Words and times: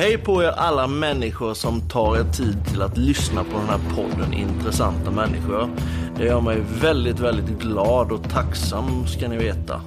Hej 0.00 0.18
på 0.18 0.42
er 0.42 0.48
alla 0.48 0.86
människor 0.86 1.54
som 1.54 1.80
tar 1.80 2.16
er 2.16 2.24
tid 2.32 2.56
till 2.66 2.82
att 2.82 2.96
lyssna 2.96 3.44
på 3.44 3.50
den 3.50 3.68
här 3.68 3.80
podden 3.96 4.32
Intressanta 4.32 5.10
människor. 5.10 5.70
Det 6.16 6.24
gör 6.24 6.40
mig 6.40 6.62
väldigt, 6.80 7.20
väldigt 7.20 7.60
glad 7.60 8.12
och 8.12 8.30
tacksam 8.30 9.06
ska 9.06 9.28
ni 9.28 9.36
veta. 9.36 9.80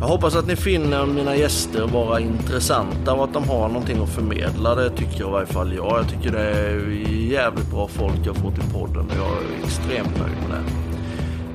Jag 0.00 0.06
hoppas 0.08 0.36
att 0.36 0.46
ni 0.46 0.56
finner 0.56 1.06
mina 1.06 1.36
gäster 1.36 1.86
vara 1.86 2.20
intressanta 2.20 3.12
och 3.14 3.24
att 3.24 3.32
de 3.32 3.48
har 3.48 3.68
någonting 3.68 4.02
att 4.02 4.08
förmedla. 4.08 4.74
Det 4.74 4.90
tycker 4.90 5.20
jag 5.20 5.28
i 5.28 5.32
varje 5.32 5.46
fall 5.46 5.74
jag. 5.74 5.98
Jag 5.98 6.08
tycker 6.08 6.32
det 6.32 6.50
är 6.50 6.88
jävligt 7.32 7.70
bra 7.70 7.88
folk 7.88 8.18
jag 8.24 8.36
får 8.36 8.50
till 8.50 8.72
podden 8.72 9.06
och 9.10 9.16
jag 9.16 9.30
är 9.30 9.64
extremt 9.64 10.18
nöjd 10.18 10.36
med 10.48 10.58
det. 10.58 10.64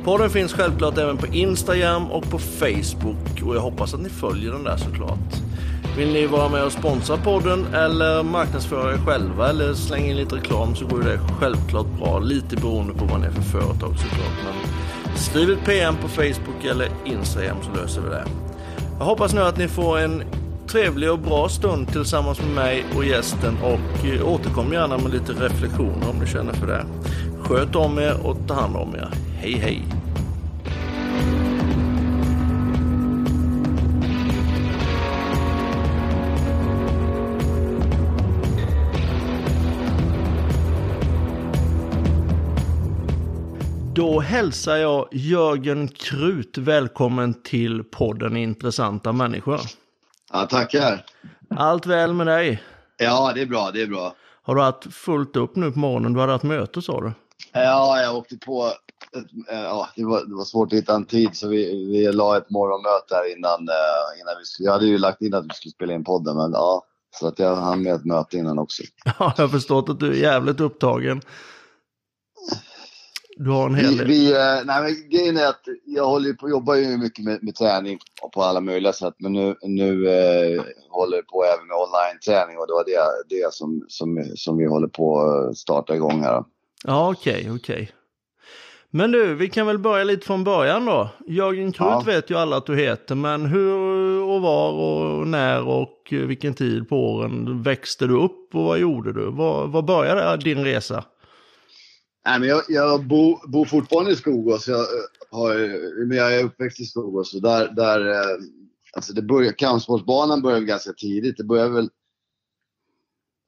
Podden 0.03 0.29
finns 0.29 0.53
självklart 0.53 0.97
även 0.97 1.17
på 1.17 1.27
Instagram 1.27 2.11
och 2.11 2.29
på 2.29 2.39
Facebook 2.39 3.41
och 3.45 3.55
jag 3.55 3.61
hoppas 3.61 3.93
att 3.93 4.01
ni 4.01 4.09
följer 4.09 4.51
den 4.51 4.63
där 4.63 4.77
såklart. 4.77 5.52
Vill 5.97 6.13
ni 6.13 6.25
vara 6.25 6.49
med 6.49 6.63
och 6.63 6.71
sponsra 6.71 7.17
podden 7.17 7.65
eller 7.73 8.23
marknadsföra 8.23 8.93
er 8.93 8.97
själva 8.97 9.49
eller 9.49 9.73
slänga 9.73 10.05
in 10.05 10.15
lite 10.15 10.35
reklam 10.35 10.75
så 10.75 10.85
går 10.85 10.99
det 10.99 11.19
självklart 11.39 11.87
bra. 11.99 12.19
Lite 12.19 12.55
beroende 12.55 12.93
på 12.93 13.05
vad 13.05 13.19
ni 13.19 13.27
är 13.27 13.31
för 13.31 13.41
företag 13.41 13.99
såklart. 13.99 14.37
Men 14.43 15.17
skriv 15.17 15.49
ett 15.49 15.65
PM 15.65 15.95
på 15.95 16.07
Facebook 16.07 16.63
eller 16.71 16.89
Instagram 17.05 17.57
så 17.63 17.81
löser 17.81 18.01
vi 18.01 18.09
det. 18.09 18.25
Jag 18.99 19.05
hoppas 19.05 19.33
nu 19.33 19.41
att 19.41 19.57
ni 19.57 19.67
får 19.67 19.99
en 19.99 20.23
trevlig 20.67 21.11
och 21.11 21.19
bra 21.19 21.49
stund 21.49 21.91
tillsammans 21.91 22.41
med 22.41 22.49
mig 22.49 22.85
och 22.95 23.05
gästen 23.05 23.57
och 23.63 24.05
eh, 24.05 24.27
återkom 24.27 24.73
gärna 24.73 24.97
med 24.97 25.11
lite 25.11 25.31
reflektioner 25.31 26.09
om 26.09 26.19
ni 26.19 26.27
känner 26.27 26.53
för 26.53 26.67
det. 26.67 26.85
Sköt 27.39 27.75
om 27.75 27.99
er 27.99 28.27
och 28.27 28.37
ta 28.47 28.53
hand 28.53 28.75
om 28.75 28.95
er. 28.95 29.09
Hej 29.37 29.53
hej! 29.53 30.02
Då 43.95 44.19
hälsar 44.19 44.77
jag 44.77 45.07
Jörgen 45.11 45.87
Krut 45.87 46.57
välkommen 46.57 47.33
till 47.33 47.83
podden 47.83 48.37
Intressanta 48.37 49.11
människor. 49.11 49.59
Ja, 50.31 50.45
tackar. 50.45 51.05
Allt 51.49 51.85
väl 51.85 52.13
med 52.13 52.27
dig? 52.27 52.63
Ja, 52.97 53.31
det 53.35 53.41
är 53.41 53.45
bra, 53.45 53.71
det 53.71 53.81
är 53.81 53.87
bra. 53.87 54.15
Har 54.43 54.55
du 54.55 54.61
haft 54.61 54.93
fullt 54.93 55.35
upp 55.35 55.55
nu 55.55 55.71
på 55.71 55.79
morgonen? 55.79 56.13
Du 56.13 56.19
hade 56.19 56.31
haft 56.31 56.43
möte 56.43 56.81
sa 56.81 57.01
du? 57.01 57.11
Ja, 57.53 58.01
jag 58.01 58.15
åkte 58.15 58.37
på... 58.37 58.71
Ja, 59.47 59.89
det 59.95 60.05
var, 60.05 60.25
det 60.25 60.35
var 60.35 60.43
svårt 60.43 60.73
att 60.73 60.79
hitta 60.79 60.95
en 60.95 61.05
tid 61.05 61.35
så 61.35 61.47
vi, 61.47 61.85
vi 61.91 62.11
la 62.11 62.37
ett 62.37 62.49
morgonmöte 62.49 63.15
här 63.15 63.37
innan, 63.37 63.69
eh, 63.69 64.21
innan 64.21 64.33
vi. 64.39 64.65
Jag 64.65 64.71
hade 64.71 64.85
ju 64.85 64.97
lagt 64.97 65.21
in 65.21 65.33
att 65.33 65.45
vi 65.45 65.49
skulle 65.53 65.71
spela 65.71 65.93
in 65.93 66.03
podden, 66.03 66.37
men 66.37 66.51
ja. 66.51 66.85
Så 67.19 67.27
att 67.27 67.39
jag 67.39 67.55
hann 67.55 67.83
med 67.83 67.93
ett 67.93 68.05
möte 68.05 68.37
innan 68.37 68.59
också. 68.59 68.83
Ja, 69.05 69.33
jag 69.37 69.43
har 69.43 69.49
förstått 69.49 69.89
att 69.89 69.99
du 69.99 70.11
är 70.11 70.15
jävligt 70.15 70.59
upptagen. 70.59 71.21
Du 73.35 73.49
har 73.49 73.65
en 73.65 73.75
hel 73.75 73.85
Vi, 73.89 73.97
del. 73.97 74.07
vi, 74.07 74.31
eh, 74.31 74.65
nej, 74.65 74.83
men 74.83 75.09
grejen 75.09 75.37
är 75.37 75.47
att 75.47 75.61
jag 75.85 76.05
håller 76.05 76.33
på, 76.33 76.49
jobbar 76.49 76.75
ju 76.75 76.97
mycket 76.97 77.25
med, 77.25 77.43
med 77.43 77.55
träning 77.55 77.99
på 78.33 78.41
alla 78.41 78.61
möjliga 78.61 78.93
sätt. 78.93 79.13
Men 79.17 79.33
nu, 79.33 79.55
nu 79.61 80.07
eh, 80.09 80.63
håller 80.89 81.17
jag 81.17 81.27
på 81.27 81.43
även 81.43 81.67
med 81.67 81.77
online-träning 81.77 82.57
och 82.57 82.67
det 82.67 82.73
var 82.73 82.83
det, 82.85 83.35
det 83.35 83.53
som, 83.53 83.85
som, 83.87 84.25
som 84.35 84.57
vi 84.57 84.65
håller 84.65 84.87
på 84.87 85.19
att 85.21 85.57
starta 85.57 85.95
igång 85.95 86.21
här. 86.21 86.43
Ja, 86.85 87.11
okej, 87.11 87.51
okej. 87.51 87.91
Men 88.89 89.11
du, 89.11 89.35
vi 89.35 89.49
kan 89.49 89.67
väl 89.67 89.77
börja 89.79 90.03
lite 90.03 90.25
från 90.25 90.43
början 90.43 90.85
då. 90.85 91.09
Jörgen 91.27 91.71
Krut 91.71 91.87
Ja. 91.89 92.03
vet 92.05 92.29
ju 92.29 92.37
alla 92.37 92.57
att 92.57 92.65
du 92.65 92.75
heter, 92.75 93.15
men 93.15 93.45
hur 93.45 93.73
och 94.23 94.41
var 94.41 94.71
och 94.71 95.27
när 95.27 95.67
och 95.67 96.07
vilken 96.11 96.53
tid 96.53 96.89
på 96.89 96.95
åren 96.95 97.63
växte 97.63 98.07
du 98.07 98.13
upp 98.23 98.55
och 98.55 98.63
vad 98.63 98.79
gjorde 98.79 99.13
du? 99.13 99.31
Var, 99.31 99.67
var 99.67 99.81
började 99.81 100.37
din 100.43 100.63
resa? 100.63 101.03
Nej, 102.25 102.39
men 102.39 102.49
jag, 102.49 102.63
jag 102.67 103.07
bor, 103.07 103.47
bor 103.47 103.65
fortfarande 103.65 104.11
i 104.11 104.15
Skogås. 104.15 104.67
Jag, 104.67 104.79
eh, 104.79 104.85
har, 105.31 106.05
men 106.05 106.17
jag 106.17 106.39
är 106.39 106.43
uppväxt 106.43 106.79
i 106.79 106.85
Skogås. 106.85 107.33
Och 107.33 107.41
där, 107.41 107.71
där, 107.75 108.09
eh, 108.09 108.37
alltså 108.93 109.13
det 109.13 109.21
började, 109.21 109.55
kampsportsbanan 109.55 110.41
började 110.41 110.65
ganska 110.65 110.93
tidigt. 110.93 111.37
Det 111.37 111.43
började 111.43 111.69
väl 111.69 111.89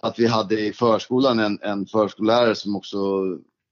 att 0.02 0.19
vi 0.19 0.28
hade 0.28 0.59
i 0.59 0.74
förskolan 0.74 1.40
en, 1.40 1.59
en 1.62 1.86
förskollärare 1.86 2.56
som 2.56 2.75
också 2.75 2.97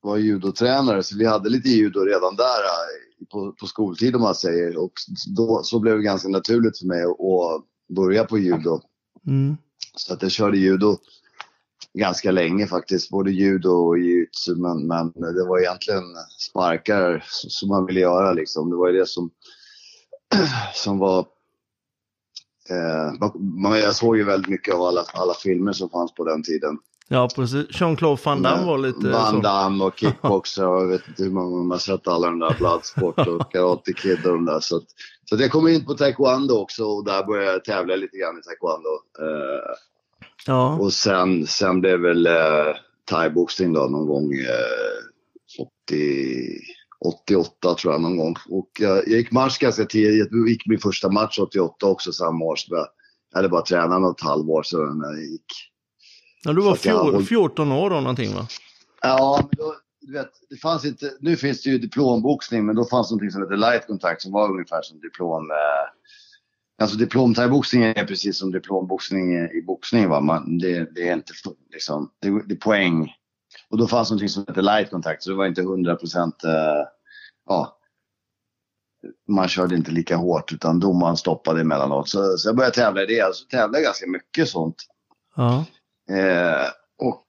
var 0.01 0.17
judotränare. 0.17 1.03
Så 1.03 1.17
vi 1.17 1.25
hade 1.25 1.49
lite 1.49 1.69
judo 1.69 1.99
redan 1.99 2.35
där 2.35 2.43
eh, 2.43 3.25
på, 3.31 3.51
på 3.51 3.67
skoltid 3.67 4.15
om 4.15 4.21
man 4.21 4.35
säger. 4.35 4.77
Och 4.77 4.93
då, 5.35 5.61
så 5.63 5.79
blev 5.79 5.97
det 5.97 6.03
ganska 6.03 6.29
naturligt 6.29 6.79
för 6.79 6.85
mig 6.85 7.03
att, 7.03 7.09
att 7.09 7.95
börja 7.95 8.23
på 8.23 8.37
judo. 8.37 8.81
Mm. 9.27 9.57
Så 9.95 10.13
att 10.13 10.21
jag 10.21 10.31
körde 10.31 10.57
judo 10.57 10.97
ganska 11.93 12.31
länge 12.31 12.67
faktiskt, 12.67 13.09
både 13.09 13.31
judo 13.31 13.69
och 13.69 13.99
jujutsu. 13.99 14.55
Men, 14.55 14.87
men 14.87 15.11
det 15.11 15.45
var 15.45 15.59
egentligen 15.59 16.03
sparkar 16.49 17.23
som 17.27 17.69
man 17.69 17.85
ville 17.85 17.99
göra 17.99 18.33
liksom. 18.33 18.69
Det 18.69 18.75
var 18.75 18.89
ju 18.89 18.99
det 18.99 19.07
som, 19.07 19.29
som 20.73 20.99
var... 20.99 21.19
Eh, 22.69 23.77
jag 23.79 23.95
såg 23.95 24.17
ju 24.17 24.23
väldigt 24.23 24.49
mycket 24.49 24.73
av 24.73 24.81
alla, 24.81 25.01
alla 25.13 25.33
filmer 25.33 25.71
som 25.71 25.89
fanns 25.89 26.13
på 26.13 26.23
den 26.25 26.43
tiden. 26.43 26.77
Ja, 27.07 27.29
precis. 27.35 27.65
Jean-Claude 27.69 28.21
Van 28.25 28.41
Damme 28.41 28.65
var 28.65 28.77
lite 28.77 29.09
Van. 29.09 29.41
Damme 29.41 29.83
och 29.83 29.93
kickboxer 29.99 30.67
och 30.67 30.81
jag 30.81 30.87
vet 30.87 31.07
inte 31.07 31.23
hur 31.23 31.31
många 31.31 31.57
man 31.57 31.71
har 31.71 31.77
sett 31.77 32.07
alla 32.07 32.27
de 32.27 32.39
där 32.39 32.55
Bloodsport 32.57 33.27
och 33.27 33.51
Karate 33.51 33.93
Kid 33.93 34.25
och 34.25 34.33
de 34.33 34.45
där. 34.45 34.59
Så, 34.59 34.77
att, 34.77 34.83
så 35.29 35.35
att 35.35 35.41
jag 35.41 35.51
kom 35.51 35.67
in 35.67 35.85
på 35.85 35.93
taekwondo 35.93 36.53
också 36.55 36.83
och 36.83 37.05
där 37.05 37.23
började 37.23 37.51
jag 37.51 37.65
tävla 37.65 37.95
lite 37.95 38.17
grann 38.17 38.39
i 38.39 38.41
taekwondo. 38.41 38.89
Eh, 39.19 39.75
Ja, 40.47 40.77
och 40.79 40.93
sen, 40.93 41.47
sen 41.47 41.81
blev 41.81 41.99
väl 41.99 42.25
eh, 42.27 42.75
thaiboxning 43.09 43.73
då 43.73 43.79
någon 43.79 44.07
gång 44.07 44.33
eh, 44.33 45.63
80, 45.87 46.59
88 47.05 47.75
tror 47.75 47.93
jag 47.93 48.01
någon 48.01 48.17
gång. 48.17 48.35
Och 48.49 48.81
eh, 48.81 48.87
jag 48.87 49.07
gick 49.07 49.31
match 49.31 49.57
ganska 49.59 49.85
tidigt. 49.85 50.27
Jag 50.31 50.49
gick 50.49 50.65
min 50.67 50.79
första 50.79 51.09
match 51.09 51.39
88 51.39 51.85
också 51.85 52.11
samma 52.11 52.45
år. 52.45 52.55
Så 52.55 52.75
jag 52.75 52.87
hade 53.37 53.49
bara 53.49 53.61
tränat 53.61 54.01
något 54.01 54.21
halvår 54.21 54.63
sedan 54.63 54.97
när 54.99 55.11
jag 55.13 55.25
gick. 55.25 55.45
ja 56.43 56.53
du 56.53 56.61
var 56.61 56.73
att 56.73 56.85
jag 56.85 57.03
fjor, 57.05 57.11
håll- 57.13 57.23
14 57.25 57.71
år 57.71 57.89
då 57.89 57.95
någonting 57.99 58.33
va? 58.35 58.47
Ja, 59.01 59.39
men 59.41 59.57
då, 59.57 59.75
du 60.01 60.13
vet, 60.13 60.29
det 60.49 60.57
fanns 60.57 60.85
inte, 60.85 61.11
nu 61.19 61.35
finns 61.35 61.61
det 61.63 61.69
ju 61.69 61.77
diplomboxning 61.77 62.65
men 62.65 62.75
då 62.75 62.85
fanns 62.85 63.09
det 63.09 63.13
någonting 63.13 63.31
som 63.31 63.41
heter 63.41 63.57
light 63.57 63.87
contact 63.87 64.21
som 64.21 64.31
var 64.31 64.49
ungefär 64.51 64.81
som 64.81 64.99
diplom. 64.99 65.51
Eh, 65.51 65.55
alltså 66.81 66.97
diplom 66.97 67.33
thaiboxning 67.33 67.83
är 67.83 68.05
precis 68.05 68.37
som 68.37 68.51
diplomboxning 68.51 69.33
i 69.33 69.61
boxning. 69.67 70.09
Va? 70.09 70.21
Man, 70.21 70.57
det, 70.57 70.95
det 70.95 71.09
är 71.09 71.13
inte 71.13 71.33
liksom, 71.71 72.11
det, 72.21 72.29
det 72.29 72.53
är 72.53 72.57
poäng. 72.57 73.13
Och 73.69 73.77
då 73.77 73.87
fanns 73.87 74.09
någonting 74.09 74.29
som 74.29 74.45
heter 74.47 74.61
light 74.61 74.89
contact 74.89 75.23
så 75.23 75.29
det 75.29 75.35
var 75.35 75.45
inte 75.45 75.61
100 75.61 75.95
procent, 75.95 76.43
eh, 76.43 76.87
ja. 77.45 77.79
Man 79.27 79.47
körde 79.47 79.75
inte 79.75 79.91
lika 79.91 80.15
hårt 80.15 80.53
utan 80.53 80.79
domaren 80.79 81.17
stoppade 81.17 81.61
emellanåt. 81.61 82.09
Så, 82.09 82.37
så 82.37 82.47
jag 82.47 82.55
började 82.55 82.75
tävla 82.75 83.03
i 83.03 83.05
det. 83.05 83.35
Så 83.35 83.45
tävlade 83.45 83.77
jag 83.77 83.83
ganska 83.83 84.07
mycket 84.07 84.49
sånt. 84.49 84.75
Ja. 85.35 85.65
Eh, 86.09 86.67
och 86.97 87.27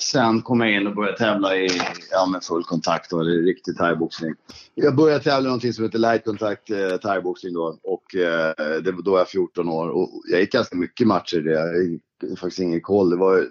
sen 0.00 0.42
kom 0.42 0.60
jag 0.60 0.72
in 0.72 0.86
och 0.86 0.94
började 0.94 1.18
tävla 1.18 1.56
i 1.56 1.68
ja, 2.10 2.26
med 2.26 2.44
full 2.44 2.64
kontakt 2.64 3.12
eller 3.12 3.42
riktig 3.42 3.76
thaiboxning. 3.76 4.34
Jag 4.74 4.96
började 4.96 5.24
tävla 5.24 5.40
i 5.40 5.44
någonting 5.44 5.72
som 5.72 5.84
heter 5.84 5.98
light 5.98 6.24
contact 6.24 6.70
eh, 6.70 6.96
thaiboxning 6.96 7.54
då 7.54 7.78
och 7.82 8.14
eh, 8.14 8.80
det 8.84 8.92
var 8.92 9.02
då 9.02 9.10
jag 9.10 9.18
var 9.18 9.24
14 9.24 9.68
år 9.68 9.88
och 9.88 10.10
jag 10.30 10.40
gick 10.40 10.52
ganska 10.52 10.76
mycket 10.76 11.06
matcher 11.06 11.36
i 11.36 11.40
det. 11.40 11.52
Jag 11.52 11.84
gick 11.84 12.38
faktiskt 12.38 12.60
ingen 12.60 12.80
koll. 12.80 13.10
Det 13.10 13.16
var 13.16 13.48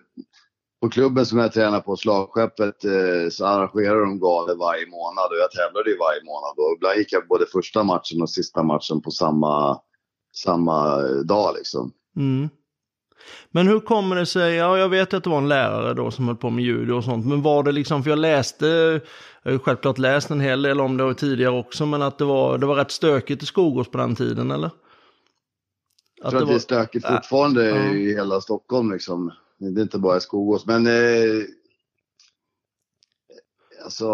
på 0.82 0.90
klubben 0.90 1.26
som 1.26 1.38
jag 1.38 1.54
tränade 1.54 1.84
på, 1.84 1.96
Slagskeppet, 1.96 2.86
eh, 2.86 3.30
så 3.32 3.46
arrangerade 3.46 4.00
de 4.00 4.20
galor 4.20 4.56
varje 4.56 4.88
månad 4.88 5.26
och 5.32 5.38
jag 5.38 5.52
tävlade 5.52 5.90
ju 5.90 5.98
varje 5.98 6.24
månad. 6.24 6.54
Och 6.58 6.74
ibland 6.76 6.98
gick 6.98 7.14
jag 7.14 7.28
både 7.28 7.46
första 7.46 7.84
matchen 7.84 8.22
och 8.22 8.30
sista 8.30 8.64
matchen 8.64 9.02
på 9.02 9.12
samma, 9.12 9.80
samma 10.36 11.02
dag 11.24 11.56
liksom. 11.58 11.92
Mm. 12.16 12.50
Men 13.52 13.68
hur 13.68 13.80
kommer 13.80 14.16
det 14.16 14.26
sig, 14.26 14.56
ja 14.56 14.78
jag 14.78 14.90
vet 14.90 15.14
att 15.14 15.24
det 15.24 15.30
var 15.30 15.38
en 15.38 15.48
lärare 15.50 15.94
då 15.94 16.12
som 16.12 16.28
höll 16.28 16.36
på 16.38 16.50
med 16.50 16.64
judo 16.64 16.94
och 16.96 17.04
sånt, 17.04 17.26
men 17.26 17.42
var 17.42 17.64
det 17.64 17.72
liksom, 17.72 18.04
för 18.04 18.10
jag 18.10 18.20
läste, 18.20 18.66
jag 19.44 19.50
har 19.50 19.52
ju 19.52 19.60
självklart 19.60 19.98
läst 19.98 20.30
en 20.30 20.40
hel 20.40 20.62
del 20.62 20.82
om 20.82 20.98
det 20.98 21.14
tidigare 21.14 21.60
också, 21.60 21.86
men 21.86 22.02
att 22.02 22.18
det 22.18 22.26
var, 22.26 22.58
det 22.58 22.66
var 22.66 22.76
rätt 22.76 22.92
stökigt 22.92 23.44
i 23.44 23.46
Skogås 23.46 23.88
på 23.92 23.98
den 23.98 24.16
tiden 24.16 24.52
eller? 24.52 24.70
Jag 26.24 26.32
tror 26.32 26.42
att 26.42 26.48
det 26.48 26.54
är 26.56 26.60
stökigt 26.60 27.08
fortfarande 27.08 27.66
Ja. 27.70 27.94
i 27.94 28.14
hela 28.14 28.42
Stockholm 28.42 28.92
liksom. 28.92 29.32
Det 29.58 29.80
är 29.82 29.84
inte 29.84 29.98
bara 30.00 30.18
i 30.18 30.22
Skogås. 30.22 30.66
Men 30.66 30.88
eh, 30.88 30.94
alltså, 33.84 34.06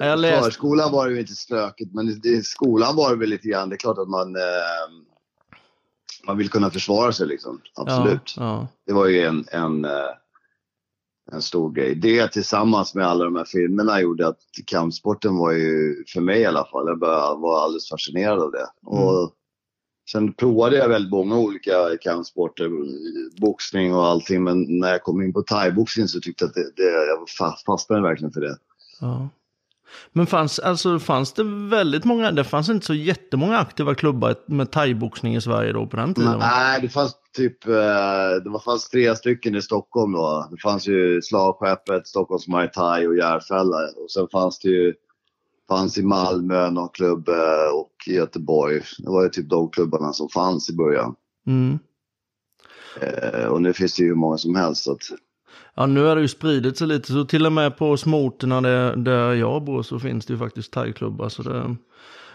jag 0.00 0.18
läste- 0.18 0.42
förskolan 0.44 0.92
var 0.92 1.06
det 1.08 1.14
ju 1.14 1.20
inte 1.20 1.32
stökigt. 1.34 1.94
Men 1.94 2.08
i 2.24 2.42
skolan 2.42 2.96
var 2.96 3.10
det 3.10 3.16
väl 3.16 3.28
lite 3.28 3.48
grann. 3.48 3.68
Det 3.68 3.74
är 3.74 3.78
klart 3.78 3.98
att 3.98 4.08
man, 4.08 4.36
eh, 4.36 4.42
man 6.26 6.38
vill 6.38 6.50
kunna 6.50 6.70
försvara 6.70 7.12
sig 7.12 7.26
liksom. 7.26 7.60
Absolut. 7.74 8.34
Ja, 8.36 8.42
ja. 8.42 8.68
Det 8.86 8.92
var 8.92 9.06
ju 9.06 9.20
en, 9.20 9.44
en, 9.52 9.84
eh, 9.84 9.90
en 11.32 11.42
stor 11.42 11.72
grej. 11.72 11.94
Det 11.94 12.32
tillsammans 12.32 12.94
med 12.94 13.06
alla 13.06 13.24
de 13.24 13.36
här 13.36 13.44
filmerna 13.44 14.00
gjorde 14.00 14.28
att 14.28 14.38
kampsporten 14.66 15.36
var 15.36 15.52
ju, 15.52 16.04
för 16.08 16.20
mig 16.20 16.40
i 16.40 16.46
alla 16.46 16.64
fall, 16.64 16.86
jag 16.86 17.40
var 17.40 17.64
alldeles 17.64 17.88
fascinerad 17.88 18.42
av 18.42 18.50
det. 18.50 18.66
Och 18.86 19.34
Sen 20.10 20.32
provade 20.32 20.76
jag 20.76 20.88
väldigt 20.88 21.10
många 21.10 21.38
olika 21.38 21.72
kampsporter, 22.00 22.70
boxning 23.40 23.94
och 23.94 24.06
allting. 24.06 24.44
Men 24.44 24.78
när 24.78 24.88
jag 24.88 25.02
kom 25.02 25.22
in 25.22 25.32
på 25.32 25.42
thaiboxning 25.42 26.08
så 26.08 26.20
tyckte 26.20 26.44
jag 26.44 26.48
att 26.48 26.54
det, 26.54 26.72
det, 26.76 27.06
jag 27.06 27.28
fast, 27.38 27.64
fastnade 27.64 28.02
verkligen 28.02 28.32
för 28.32 28.40
det. 28.40 28.56
Ja. 29.00 29.28
Men 30.12 30.26
fanns, 30.26 30.58
alltså, 30.58 30.98
fanns 30.98 31.32
det 31.32 31.44
väldigt 31.70 32.04
många, 32.04 32.32
det 32.32 32.44
fanns 32.44 32.68
inte 32.68 32.86
så 32.86 32.94
jättemånga 32.94 33.58
aktiva 33.58 33.94
klubbar 33.94 34.34
med 34.46 34.70
thaiboxning 34.70 35.36
i 35.36 35.40
Sverige 35.40 35.72
då 35.72 35.86
på 35.86 35.96
den 35.96 36.14
tiden? 36.14 36.38
Nej, 36.38 36.80
det 36.80 36.88
fanns 36.88 37.14
typ, 37.36 37.66
eh, 37.66 37.72
det 38.44 38.60
fanns 38.64 38.88
tre 38.88 39.16
stycken 39.16 39.54
i 39.54 39.62
Stockholm 39.62 40.12
då. 40.12 40.48
Det 40.50 40.60
fanns 40.62 40.88
ju 40.88 41.22
Slagskeppet, 41.22 42.06
Stockholms 42.06 42.48
Muay 42.48 42.68
Thai 42.68 43.06
och 43.06 43.16
Järfälla. 43.16 43.76
Och 43.76 44.10
sen 44.10 44.28
fanns 44.32 44.58
det 44.58 44.68
ju, 44.68 44.94
fanns 45.68 45.98
i 45.98 46.02
Malmö 46.02 46.70
någon 46.70 46.88
klubb 46.88 47.28
eh, 47.28 47.74
och 47.74 47.92
i 48.06 48.14
Göteborg. 48.14 48.80
Det 48.98 49.10
var 49.10 49.22
ju 49.22 49.28
typ 49.28 49.48
de 49.48 49.70
klubbarna 49.70 50.12
som 50.12 50.28
fanns 50.28 50.70
i 50.70 50.76
början. 50.76 51.14
Mm. 51.46 51.78
Eh, 53.00 53.44
och 53.44 53.62
nu 53.62 53.72
finns 53.72 53.96
det 53.96 54.02
ju 54.02 54.08
hur 54.08 54.14
många 54.14 54.38
som 54.38 54.54
helst. 54.54 54.84
Så 54.84 54.92
att, 54.92 55.02
Ja, 55.76 55.86
nu 55.86 56.04
har 56.04 56.16
det 56.16 56.22
ju 56.22 56.28
spridit 56.28 56.78
sig 56.78 56.86
lite, 56.86 57.12
så 57.12 57.24
till 57.24 57.46
och 57.46 57.52
med 57.52 57.76
på 57.76 57.96
småorterna 57.96 58.60
där, 58.60 58.96
där 58.96 59.32
jag 59.34 59.64
bor 59.64 59.82
så 59.82 59.98
finns 59.98 60.26
det 60.26 60.32
ju 60.32 60.38
faktiskt 60.38 60.72
thaiklubbar. 60.72 61.28
Så 61.28 61.42
det... 61.42 61.76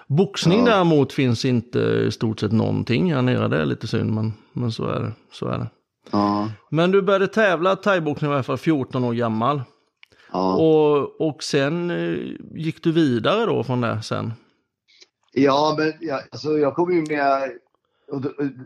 Boxning 0.07 0.59
Ja. 0.59 0.65
däremot 0.65 1.13
finns 1.13 1.45
inte 1.45 1.79
i 1.79 2.11
stort 2.11 2.39
sett 2.39 2.51
någonting 2.51 3.13
här 3.13 3.21
nere, 3.21 3.47
det 3.47 3.57
är 3.61 3.65
lite 3.65 3.87
synd, 3.87 4.13
men, 4.13 4.33
men 4.53 4.71
så, 4.71 4.85
är 4.87 4.99
det, 4.99 5.11
så 5.31 5.47
är 5.47 5.57
det. 5.57 5.67
ja, 6.11 6.49
Men 6.71 6.91
du 6.91 7.01
började 7.01 7.27
tävla 7.27 7.75
thaiboxning 7.75 8.31
i 8.31 8.33
alla 8.33 8.43
fall 8.43 8.57
14 8.57 9.03
år 9.03 9.13
gammal. 9.13 9.61
ja. 10.31 10.55
Och, 10.55 11.21
och 11.27 11.43
sen 11.43 11.91
eh, 11.91 12.17
gick 12.55 12.83
du 12.83 12.91
vidare 12.91 13.45
då 13.45 13.63
från 13.63 13.81
det 13.81 14.01
sen? 14.01 14.33
Ja, 15.33 15.75
men 15.77 15.93
jag, 15.99 16.21
alltså, 16.31 16.57
jag 16.57 16.75
kom 16.75 16.93
ju 16.93 17.01
med... 17.01 17.51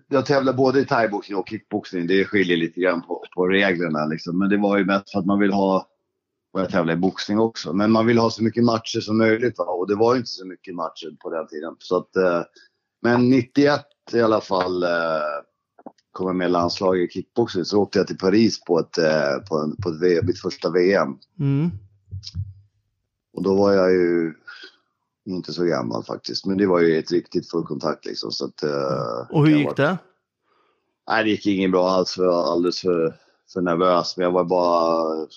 Jag 0.07 0.25
tävlar 0.25 0.53
både 0.53 0.79
i 0.79 0.85
thaiboxning 0.85 1.37
och 1.37 1.49
kickboxning. 1.49 2.07
Det 2.07 2.25
skiljer 2.25 2.57
lite 2.57 2.81
grann 2.81 3.01
på, 3.01 3.23
på 3.35 3.47
reglerna. 3.47 4.05
Liksom. 4.05 4.39
Men 4.39 4.49
det 4.49 4.57
var 4.57 4.77
ju 4.77 4.85
mest 4.85 5.11
för 5.11 5.19
att 5.19 5.25
man 5.25 5.39
vill 5.39 5.53
ha... 5.53 5.87
Och 6.53 6.61
jag 6.61 6.69
tävlar 6.69 6.93
i 6.93 6.97
boxning 6.97 7.39
också. 7.39 7.73
Men 7.73 7.91
man 7.91 8.05
vill 8.05 8.17
ha 8.17 8.29
så 8.29 8.43
mycket 8.43 8.63
matcher 8.63 8.99
som 8.99 9.17
möjligt. 9.17 9.57
Va? 9.57 9.63
Och 9.63 9.87
det 9.87 9.95
var 9.95 10.13
ju 10.13 10.17
inte 10.17 10.29
så 10.29 10.45
mycket 10.45 10.75
matcher 10.75 11.15
på 11.19 11.29
den 11.29 11.47
tiden. 11.47 11.75
Så 11.79 11.97
att, 11.97 12.15
eh, 12.15 12.41
men 13.01 13.29
91 13.29 13.81
i 14.13 14.21
alla 14.21 14.41
fall 14.41 14.83
eh, 14.83 14.89
kom 16.11 16.27
jag 16.27 16.35
med 16.35 16.47
i 16.47 16.51
landslaget 16.51 17.09
i 17.09 17.13
kickboxning. 17.13 17.65
Så 17.65 17.81
åkte 17.81 17.99
jag 17.99 18.07
till 18.07 18.17
Paris 18.17 18.63
på 18.63 18.79
ett, 18.79 18.97
eh, 18.97 19.37
på 19.49 19.57
en, 19.57 19.75
på 19.75 19.89
ett 19.89 20.23
mitt 20.23 20.39
första 20.39 20.69
VM. 20.69 21.17
Mm. 21.39 21.69
Och 23.33 23.43
då 23.43 23.55
var 23.55 23.73
jag 23.73 23.91
ju 23.91 24.33
inte 25.25 25.53
så 25.53 25.63
gammal 25.63 26.03
faktiskt. 26.03 26.45
Men 26.45 26.57
det 26.57 26.67
var 26.67 26.79
ju 26.79 26.99
ett 26.99 27.11
riktigt 27.11 27.49
fullkontakt 27.51 28.05
liksom. 28.05 28.31
Så 28.31 28.45
att, 28.45 28.63
eh, 28.63 29.27
Och 29.29 29.47
hur 29.47 29.57
gick 29.57 29.75
det? 29.75 29.97
Nej, 31.09 31.23
det 31.23 31.29
gick 31.29 31.47
inget 31.47 31.71
bra 31.71 31.89
alls. 31.89 32.13
För 32.13 32.23
jag 32.23 32.31
var 32.31 32.51
alldeles 32.51 32.81
för, 32.81 33.15
för 33.53 33.61
nervös. 33.61 34.17
Men 34.17 34.23
jag 34.23 34.31
var 34.31 34.43
bara 34.43 35.27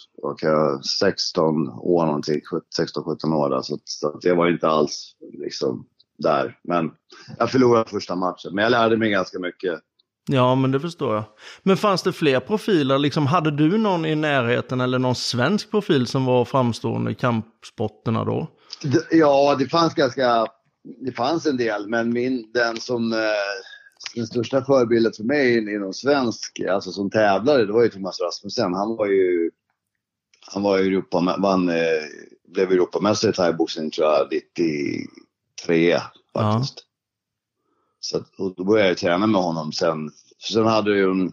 jag, 0.40 0.84
16 0.84 1.68
år 1.68 2.06
någonting. 2.06 2.40
16-17 2.78 3.34
år. 3.34 3.50
Där, 3.50 3.62
så 3.62 3.78
så 3.84 4.08
att 4.08 4.24
jag 4.24 4.36
var 4.36 4.48
inte 4.48 4.68
alls 4.68 5.16
liksom 5.32 5.86
där. 6.18 6.58
Men 6.64 6.90
jag 7.38 7.50
förlorade 7.50 7.90
första 7.90 8.16
matchen. 8.16 8.54
Men 8.54 8.62
jag 8.62 8.70
lärde 8.70 8.96
mig 8.96 9.10
ganska 9.10 9.38
mycket. 9.38 9.80
Ja, 10.26 10.54
men 10.54 10.70
det 10.70 10.80
förstår 10.80 11.14
jag. 11.14 11.24
Men 11.62 11.76
fanns 11.76 12.02
det 12.02 12.12
fler 12.12 12.40
profiler? 12.40 12.98
Liksom, 12.98 13.26
hade 13.26 13.50
du 13.50 13.78
någon 13.78 14.06
i 14.06 14.14
närheten 14.14 14.80
eller 14.80 14.98
någon 14.98 15.14
svensk 15.14 15.70
profil 15.70 16.06
som 16.06 16.24
var 16.24 16.44
framstående 16.44 17.10
i 17.10 17.14
kampsporterna 17.14 18.24
då? 18.24 18.48
Ja, 19.10 19.56
det 19.58 19.68
fanns 19.68 19.94
ganska... 19.94 20.46
Det 21.06 21.12
fanns 21.12 21.46
en 21.46 21.56
del, 21.56 21.88
men 21.88 22.12
min, 22.12 22.50
den 22.52 22.80
som... 22.80 23.12
Eh, 23.12 23.18
den 24.14 24.26
största 24.26 24.64
förebilden 24.64 25.12
för 25.12 25.24
mig 25.24 25.74
inom 25.74 25.92
svensk, 25.92 26.60
alltså 26.70 26.92
som 26.92 27.10
tävlare, 27.10 27.64
det 27.64 27.72
var 27.72 27.82
ju 27.82 27.88
Thomas 27.88 28.20
Rasmussen. 28.20 28.74
Han 28.74 28.96
var 28.96 29.06
ju... 29.06 29.50
Han 30.52 30.62
var 30.62 30.78
ju 30.78 30.86
Europa, 30.86 31.36
vann, 31.38 31.68
eh, 31.68 32.02
blev 32.48 32.72
Europamästare 32.72 33.30
i 33.30 33.34
thaiboxning 33.34 33.90
tror 33.90 34.06
jag 34.06 34.28
93 35.66 36.00
faktiskt. 36.32 36.84
Så 38.00 38.16
att, 38.16 38.34
och 38.38 38.54
då 38.56 38.64
började 38.64 38.88
jag 38.88 38.98
träna 38.98 39.26
med 39.26 39.40
honom 39.40 39.72
sen. 39.72 40.10
Sen 40.52 40.66
hade 40.66 40.96
ju 40.96 41.10
en, 41.10 41.32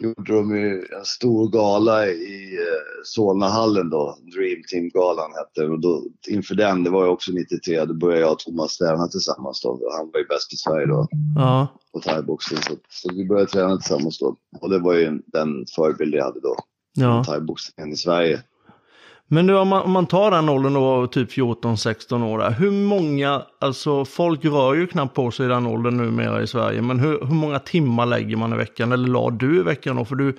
gjorde 0.00 0.32
de 0.32 0.56
ju 0.56 0.86
en 0.98 1.04
stor 1.04 1.48
gala 1.48 2.06
i 2.06 2.54
eh, 2.58 3.02
Solnahallen 3.04 3.90
då, 3.90 4.18
Dream 4.34 4.62
Team-galan 4.70 5.30
hette 5.34 5.68
och 5.68 5.80
då 5.80 6.02
inför 6.28 6.54
den, 6.54 6.84
det 6.84 6.90
var 6.90 7.04
ju 7.04 7.10
också 7.10 7.32
93, 7.32 7.84
då 7.84 7.94
började 7.94 8.20
jag 8.20 8.32
och 8.32 8.38
Thomas 8.38 8.78
träna 8.78 9.08
tillsammans 9.08 9.60
då. 9.62 9.90
Han 9.98 10.10
var 10.12 10.20
ju 10.20 10.26
bäst 10.26 10.52
i 10.52 10.56
Sverige 10.56 10.86
då 10.86 11.08
Ja, 11.36 11.68
på 11.92 12.00
thaiboxning 12.00 12.62
så, 12.62 12.72
så 12.88 13.14
vi 13.14 13.24
började 13.28 13.46
träna 13.50 13.76
tillsammans 13.76 14.18
då. 14.18 14.36
Och 14.60 14.70
det 14.70 14.78
var 14.78 14.94
ju 14.94 15.04
en- 15.04 15.22
den 15.26 15.66
förebild 15.76 16.14
jag 16.14 16.24
hade 16.24 16.40
då, 16.40 16.56
ja. 16.94 17.24
thaiboxningen 17.24 17.92
i 17.92 17.96
Sverige. 17.96 18.42
Men 19.32 19.46
nu 19.46 19.56
om 19.56 19.68
man, 19.68 19.82
om 19.82 19.90
man 19.90 20.06
tar 20.06 20.30
den 20.30 20.48
åldern 20.48 20.74
då, 20.74 21.06
typ 21.06 21.30
14-16 21.30 22.24
år, 22.24 22.50
hur 22.50 22.70
många, 22.70 23.46
alltså 23.58 24.04
folk 24.04 24.44
rör 24.44 24.74
ju 24.74 24.86
knappt 24.86 25.14
på 25.14 25.30
sig 25.30 25.46
i 25.46 25.48
den 25.48 25.66
åldern 25.66 25.96
numera 25.96 26.42
i 26.42 26.46
Sverige, 26.46 26.82
men 26.82 27.00
hur, 27.00 27.20
hur 27.20 27.34
många 27.34 27.58
timmar 27.58 28.06
lägger 28.06 28.36
man 28.36 28.52
i 28.52 28.56
veckan, 28.56 28.92
eller 28.92 29.08
la 29.08 29.30
du 29.30 29.60
i 29.60 29.62
veckan 29.62 29.96
då? 29.96 30.04
För 30.04 30.14
du, 30.14 30.38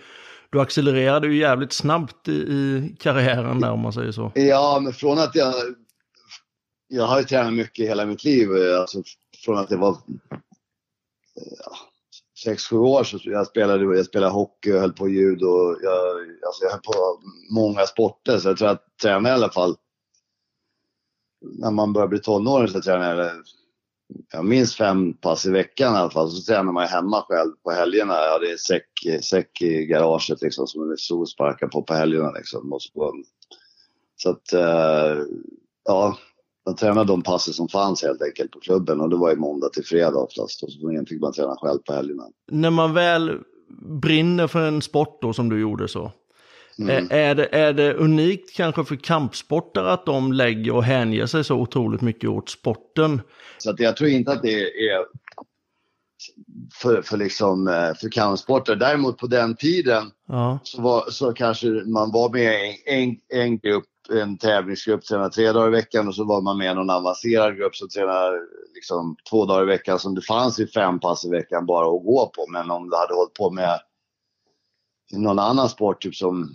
du 0.50 0.62
accelererade 0.62 1.28
ju 1.28 1.38
jävligt 1.38 1.74
snabbt 1.74 2.28
i, 2.28 2.32
i 2.32 2.96
karriären 3.00 3.60
där 3.60 3.72
om 3.72 3.80
man 3.80 3.94
säger 3.94 4.12
så. 4.12 4.32
Ja, 4.36 4.80
men 4.84 4.94
från 4.94 5.20
att 5.20 5.36
jag... 5.36 5.54
Jag 6.88 7.08
har 7.08 7.20
ju 7.20 7.24
tränat 7.26 7.54
mycket 7.54 7.90
hela 7.90 8.06
mitt 8.06 8.24
liv. 8.24 8.58
Eh, 8.58 8.80
alltså 8.80 9.04
från 9.46 9.58
att 9.58 9.70
det 9.70 9.78
var 9.78 9.98
ja, 11.36 11.78
sex, 12.44 12.64
sju 12.64 12.78
år 12.78 13.04
så 13.04 13.20
jag 13.24 13.48
spelade 13.48 13.98
jag 13.98 14.06
spelade 14.06 14.34
hockey 14.34 14.72
och 14.74 14.80
höll 14.80 14.94
på 14.94 15.10
judo. 15.10 15.46
och 15.46 15.78
Jag, 15.82 16.18
alltså 16.46 16.64
jag 16.64 16.72
höll 16.72 16.82
på 16.82 17.22
många 17.52 17.86
sporter 17.86 18.38
så 18.38 18.50
jag 18.50 18.58
tror 18.58 18.68
att 18.68 18.84
jag 18.98 19.02
tränade 19.02 19.30
i 19.30 19.38
alla 19.38 19.50
fall. 19.50 19.76
När 21.42 21.72
man 21.72 21.94
börjar 21.94 22.08
bli 22.08 22.20
tonåring 22.20 22.68
så 22.68 22.82
tränar 22.82 23.18
jag 23.18 23.32
jag 24.32 24.46
minst 24.46 24.76
fem 24.76 25.14
pass 25.14 25.46
i 25.46 25.52
veckan 25.52 25.94
i 25.94 25.98
alla 25.98 26.10
fall. 26.10 26.30
Så 26.32 26.54
tränar 26.54 26.72
man 26.72 26.88
hemma 26.88 27.22
själv 27.22 27.52
på 27.64 27.72
helgerna. 27.72 28.14
Jag 28.14 28.32
hade 28.32 28.52
en 28.52 28.58
säck, 28.58 28.90
säck 29.22 29.62
i 29.62 29.86
garaget 29.86 30.42
liksom 30.42 30.68
som 30.68 30.90
jag 30.90 31.00
stod 31.00 31.22
och 31.22 31.72
på 31.72 31.84
på 31.84 31.94
helgerna 31.94 32.32
liksom. 32.32 32.74
Och 32.74 32.82
så, 32.82 33.24
så 34.16 34.30
att, 34.30 34.54
eh, 34.54 35.24
ja, 35.86 36.18
man 36.66 36.76
tränade 36.76 37.08
de 37.08 37.22
passen 37.22 37.54
som 37.54 37.68
fanns 37.68 38.04
helt 38.04 38.22
enkelt 38.22 38.52
på 38.52 38.60
klubben 38.60 39.02
och 39.02 39.10
det 39.10 39.16
var 39.16 39.30
ju 39.30 39.36
måndag 39.36 39.70
till 39.70 39.86
fredag 39.86 40.18
oftast. 40.18 40.64
Och 40.64 40.72
så 40.72 41.06
fick 41.08 41.22
man 41.22 41.34
träna 41.34 41.56
själv 41.56 41.80
på 41.80 41.94
helgerna. 41.94 42.24
När 42.52 42.70
man 42.70 42.94
väl 42.94 43.40
brinner 44.02 44.48
för 44.48 44.68
en 44.68 44.82
sport 44.82 45.22
då 45.22 45.34
som 45.34 45.50
du 45.50 45.60
gjorde 45.60 45.88
så, 45.88 46.12
Mm. 46.80 47.08
är, 47.10 47.36
det, 47.36 47.56
är 47.56 47.74
det 47.74 47.94
unikt 47.94 48.56
kanske 48.56 48.84
för 48.84 48.96
kampsportare 48.96 49.92
att 49.92 50.06
de 50.06 50.34
lägger 50.34 50.76
och 50.76 50.84
hänger 50.84 51.26
sig 51.26 51.44
så 51.44 51.56
otroligt 51.56 52.02
mycket 52.02 52.30
åt 52.30 52.50
sporten? 52.50 53.22
Så 53.58 53.70
att 53.70 53.80
jag 53.80 53.98
tror 53.98 54.10
inte 54.10 54.32
att 54.32 54.42
det 54.42 54.64
är 54.90 55.06
för, 56.82 57.02
för, 57.02 57.18
liksom, 57.18 57.68
eh, 57.68 57.94
för 57.94 58.10
kampsporter. 58.12 58.76
Däremot 58.76 59.18
på 59.18 59.28
den 59.28 59.56
tiden 59.56 60.12
Ja, 60.28 60.60
så, 60.64 60.82
var, 60.82 61.10
så 61.10 61.34
kanske 61.34 61.68
man 61.68 62.12
var 62.12 62.30
med 62.30 62.54
i 62.54 62.84
en, 62.86 63.00
en, 63.00 63.18
en 63.42 63.58
grupp, 63.60 63.86
en 64.10 64.38
tävlingsgrupp, 64.38 65.06
tränade 65.06 65.30
tre 65.30 65.52
dagar 65.52 65.68
i 65.68 65.72
veckan 65.72 66.08
och 66.08 66.16
så 66.16 66.24
var 66.24 66.42
man 66.42 66.58
med 66.58 66.72
i 66.72 66.76
någon 66.76 66.90
avancerad 66.90 67.58
grupp 67.58 67.76
som 67.76 67.90
tränade 67.90 68.40
liksom, 68.76 69.16
två 69.30 69.46
dagar 69.46 69.64
i 69.64 69.66
veckan. 69.66 70.00
Som 70.00 70.16
det 70.16 70.22
fanns 70.22 70.60
ju 70.60 70.68
fem 70.68 71.00
pass 71.00 71.26
i 71.26 71.30
veckan 71.30 71.66
bara 71.66 71.86
att 71.86 72.04
gå 72.06 72.32
på. 72.36 72.46
Men 72.50 72.72
om 72.72 72.90
du 72.90 72.98
hade 72.98 73.14
hållit 73.14 73.34
på 73.34 73.52
med 73.52 73.80
någon 75.12 75.40
annan 75.40 75.70
sport, 75.70 76.02
typ 76.02 76.16
som, 76.16 76.50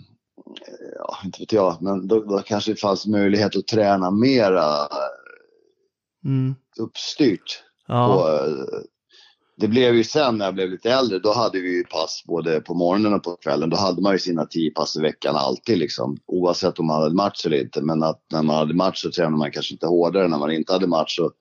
ja, 0.97 1.17
inte 1.25 1.39
vet 1.39 1.51
jag, 1.51 1.81
men 1.81 2.07
då, 2.07 2.23
då 2.23 2.39
kanske 2.39 2.71
det 2.71 2.79
fanns 2.79 3.07
möjlighet 3.07 3.55
att 3.55 3.67
träna 3.67 4.11
mera 4.11 4.87
mm. 6.25 6.55
uppstyrt. 6.79 7.63
ja. 7.87 8.33
Eh, 8.33 8.81
det 9.59 9.67
blev 9.67 9.95
ju 9.95 10.03
sen 10.03 10.37
när 10.37 10.45
jag 10.45 10.53
blev 10.53 10.69
lite 10.69 10.91
äldre, 10.91 11.19
då 11.19 11.33
hade 11.33 11.59
vi 11.59 11.77
ju 11.77 11.83
pass 11.83 12.23
både 12.27 12.61
på 12.61 12.73
morgonen 12.73 13.13
och 13.13 13.23
på 13.23 13.35
kvällen. 13.35 13.69
Då 13.69 13.77
hade 13.77 14.01
man 14.01 14.13
ju 14.13 14.19
sina 14.19 14.45
tio 14.45 14.71
pass 14.71 14.95
i 14.97 15.01
veckan 15.01 15.35
alltid 15.35 15.77
liksom. 15.77 16.17
Oavsett 16.25 16.79
om 16.79 16.85
man 16.85 17.01
hade 17.01 17.15
match 17.15 17.45
eller 17.45 17.61
inte. 17.61 17.81
Men 17.81 18.03
att 18.03 18.21
när 18.31 18.43
man 18.43 18.55
hade 18.55 18.73
match 18.73 19.01
så 19.01 19.11
tränade 19.11 19.37
man 19.37 19.51
kanske 19.51 19.73
inte 19.73 19.85
hårdare. 19.85 20.27
När 20.27 20.37
man 20.37 20.51
inte 20.51 20.73
hade 20.73 20.87
match 20.87 21.15
så 21.15 21.31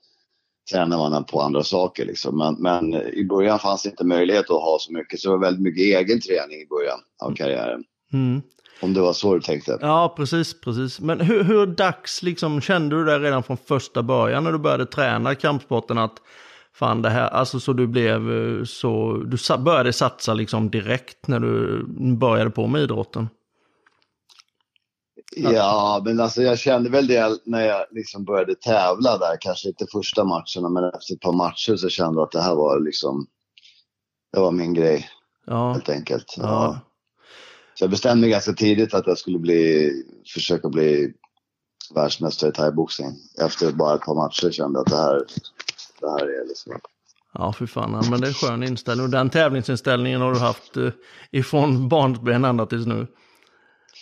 tränade 0.72 1.10
man 1.10 1.24
på 1.24 1.40
andra 1.40 1.62
saker 1.62 2.04
liksom. 2.04 2.38
Men, 2.38 2.54
men 2.58 2.94
i 2.94 3.24
början 3.24 3.58
fanns 3.58 3.82
det 3.82 3.88
inte 3.88 4.04
möjlighet 4.04 4.50
att 4.50 4.62
ha 4.62 4.76
så 4.80 4.92
mycket. 4.92 5.20
Så 5.20 5.28
det 5.28 5.36
var 5.36 5.44
väldigt 5.44 5.62
mycket 5.62 5.82
egen 5.82 6.20
träning 6.20 6.60
i 6.60 6.66
början 6.66 6.98
av 7.22 7.34
karriären. 7.34 7.84
Mm. 8.12 8.42
Om 8.80 8.94
det 8.94 9.00
var 9.00 9.12
så 9.12 9.34
du 9.34 9.40
tänkte. 9.40 9.78
Ja, 9.80 10.14
precis, 10.16 10.60
precis. 10.60 11.00
Men 11.00 11.20
hur, 11.20 11.44
hur 11.44 11.66
dags 11.66 12.22
liksom, 12.22 12.60
kände 12.60 12.96
du 12.96 13.04
det 13.04 13.18
redan 13.18 13.42
från 13.42 13.56
första 13.56 14.02
början 14.02 14.44
när 14.44 14.52
du 14.52 14.58
började 14.58 14.86
träna 14.86 15.34
kampsporten 15.34 15.98
att 15.98 16.20
fan 16.78 17.02
det 17.02 17.10
här, 17.10 17.28
alltså 17.28 17.60
så 17.60 17.72
du 17.72 17.86
blev 17.86 18.30
eh, 18.32 18.64
så, 18.64 19.22
du 19.26 19.58
började 19.58 19.92
satsa 19.92 20.34
liksom 20.34 20.70
direkt 20.70 21.28
när 21.28 21.40
du 21.40 21.84
började 22.16 22.50
på 22.50 22.66
med 22.66 22.82
idrotten? 22.82 23.28
Ja, 25.36 26.02
men 26.04 26.20
alltså 26.20 26.42
jag 26.42 26.58
kände 26.58 26.90
väl 26.90 27.06
det 27.06 27.40
när 27.44 27.66
jag 27.66 27.86
liksom 27.90 28.24
började 28.24 28.54
tävla 28.54 29.18
där. 29.18 29.36
Kanske 29.40 29.68
inte 29.68 29.86
första 29.92 30.24
matcherna, 30.24 30.68
men 30.68 30.84
efter 30.84 31.14
ett 31.14 31.20
par 31.20 31.32
matcher 31.32 31.76
så 31.76 31.88
kände 31.88 32.18
jag 32.18 32.26
att 32.26 32.32
det 32.32 32.42
här 32.42 32.54
var 32.54 32.80
liksom, 32.80 33.26
det 34.32 34.40
var 34.40 34.50
min 34.50 34.74
grej. 34.74 35.08
Ja. 35.46 35.72
Helt 35.72 35.88
enkelt. 35.88 36.34
Ja. 36.36 36.42
Ja. 36.44 36.80
Så 37.74 37.84
jag 37.84 37.90
bestämde 37.90 38.20
mig 38.20 38.30
ganska 38.30 38.52
tidigt 38.52 38.94
att 38.94 39.06
jag 39.06 39.18
skulle 39.18 39.38
bli, 39.38 39.92
försöka 40.34 40.68
bli 40.68 41.12
världsmästare 41.94 42.50
i 42.50 42.52
thaiboxning. 42.52 43.16
Efter 43.40 43.72
bara 43.72 43.94
ett 43.94 44.00
par 44.00 44.14
matcher 44.14 44.50
kände 44.50 44.78
jag 44.78 44.86
att 44.86 44.90
det 44.90 44.96
här, 44.96 45.22
det 46.00 46.10
här 46.10 46.40
är 46.42 46.48
liksom... 46.48 46.72
Ja, 47.34 47.52
för 47.52 47.66
fan. 47.66 48.04
Men 48.10 48.20
det 48.20 48.28
är 48.28 48.32
skön 48.32 48.62
inställning. 48.62 49.04
Och 49.04 49.10
den 49.10 49.30
tävlingsinställningen 49.30 50.20
har 50.20 50.32
du 50.32 50.38
haft 50.38 50.76
eh, 50.76 50.90
ifrån 51.30 51.88
barnsben 51.88 52.44
ända 52.44 52.66
tills 52.66 52.86
nu. 52.86 53.06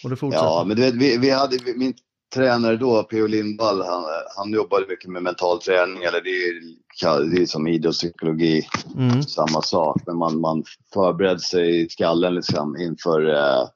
Och 0.05 0.11
det 0.11 0.17
fortsätter. 0.17 0.45
Ja, 0.47 0.65
men 0.67 0.77
du 0.77 0.83
vet, 0.83 0.95
vi, 0.95 1.19
vi 1.19 1.31
hade, 1.31 1.59
min 1.77 1.95
tränare 2.35 2.77
då, 2.77 3.03
P.O. 3.03 3.27
Lindvall, 3.27 3.83
han, 3.83 4.05
han 4.37 4.53
jobbade 4.53 4.87
mycket 4.89 5.11
med 5.11 5.23
mental 5.23 5.61
träning. 5.61 6.03
Eller 6.03 6.21
det 6.21 6.31
är, 6.31 7.31
det 7.31 7.43
är 7.43 7.47
som 7.47 7.69
idrottspsykologi, 7.69 8.67
Mm. 8.97 9.23
samma 9.23 9.63
sak. 9.63 10.03
Men 10.07 10.17
man, 10.17 10.41
man 10.41 10.65
förbereder 10.95 11.39
sig 11.39 11.85
i 11.85 11.89
skallen 11.89 12.35
liksom 12.35 12.77
inför, 12.77 13.35
eh, 13.35 13.69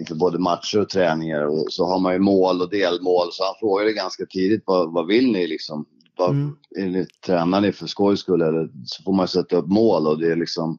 inför 0.00 0.14
både 0.14 0.38
matcher 0.38 0.80
och 0.80 0.88
träningar. 0.88 1.46
Och 1.46 1.66
så 1.68 1.86
har 1.86 1.98
man 1.98 2.12
ju 2.12 2.18
mål 2.18 2.60
och 2.62 2.70
delmål. 2.70 3.28
Så 3.32 3.44
han 3.44 3.54
frågade 3.60 3.92
ganska 3.92 4.26
tidigt, 4.26 4.62
vad, 4.66 4.92
vad 4.92 5.06
vill 5.06 5.32
ni 5.32 5.46
liksom? 5.46 5.86
Vad, 6.20 6.30
Mm. 6.30 6.56
är 6.78 6.86
ni, 6.86 7.06
tränar 7.26 7.60
ni 7.60 7.72
för 7.72 7.86
skojs 7.86 8.20
skull? 8.20 8.42
Eller 8.42 8.70
så 8.84 9.02
får 9.02 9.12
man 9.12 9.28
sätta 9.28 9.56
upp 9.56 9.66
mål 9.66 10.06
och 10.06 10.18
det 10.18 10.32
är 10.32 10.36
liksom... 10.36 10.78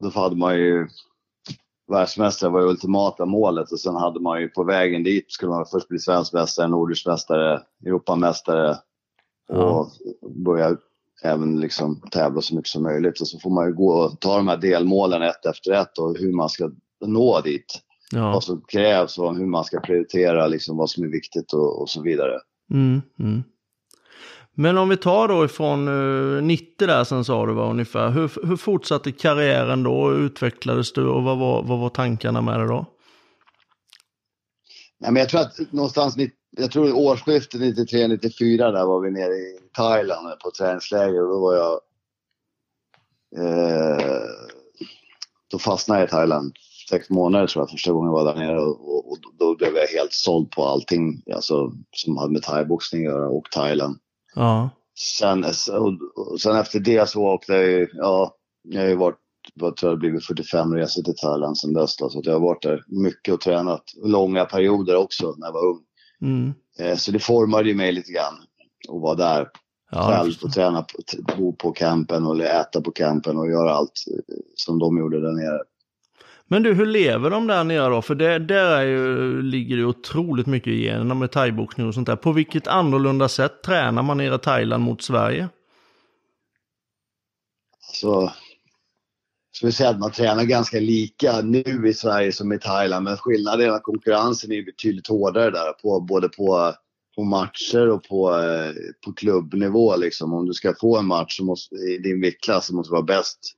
Då 0.00 0.08
hade 0.08 0.36
man 0.36 0.58
ju... 0.58 0.88
Världsmästare 1.88 2.50
var 2.50 2.60
ju 2.60 2.66
ultimata 2.66 3.26
målet 3.26 3.72
och 3.72 3.80
sen 3.80 3.96
hade 3.96 4.20
man 4.20 4.40
ju 4.40 4.48
på 4.48 4.64
vägen 4.64 5.04
dit 5.04 5.32
skulle 5.32 5.50
man 5.50 5.66
först 5.66 5.88
bli 5.88 5.98
svensk 5.98 6.32
mästare, 6.32 6.68
nordisk 6.68 7.06
mästare, 7.06 7.62
Europamästare 7.86 8.76
och 9.48 9.90
börja 10.44 10.76
även 11.24 11.60
liksom 11.60 12.00
tävla 12.10 12.40
så 12.40 12.54
mycket 12.54 12.68
som 12.70 12.82
möjligt. 12.82 13.20
Och 13.20 13.28
så 13.28 13.38
får 13.38 13.50
man 13.50 13.66
ju 13.66 13.74
gå 13.74 13.88
och 13.88 14.20
ta 14.20 14.36
de 14.36 14.48
här 14.48 14.56
delmålen 14.56 15.22
ett 15.22 15.46
efter 15.46 15.72
ett 15.72 15.98
och 15.98 16.18
hur 16.18 16.32
man 16.32 16.48
ska 16.48 16.70
nå 17.06 17.40
dit. 17.40 17.80
Ja. 18.12 18.32
Vad 18.32 18.44
som 18.44 18.62
krävs 18.68 19.18
och 19.18 19.36
hur 19.36 19.46
man 19.46 19.64
ska 19.64 19.80
prioritera 19.80 20.46
liksom 20.46 20.76
vad 20.76 20.90
som 20.90 21.04
är 21.04 21.08
viktigt 21.08 21.52
och, 21.52 21.82
och 21.82 21.90
så 21.90 22.02
vidare. 22.02 22.38
Mm, 22.72 23.02
mm. 23.18 23.42
Men 24.58 24.78
om 24.78 24.88
vi 24.88 24.96
tar 24.96 25.28
då 25.28 25.44
ifrån 25.44 25.88
eh, 26.36 26.42
90 26.42 26.86
där 26.86 27.04
sen 27.04 27.24
sa 27.24 27.46
du 27.46 27.52
var 27.52 27.70
ungefär. 27.70 28.10
Hur, 28.10 28.46
hur 28.46 28.56
fortsatte 28.56 29.12
karriären 29.12 29.82
då? 29.82 30.12
Utvecklades 30.12 30.92
du 30.92 31.08
och 31.08 31.22
vad 31.22 31.38
var, 31.38 31.62
vad 31.62 31.78
var 31.78 31.88
tankarna 31.88 32.40
med 32.40 32.60
det 32.60 32.66
då? 32.66 32.86
Nej, 34.98 35.12
men 35.12 35.20
jag 35.20 35.28
tror 35.28 35.40
att 35.40 35.72
någonstans, 35.72 36.16
jag 36.50 36.70
tror 36.70 36.92
årsskiftet 36.92 37.60
93-94 37.60 38.72
där 38.72 38.86
var 38.86 39.00
vi 39.00 39.10
nere 39.10 39.34
i 39.34 39.58
Thailand 39.76 40.40
på 40.40 40.50
träningsläger 40.50 41.22
och 41.22 41.28
då 41.28 41.40
var 41.40 41.54
jag... 41.54 41.80
Eh, 43.38 44.22
då 45.50 45.58
fastnade 45.58 46.00
jag 46.00 46.08
i 46.08 46.10
Thailand. 46.10 46.52
Sex 46.90 47.10
månader 47.10 47.46
tror 47.46 47.62
jag 47.62 47.70
första 47.70 47.92
gången 47.92 48.06
jag 48.06 48.24
var 48.24 48.34
där 48.34 48.40
nere 48.40 48.60
och, 48.60 48.96
och, 48.96 49.08
och 49.08 49.18
då 49.38 49.56
blev 49.56 49.76
jag 49.76 49.86
helt 49.86 50.12
såld 50.12 50.50
på 50.50 50.64
allting 50.64 51.22
alltså, 51.34 51.72
som 51.92 52.16
hade 52.16 52.32
med 52.32 52.42
thaiboxning 52.42 53.06
att 53.06 53.12
göra 53.12 53.28
och 53.28 53.50
Thailand. 53.50 53.98
Ja. 54.36 54.70
Sen, 54.98 55.44
och, 55.72 55.92
och 56.32 56.40
sen 56.40 56.56
efter 56.56 56.80
det 56.80 57.08
så 57.08 57.22
åkte 57.22 57.52
jag 57.52 57.66
ju, 57.66 57.88
ja, 57.92 58.36
jag 58.62 58.80
har 58.80 58.88
ju 58.88 58.96
varit, 58.96 59.18
vad 59.54 59.76
tror 59.76 59.92
jag 59.92 59.98
det 59.98 60.00
blivit 60.00 60.26
45 60.26 60.74
resor 60.74 61.02
till 61.02 61.16
Thailand 61.16 61.58
sen 61.58 61.72
dess 61.72 61.96
då, 61.96 62.10
så 62.10 62.20
jag 62.24 62.32
har 62.32 62.40
varit 62.40 62.62
där 62.62 62.84
mycket 62.86 63.34
och 63.34 63.40
tränat. 63.40 63.82
Långa 64.04 64.44
perioder 64.44 64.96
också 64.96 65.34
när 65.38 65.46
jag 65.46 65.52
var 65.52 65.66
ung. 65.66 65.80
Mm. 66.22 66.54
Eh, 66.78 66.96
Så 66.96 67.12
det 67.12 67.18
formade 67.18 67.68
ju 67.68 67.74
mig 67.74 67.92
lite 67.92 68.12
grann 68.12 68.34
att 68.88 69.02
vara 69.02 69.14
där 69.14 69.48
Ja, 69.90 70.12
jag 70.12 70.20
själv 70.20 70.32
och 70.42 70.52
träna, 70.52 70.86
bo 71.36 71.52
på 71.52 71.72
campen 71.72 72.26
eller 72.26 72.60
äta 72.60 72.80
på 72.80 72.90
campen 72.90 73.36
och 73.38 73.50
göra 73.50 73.72
allt 73.72 74.04
eh, 74.10 74.34
som 74.54 74.78
de 74.78 74.98
gjorde 74.98 75.20
där 75.20 75.32
nere. 75.32 75.58
Men 76.48 76.62
du, 76.62 76.74
hur 76.74 76.86
lever 76.86 77.30
de 77.30 77.46
där 77.46 77.64
nere 77.64 77.88
då? 77.88 78.02
För 78.02 78.14
det, 78.14 78.38
där 78.38 78.76
är 78.76 78.82
ju, 78.82 79.42
ligger 79.42 79.76
det 79.76 79.80
ju 79.80 79.86
otroligt 79.86 80.46
mycket 80.46 80.72
i 80.72 80.82
generna 80.82 81.14
med 81.14 81.32
thaiboxning 81.32 81.86
och 81.86 81.94
sånt 81.94 82.06
där. 82.06 82.16
På 82.16 82.32
vilket 82.32 82.66
annorlunda 82.66 83.28
sätt 83.28 83.62
tränar 83.62 84.02
man 84.02 84.16
nere 84.16 84.34
i 84.34 84.38
Thailand 84.38 84.84
mot 84.84 85.02
Sverige? 85.02 85.48
Så 87.92 88.32
jag 89.52 89.56
skulle 89.56 89.72
säga 89.72 89.90
att 89.90 89.98
man 89.98 90.12
tränar 90.12 90.44
ganska 90.44 90.80
lika 90.80 91.40
nu 91.40 91.88
i 91.88 91.94
Sverige 91.94 92.32
som 92.32 92.52
i 92.52 92.58
Thailand. 92.58 93.04
Men 93.04 93.16
skillnaden 93.16 93.66
är 93.66 93.70
att 93.70 93.82
konkurrensen 93.82 94.52
är 94.52 94.64
betydligt 94.64 95.08
hårdare 95.08 95.50
där. 95.50 95.72
På, 95.72 96.00
både 96.00 96.28
på, 96.28 96.74
på 97.16 97.24
matcher 97.24 97.88
och 97.88 98.04
på, 98.04 98.38
eh, 98.38 98.72
på 99.04 99.12
klubbnivå. 99.12 99.96
Liksom. 99.96 100.34
Om 100.34 100.46
du 100.46 100.54
ska 100.54 100.74
få 100.80 100.98
en 100.98 101.06
match 101.06 101.36
så 101.36 101.44
måste, 101.44 101.74
i 101.74 101.98
din 101.98 102.20
viktklass 102.20 102.66
så 102.66 102.74
måste 102.74 102.90
du 102.90 102.92
vara 102.92 103.02
bäst, 103.02 103.55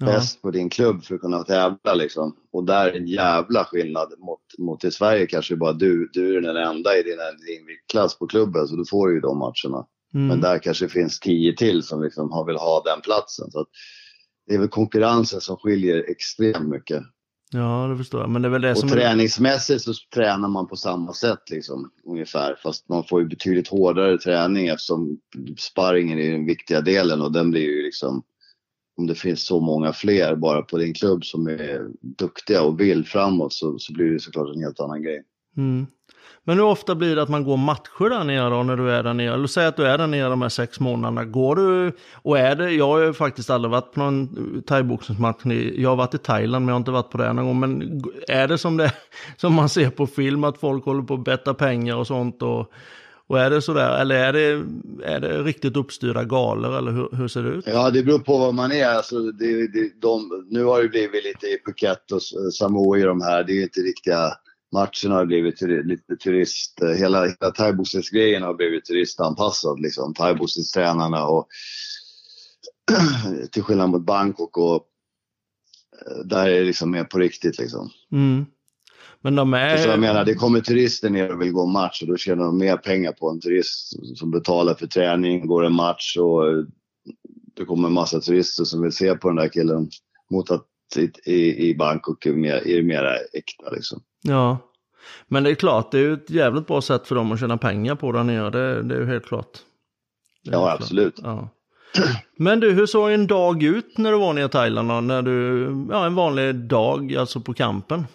Ja. 0.00 0.06
bäst 0.06 0.42
på 0.42 0.50
din 0.50 0.70
klubb 0.70 1.04
för 1.04 1.14
att 1.14 1.20
kunna 1.20 1.42
tävla. 1.42 1.94
Liksom. 1.94 2.36
Och 2.52 2.64
där 2.64 2.86
är 2.88 2.96
en 2.96 3.06
jävla 3.06 3.64
skillnad 3.64 4.12
mot, 4.18 4.40
mot 4.58 4.84
i 4.84 4.90
Sverige 4.90 5.26
kanske 5.26 5.56
bara 5.56 5.72
du, 5.72 6.10
du 6.12 6.36
är 6.36 6.40
den 6.40 6.56
enda 6.56 6.96
i 6.98 7.02
din, 7.02 7.18
din 7.46 7.66
viktklass 7.66 8.18
på 8.18 8.26
klubben. 8.26 8.68
Så 8.68 8.76
du 8.76 8.84
får 8.90 9.12
ju 9.12 9.20
de 9.20 9.38
matcherna. 9.38 9.86
Mm. 10.14 10.26
Men 10.26 10.40
där 10.40 10.58
kanske 10.58 10.88
finns 10.88 11.20
tio 11.20 11.56
till 11.56 11.82
som 11.82 12.02
liksom 12.02 12.32
har- 12.32 12.46
vill 12.46 12.56
ha 12.56 12.82
den 12.84 13.00
platsen. 13.00 13.50
Så 13.50 13.66
det 14.46 14.54
är 14.54 14.58
väl 14.58 14.68
konkurrensen 14.68 15.40
som 15.40 15.56
skiljer 15.56 16.10
extremt 16.10 16.68
mycket. 16.68 17.02
Ja, 17.52 17.86
det 17.90 17.96
förstår 17.96 18.20
jag. 18.20 18.30
Men 18.30 18.42
det 18.42 18.48
är 18.48 18.50
väl 18.50 18.62
det 18.62 18.70
Och 18.72 18.78
som 18.78 18.88
träningsmässigt 18.88 19.82
så 19.82 19.92
tränar 20.14 20.48
man 20.48 20.68
på 20.68 20.76
samma 20.76 21.12
sätt 21.12 21.50
liksom, 21.50 21.90
ungefär. 22.04 22.58
Fast 22.62 22.88
man 22.88 23.04
får 23.04 23.20
ju 23.20 23.28
betydligt 23.28 23.68
hårdare 23.68 24.18
träning 24.18 24.66
eftersom 24.66 25.18
sparringen 25.58 26.18
är 26.18 26.32
den 26.32 26.46
viktiga 26.46 26.80
delen 26.80 27.20
och 27.22 27.32
den 27.32 27.50
blir 27.50 27.62
ju 27.62 27.82
liksom 27.82 28.22
om 28.96 29.06
det 29.06 29.14
finns 29.14 29.46
så 29.46 29.60
många 29.60 29.92
fler 29.92 30.36
bara 30.36 30.62
på 30.62 30.78
din 30.78 30.94
klubb 30.94 31.24
som 31.24 31.46
är 31.46 31.86
duktiga 32.00 32.62
och 32.62 32.80
vill 32.80 33.06
framåt 33.06 33.52
så, 33.52 33.78
så 33.78 33.92
blir 33.92 34.10
det 34.10 34.20
såklart 34.20 34.54
en 34.54 34.62
helt 34.62 34.80
annan 34.80 35.02
grej. 35.02 35.22
Mm. 35.56 35.86
Men 36.44 36.58
hur 36.58 36.64
ofta 36.64 36.94
blir 36.94 37.16
det 37.16 37.22
att 37.22 37.28
man 37.28 37.44
går 37.44 37.56
matcher 37.56 38.10
där 38.10 38.24
nere 38.24 38.50
då 38.50 38.62
när 38.62 38.76
du 38.76 38.90
är 38.90 39.02
där 39.02 39.14
nere? 39.14 39.34
Eller 39.34 39.46
säg 39.46 39.66
att 39.66 39.76
du 39.76 39.86
är 39.86 39.98
där 39.98 40.06
nere 40.06 40.28
de 40.28 40.42
här 40.42 40.48
sex 40.48 40.80
månaderna. 40.80 41.24
Går 41.24 41.56
du 41.56 41.92
och 42.12 42.38
är 42.38 42.56
det, 42.56 42.70
jag 42.70 42.86
har 42.86 42.98
ju 42.98 43.12
faktiskt 43.12 43.50
aldrig 43.50 43.70
varit 43.70 43.92
på 43.92 44.00
någon 44.00 44.62
thaiboxningsmatch. 44.62 45.44
Jag 45.74 45.90
har 45.90 45.96
varit 45.96 46.14
i 46.14 46.18
Thailand 46.18 46.64
men 46.64 46.68
jag 46.68 46.74
har 46.74 46.80
inte 46.80 46.90
varit 46.90 47.10
på 47.10 47.18
det 47.18 47.32
någon 47.32 47.46
gång. 47.46 47.60
Men 47.60 48.02
är 48.28 48.48
det 48.48 48.58
som, 48.58 48.76
det 48.76 48.92
som 49.36 49.54
man 49.54 49.68
ser 49.68 49.90
på 49.90 50.06
film 50.06 50.44
att 50.44 50.58
folk 50.58 50.84
håller 50.84 51.02
på 51.02 51.14
att 51.14 51.24
betta 51.24 51.54
pengar 51.54 51.96
och 51.96 52.06
sånt? 52.06 52.42
Och, 52.42 52.72
och 53.28 53.40
är 53.40 53.50
det 53.50 53.62
sådär? 53.62 54.00
Eller 54.00 54.14
är 54.14 54.32
det, 54.32 54.66
är 55.04 55.20
det 55.20 55.42
riktigt 55.42 55.76
uppstyrda 55.76 56.24
galor 56.24 56.78
eller 56.78 56.92
hur, 56.92 57.08
hur 57.12 57.28
ser 57.28 57.42
det 57.42 57.48
ut? 57.50 57.66
Ja, 57.66 57.90
det 57.90 58.02
beror 58.02 58.18
på 58.18 58.38
vad 58.38 58.54
man 58.54 58.72
är. 58.72 58.86
Alltså, 58.86 59.20
det, 59.20 59.66
det, 59.72 60.00
de, 60.00 60.46
nu 60.50 60.64
har 60.64 60.82
det 60.82 60.88
blivit 60.88 61.24
lite 61.24 61.46
i 61.46 61.58
Phuket 61.66 62.12
och 62.12 62.18
S- 62.18 62.56
Samui 62.58 63.02
de 63.02 63.20
här. 63.20 63.44
Det 63.44 63.52
är 63.52 63.62
inte 63.62 63.80
riktiga 63.80 64.32
matcherna 64.72 65.14
har 65.14 65.24
blivit 65.26 65.56
turi, 65.56 65.82
lite 65.84 66.16
turist. 66.16 66.78
Hela, 66.96 67.24
hela 67.24 67.50
thaiboxningsgrejen 67.56 68.42
har 68.42 68.54
blivit 68.54 68.84
turistanpassad. 68.84 69.80
Liksom. 69.80 70.14
Thaiboxningstränarna 70.14 71.26
och 71.26 71.48
till 73.50 73.62
skillnad 73.62 73.90
mot 73.90 74.02
Bangkok 74.06 74.56
och 74.58 74.74
eh, 76.06 76.24
där 76.24 76.46
är 76.46 76.58
det 76.60 76.64
liksom 76.64 76.90
mer 76.90 77.04
på 77.04 77.18
riktigt 77.18 77.58
liksom. 77.58 77.90
Mm. 78.12 78.46
Men 79.20 79.34
de 79.34 79.54
är... 79.54 79.76
Så 79.76 79.88
jag 79.88 80.00
menar, 80.00 80.24
det 80.24 80.34
kommer 80.34 80.60
turister 80.60 81.10
ner 81.10 81.32
och 81.32 81.40
vill 81.40 81.52
gå 81.52 81.66
match 81.66 82.02
och 82.02 82.08
då 82.08 82.16
tjänar 82.16 82.44
de 82.44 82.58
mer 82.58 82.76
pengar 82.76 83.12
på 83.12 83.30
en 83.30 83.40
turist 83.40 84.16
som 84.18 84.30
betalar 84.30 84.74
för 84.74 84.86
träning, 84.86 85.46
går 85.46 85.64
en 85.64 85.72
match 85.74 86.16
och 86.16 86.44
det 87.56 87.64
kommer 87.64 87.88
en 87.88 87.94
massa 87.94 88.20
turister 88.20 88.64
som 88.64 88.82
vill 88.82 88.92
se 88.92 89.14
på 89.14 89.28
den 89.28 89.36
där 89.36 89.48
killen 89.48 89.90
mot 90.30 90.50
att 90.50 90.66
i, 91.26 91.74
Bangkok 91.74 92.26
är 92.26 92.30
det 92.30 92.36
mer, 92.36 92.68
är 92.68 92.76
det 92.76 92.82
mer 92.82 93.18
äkta 93.32 93.70
liksom. 93.70 94.02
Ja. 94.22 94.58
Men 95.28 95.44
det 95.44 95.50
är 95.50 95.54
klart, 95.54 95.90
det 95.90 95.98
är 95.98 96.02
ju 96.02 96.14
ett 96.14 96.30
jävligt 96.30 96.66
bra 96.66 96.80
sätt 96.82 97.06
för 97.06 97.14
dem 97.14 97.32
att 97.32 97.40
tjäna 97.40 97.56
pengar 97.56 97.94
på 97.94 98.12
där 98.12 98.24
nere. 98.24 98.50
Det, 98.50 98.82
det 98.82 98.94
är 98.94 98.98
ju 98.98 99.06
helt 99.06 99.26
klart. 99.26 99.58
Ja, 100.42 100.50
helt 100.50 100.62
klart. 100.62 100.80
absolut. 100.80 101.20
Ja. 101.22 101.48
Men 102.36 102.60
du, 102.60 102.72
hur 102.72 102.86
såg 102.86 103.10
en 103.10 103.26
dag 103.26 103.62
ut 103.62 103.98
när 103.98 104.12
du 104.12 104.18
var 104.18 104.32
nere 104.32 104.44
i 104.44 104.48
Thailand? 104.48 105.06
När 105.06 105.22
du, 105.22 105.64
ja 105.90 106.06
en 106.06 106.14
vanlig 106.14 106.54
dag 106.54 107.16
alltså 107.16 107.40
på 107.40 107.54
campen? 107.54 108.06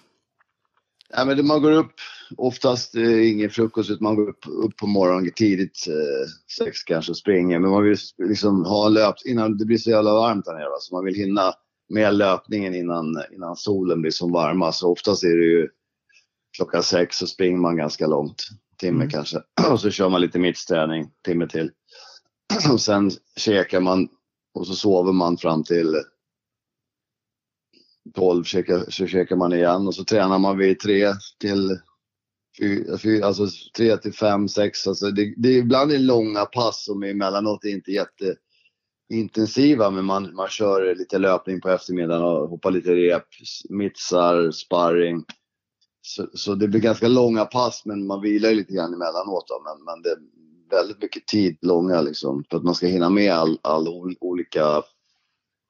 Ja, 1.14 1.26
men 1.26 1.48
man 1.48 1.62
går 1.62 1.72
upp, 1.72 1.92
oftast 2.38 2.96
eh, 2.96 3.30
ingen 3.30 3.50
frukost, 3.50 3.90
utan 3.90 4.04
man 4.04 4.16
går 4.16 4.30
upp, 4.30 4.46
upp 4.48 4.78
på 4.78 4.88
morgonen 4.88 5.32
tidigt, 5.36 5.88
eh, 5.88 6.64
sex 6.66 6.84
kanske, 6.84 7.12
och 7.12 7.18
springer. 7.18 7.60
Men 7.60 7.72
man 7.72 7.84
vill 7.84 7.98
liksom 8.18 8.66
ha 8.66 8.90
löpt 8.90 9.26
innan 9.26 9.58
det 9.58 9.66
blir 9.66 9.78
så 9.78 9.90
jävla 9.90 10.14
varmt 10.14 10.46
där 10.46 10.54
nere. 10.54 10.70
Va? 10.70 10.78
Så 10.80 10.96
man 10.96 11.06
vill 11.06 11.16
hinna 11.16 11.54
med 11.90 12.14
löpningen 12.16 12.76
innan, 12.76 13.06
innan 13.36 13.56
solen 13.56 14.02
blir 14.02 14.12
som 14.12 14.32
varmast. 14.32 14.80
Så 14.80 14.92
oftast 14.92 15.24
är 15.24 15.38
det 15.38 15.46
ju 15.46 15.70
klockan 16.58 16.84
sex 16.84 17.18
så 17.18 17.28
springer 17.28 17.58
man 17.58 17.78
ganska 17.78 18.08
långt, 18.08 18.44
timme 18.80 18.96
Mm. 19.04 19.10
kanske. 19.10 19.38
Och 19.72 19.80
så 19.80 19.90
kör 19.90 20.10
man 20.10 20.22
lite 20.22 20.40
mittsträning, 20.40 21.10
timme 21.26 21.48
till. 21.48 21.72
Och 22.72 22.82
sen 22.82 23.12
käkar 23.38 23.80
man 23.80 24.08
och 24.54 24.68
så 24.68 24.74
sover 24.74 25.12
man 25.12 25.38
fram 25.38 25.64
till 25.64 25.96
12 28.16 28.44
käkar, 28.44 28.86
så 28.90 29.08
käkar 29.08 29.36
man 29.36 29.54
igen 29.54 29.88
och 29.88 29.96
så 29.96 30.04
tränar 30.04 30.40
man 30.40 30.58
vid 30.58 30.80
3 30.80 31.14
till 31.40 31.80
4, 33.02 33.26
alltså 33.26 33.48
3 33.78 33.98
till 33.98 34.14
5, 34.14 34.48
6. 34.48 34.88
Alltså 34.88 35.12
det, 35.12 35.34
det 35.38 35.50
är 35.50 35.58
ibland 35.58 35.92
är 35.92 36.00
långa 36.00 36.46
pass 36.46 36.86
som 36.86 37.04
emellanåt 37.04 37.66
är 37.66 37.70
inte 37.70 37.92
jätteintensiva 37.92 39.90
men 39.90 40.06
man, 40.06 40.36
man 40.36 40.48
kör 40.48 40.96
lite 40.96 41.18
löpning 41.18 41.62
på 41.62 41.70
eftermiddagen 41.70 42.24
och 42.24 42.50
hoppar 42.50 42.72
lite 42.72 42.96
rep, 42.96 43.28
mittsar, 43.70 44.52
sparring. 44.52 45.26
Så, 46.02 46.28
så, 46.34 46.56
det 46.56 46.68
blir 46.68 46.82
ganska 46.82 47.08
långa 47.08 47.46
pass 47.46 47.86
men 47.86 48.08
man 48.08 48.22
vilar 48.22 48.52
lite 48.52 48.74
grann 48.74 48.94
emellanåt. 48.94 49.48
Då. 49.48 49.64
Men, 49.64 49.86
men 49.86 50.02
det 50.02 50.10
är 50.10 50.18
väldigt 50.80 51.02
mycket 51.02 51.28
tid, 51.28 51.58
långa 51.62 52.02
liksom. 52.02 52.44
För 52.50 52.58
att 52.58 52.64
man 52.64 52.76
ska 52.76 52.88
hinna 52.88 53.10
med 53.10 53.34
all, 53.34 53.60
all 53.62 54.16
olika 54.20 54.84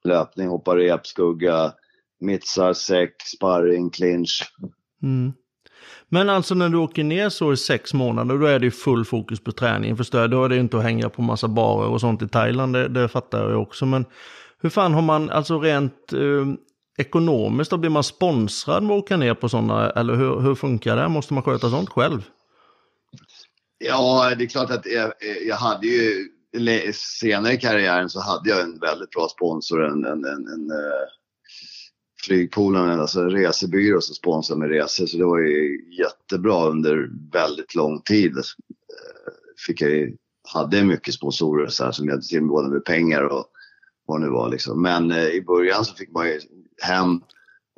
löpning, 0.04 0.48
hoppa 0.48 0.76
rep, 0.76 1.06
skugga, 1.06 1.72
mittsar, 2.22 2.72
säck, 2.72 3.14
sparring, 3.36 3.90
clinch. 3.90 4.42
Mm. 5.02 5.32
Men 6.08 6.28
alltså 6.28 6.54
när 6.54 6.68
du 6.68 6.78
åker 6.78 7.04
ner 7.04 7.28
så 7.28 7.52
i 7.52 7.56
sex 7.56 7.94
månader, 7.94 8.38
då 8.38 8.46
är 8.46 8.58
det 8.58 8.64
ju 8.64 8.70
full 8.70 9.04
fokus 9.04 9.40
på 9.40 9.52
träning. 9.52 9.96
Förstår 9.96 10.28
Då 10.28 10.44
är 10.44 10.48
det 10.48 10.54
ju 10.54 10.60
inte 10.60 10.78
att 10.78 10.82
hänga 10.82 11.08
på 11.08 11.22
massa 11.22 11.48
barer 11.48 11.88
och 11.88 12.00
sånt 12.00 12.22
i 12.22 12.28
Thailand, 12.28 12.72
det, 12.72 12.88
det 12.88 13.08
fattar 13.08 13.40
jag 13.40 13.50
ju 13.50 13.56
också. 13.56 13.86
Men 13.86 14.04
hur 14.60 14.70
fan 14.70 14.94
har 14.94 15.02
man, 15.02 15.30
alltså 15.30 15.60
rent 15.60 16.12
eh, 16.12 16.46
ekonomiskt, 16.98 17.70
då 17.70 17.76
blir 17.76 17.90
man 17.90 18.04
sponsrad 18.04 18.82
med 18.82 18.96
att 18.96 19.02
åka 19.02 19.16
ner 19.16 19.34
på 19.34 19.48
sådana, 19.48 19.90
eller 19.90 20.14
hur, 20.14 20.40
hur 20.40 20.54
funkar 20.54 20.96
det? 20.96 21.08
Måste 21.08 21.34
man 21.34 21.42
sköta 21.42 21.70
sånt 21.70 21.90
själv? 21.90 22.22
Ja, 23.78 24.34
det 24.38 24.44
är 24.44 24.48
klart 24.48 24.70
att 24.70 24.86
jag, 24.86 25.12
jag 25.46 25.56
hade 25.56 25.86
ju 25.86 26.28
senare 26.94 27.52
i 27.52 27.58
karriären 27.58 28.10
så 28.10 28.20
hade 28.20 28.50
jag 28.50 28.60
en 28.60 28.78
väldigt 28.78 29.10
bra 29.10 29.28
sponsor, 29.28 29.84
en, 29.86 30.04
en, 30.04 30.24
en, 30.24 30.46
en 30.46 30.70
uh, 30.70 31.08
flygpoolen, 32.26 33.00
alltså 33.00 33.20
en 33.20 33.30
resebyrå 33.30 34.00
som 34.00 34.14
sponsrade 34.14 34.60
med 34.60 34.68
resor. 34.68 35.06
Så 35.06 35.16
det 35.16 35.24
var 35.24 35.38
ju 35.38 35.84
jättebra 35.98 36.68
under 36.68 37.10
väldigt 37.32 37.74
lång 37.74 38.00
tid. 38.00 38.36
Eh, 38.36 38.42
fick 39.66 39.80
jag, 39.80 40.16
hade 40.48 40.84
mycket 40.84 41.14
sponsorer 41.14 41.66
så 41.66 41.84
här, 41.84 41.92
som 41.92 42.06
hjälpte 42.06 42.28
till 42.28 42.42
både 42.42 42.68
med 42.68 42.84
pengar 42.84 43.22
och 43.22 43.46
vad 44.06 44.20
det 44.20 44.26
nu 44.26 44.32
var. 44.32 44.48
Liksom. 44.48 44.82
Men 44.82 45.10
eh, 45.10 45.26
i 45.26 45.42
början 45.42 45.84
så 45.84 45.94
fick 45.94 46.10
man 46.10 46.26
ju 46.26 46.40
hem 46.82 47.20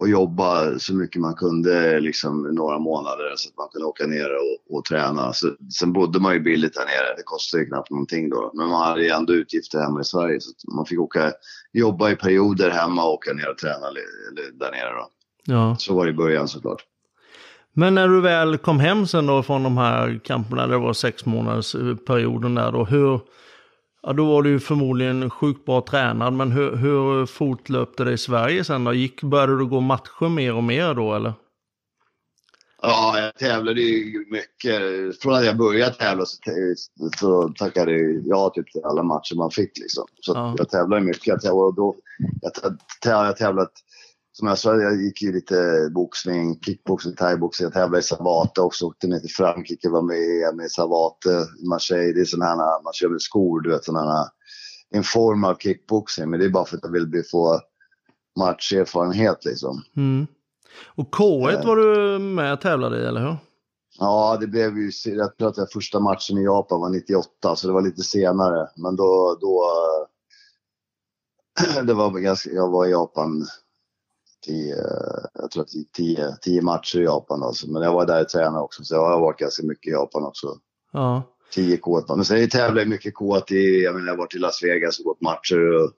och 0.04 0.11
jobba 0.11 0.78
så 0.78 0.94
mycket 0.94 1.20
man 1.20 1.34
kunde 1.34 2.00
liksom 2.00 2.42
några 2.42 2.78
månader 2.78 3.32
så 3.37 3.49
att 3.49 3.56
man 3.56 3.68
kunde 3.73 3.87
åka 3.87 4.06
ner 4.06 4.28
och, 4.34 4.76
och 4.76 4.84
träna. 4.84 5.32
Så, 5.32 5.50
sen 5.78 5.92
bodde 5.92 6.20
man 6.20 6.34
ju 6.34 6.40
billigt 6.40 6.75
där 6.75 6.84
nere, 6.84 7.16
det 7.16 7.23
kostade 7.25 7.62
ju 7.62 7.68
knappt 7.68 7.90
någonting 7.90 8.30
då. 8.30 8.50
Men 8.54 8.68
man 8.68 8.88
hade 8.88 9.02
ju 9.02 9.08
ändå 9.08 9.32
utgifter 9.32 9.78
hemma 9.78 10.00
i 10.00 10.04
Sverige 10.04 10.40
så 10.40 10.73
man 10.76 10.87
fick 10.87 11.00
åka, 11.00 11.32
jobba 11.73 12.11
i 12.11 12.16
perioder 12.16 12.70
hemma 12.70 13.04
och 13.04 13.12
åka 13.12 13.32
ner 13.32 13.50
och 13.50 13.58
träna 13.58 13.88
eller, 13.88 14.02
där 14.58 14.70
nere 14.70 14.90
då. 14.90 15.08
Ja. 15.44 15.76
Så 15.78 15.94
var 15.94 16.04
det 16.04 16.11
i 16.11 16.14
början 16.14 16.49
såklart. 16.49 16.84
Men 17.73 17.94
när 17.94 18.08
du 18.08 18.20
väl 18.20 18.58
kom 18.58 18.80
hem 18.80 19.06
sen 19.06 19.26
då 19.26 19.42
från 19.42 19.62
de 19.62 19.78
här 19.78 20.20
kamperna, 20.25 20.66
det 20.66 20.78
var 20.78 20.92
sex 20.92 21.26
månaders 21.26 21.73
perioden 22.06 22.54
där 22.54 22.73
då, 22.73 22.84
hur, 22.84 23.20
Ja, 24.06 24.12
då 24.12 24.25
var 24.25 24.42
du 24.42 24.50
ju 24.50 24.61
förmodligen 24.61 25.30
sjukt 25.30 25.64
bra 25.64 25.80
tränad, 25.80 26.32
men 26.32 26.52
hur, 26.52 26.76
hur 26.76 27.26
fort 27.26 27.68
löpte 27.68 28.04
det 28.04 28.12
i 28.12 28.18
Sverige 28.18 28.64
sen 28.64 28.84
då? 28.84 28.92
Gick, 28.92 29.23
började 29.23 29.58
du 29.58 29.66
gå 29.66 29.80
matcher 29.80 30.28
mer 30.28 30.54
och 30.54 30.64
mer 30.64 30.94
då 30.94 31.14
eller? 31.14 31.32
Ja, 32.82 33.18
jag 33.18 33.34
tävlade 33.34 33.80
ju 33.80 34.26
mycket. 34.30 34.82
Från 35.23 35.34
att 35.34 35.44
jag 35.44 35.56
började 35.56 35.94
tävla 35.94 36.25
så, 36.26 36.38
så 37.18 37.49
tackade 37.49 37.92
jag 38.25 38.54
typ 38.54 38.73
till 38.73 38.84
alla 38.84 39.02
matcher 39.02 39.34
man 39.37 39.50
fick. 39.50 39.78
Liksom. 39.78 40.04
Så 40.20 40.32
ja. 40.34 40.54
jag 40.58 40.68
tävlade 40.68 41.02
mycket. 41.02 41.26
Jag 41.26 41.40
tävlade, 41.40 41.76
då, 41.76 41.96
jag, 42.40 43.26
jag 43.26 43.37
tävlat 43.37 43.73
som 44.37 44.49
jag 44.49 44.59
sa, 44.59 44.76
jag 44.76 45.03
gick 45.03 45.23
ju 45.23 45.33
lite 45.33 45.88
boxning, 45.95 46.61
kickboxning, 46.61 47.14
thaiboxning. 47.14 47.64
Jag 47.64 47.73
tävlade 47.73 47.99
i 47.99 48.03
Savate 48.03 48.61
också. 48.61 48.87
Åkte 48.87 49.07
ner 49.07 49.19
till 49.19 49.31
Frankrike, 49.31 49.88
var 49.88 50.03
med 50.03 50.17
i 50.17 50.43
EM 50.43 50.61
i 50.61 50.69
Savate, 50.69 51.47
Marseille. 51.69 52.12
Det 52.12 52.21
är 52.21 52.25
sådana 52.25 52.47
här, 52.47 52.83
man 52.83 52.93
kör 52.93 53.09
med 53.09 53.23
skor, 53.23 53.61
du 53.61 53.71
vet 53.71 53.85
sådana 53.85 54.12
här. 54.12 54.29
En 54.91 55.03
form 55.03 55.45
av 55.45 55.55
kickboxning, 55.55 56.31
men 56.31 56.41
det 56.41 56.47
är 56.47 56.50
bara 56.50 56.64
för 56.64 56.76
att 56.76 56.83
jag 56.83 56.93
vill 56.93 57.25
få 57.31 57.61
matcherfarenhet 58.38 59.44
liksom. 59.44 59.83
Mm. 59.97 60.27
Och 60.94 61.14
K1 61.14 61.61
äh, 61.61 61.66
var 61.66 61.77
du 61.77 62.18
med 62.18 62.53
och 62.53 62.61
tävlade 62.61 63.03
i, 63.03 63.05
eller 63.05 63.20
hur? 63.20 63.37
Ja, 63.99 64.37
det 64.40 64.47
blev 64.47 64.79
ju, 64.79 64.90
jag 65.05 65.37
tror 65.37 65.49
att 65.49 65.73
första 65.73 66.01
matchen 66.01 66.38
i 66.38 66.44
Japan 66.44 66.81
var 66.81 66.88
98, 66.88 67.57
så 67.57 67.66
det 67.66 67.73
var 67.73 67.83
lite 67.83 68.03
senare. 68.03 68.68
Men 68.77 68.97
då, 68.97 69.38
då 69.40 69.64
det 71.87 71.94
var 71.94 72.11
ganska, 72.11 72.51
jag 72.51 72.70
var 72.70 72.87
i 72.87 72.90
Japan 72.90 73.47
tio, 74.44 74.76
jag 75.35 75.50
tror 75.50 75.62
att 75.62 75.68
det 75.68 75.92
tio, 75.92 76.37
tio 76.40 76.62
matcher 76.62 77.00
i 77.00 77.04
Japan. 77.04 77.42
Alltså. 77.42 77.70
Men 77.70 77.83
jag 77.83 77.92
var 77.92 78.07
där 78.07 78.20
och 78.20 78.28
tränade 78.28 78.64
också, 78.64 78.85
så 78.85 78.94
jag 78.94 79.09
har 79.09 79.20
varit 79.20 79.38
ganska 79.38 79.66
mycket 79.66 79.87
i 79.87 79.90
Japan 79.90 80.24
också. 80.24 80.46
Ja. 80.92 81.22
Tio 81.52 81.76
K1. 81.76 82.16
Men 82.16 82.24
sen 82.24 82.48
tävlar 82.48 82.83
jag 82.83 82.88
mycket 82.88 83.14
K1 83.14 83.52
i, 83.52 83.83
jag 83.85 83.94
menar 83.94 84.07
jag 84.07 84.12
har 84.12 84.18
varit 84.18 84.35
i 84.35 84.38
Las 84.38 84.62
Vegas 84.62 84.98
och 84.98 85.04
gått 85.04 85.20
matcher 85.20 85.74
och 85.74 85.92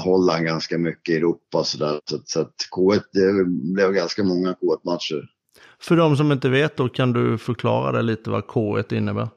Holland 0.00 0.44
ganska 0.44 0.78
mycket, 0.78 1.14
i 1.14 1.16
Europa 1.16 1.58
och 1.58 1.66
sådär. 1.66 2.00
Så, 2.04 2.18
så 2.24 2.40
att 2.40 2.54
K1, 2.76 3.00
det 3.12 3.44
blev 3.74 3.92
ganska 3.92 4.24
många 4.24 4.52
K1-matcher. 4.52 5.22
För 5.80 5.96
de 5.96 6.16
som 6.16 6.32
inte 6.32 6.48
vet 6.48 6.76
då, 6.76 6.88
kan 6.88 7.12
du 7.12 7.38
förklara 7.38 7.92
det 7.92 8.02
lite 8.02 8.30
vad 8.30 8.44
K1 8.44 8.94
innebär? 8.94 9.28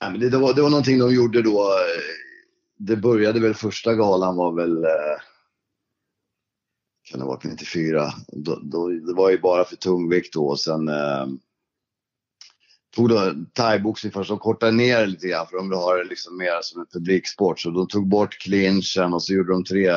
Ja, 0.00 0.10
men 0.10 0.20
det, 0.20 0.30
det, 0.30 0.38
var, 0.38 0.54
det 0.54 0.62
var 0.62 0.70
någonting 0.70 0.98
de 0.98 1.14
gjorde 1.14 1.42
då 1.42 1.70
det 2.78 2.96
började 2.96 3.40
väl, 3.40 3.54
första 3.54 3.94
galan 3.94 4.36
var 4.36 4.52
väl, 4.52 4.84
eh, 4.84 5.20
kan 7.10 7.18
det 7.18 7.24
ha 7.24 7.32
varit 7.32 7.44
94? 7.44 8.12
Då, 8.28 8.60
då, 8.62 8.88
det 8.88 9.14
var 9.14 9.30
ju 9.30 9.40
bara 9.40 9.64
för 9.64 9.76
tungvikt 9.76 10.34
då 10.34 10.46
och 10.46 10.60
sen 10.60 10.88
eh, 10.88 11.26
tog 12.94 13.08
då 13.08 13.34
thaiboxning 13.52 14.12
först. 14.12 14.30
De 14.30 14.38
kortade 14.38 14.72
ner 14.72 15.06
lite 15.06 15.28
grann 15.28 15.46
för 15.46 15.56
de 15.56 15.68
vill 15.68 15.78
ha 15.78 15.94
det 15.96 16.04
liksom 16.04 16.36
mer 16.36 16.62
som 16.62 16.80
en 16.80 16.86
publiksport. 16.86 17.60
Så 17.60 17.70
de 17.70 17.88
tog 17.88 18.08
bort 18.08 18.38
clinchen 18.38 19.14
och 19.14 19.22
så 19.22 19.32
gjorde 19.32 19.52
de 19.52 19.64
tre, 19.64 19.90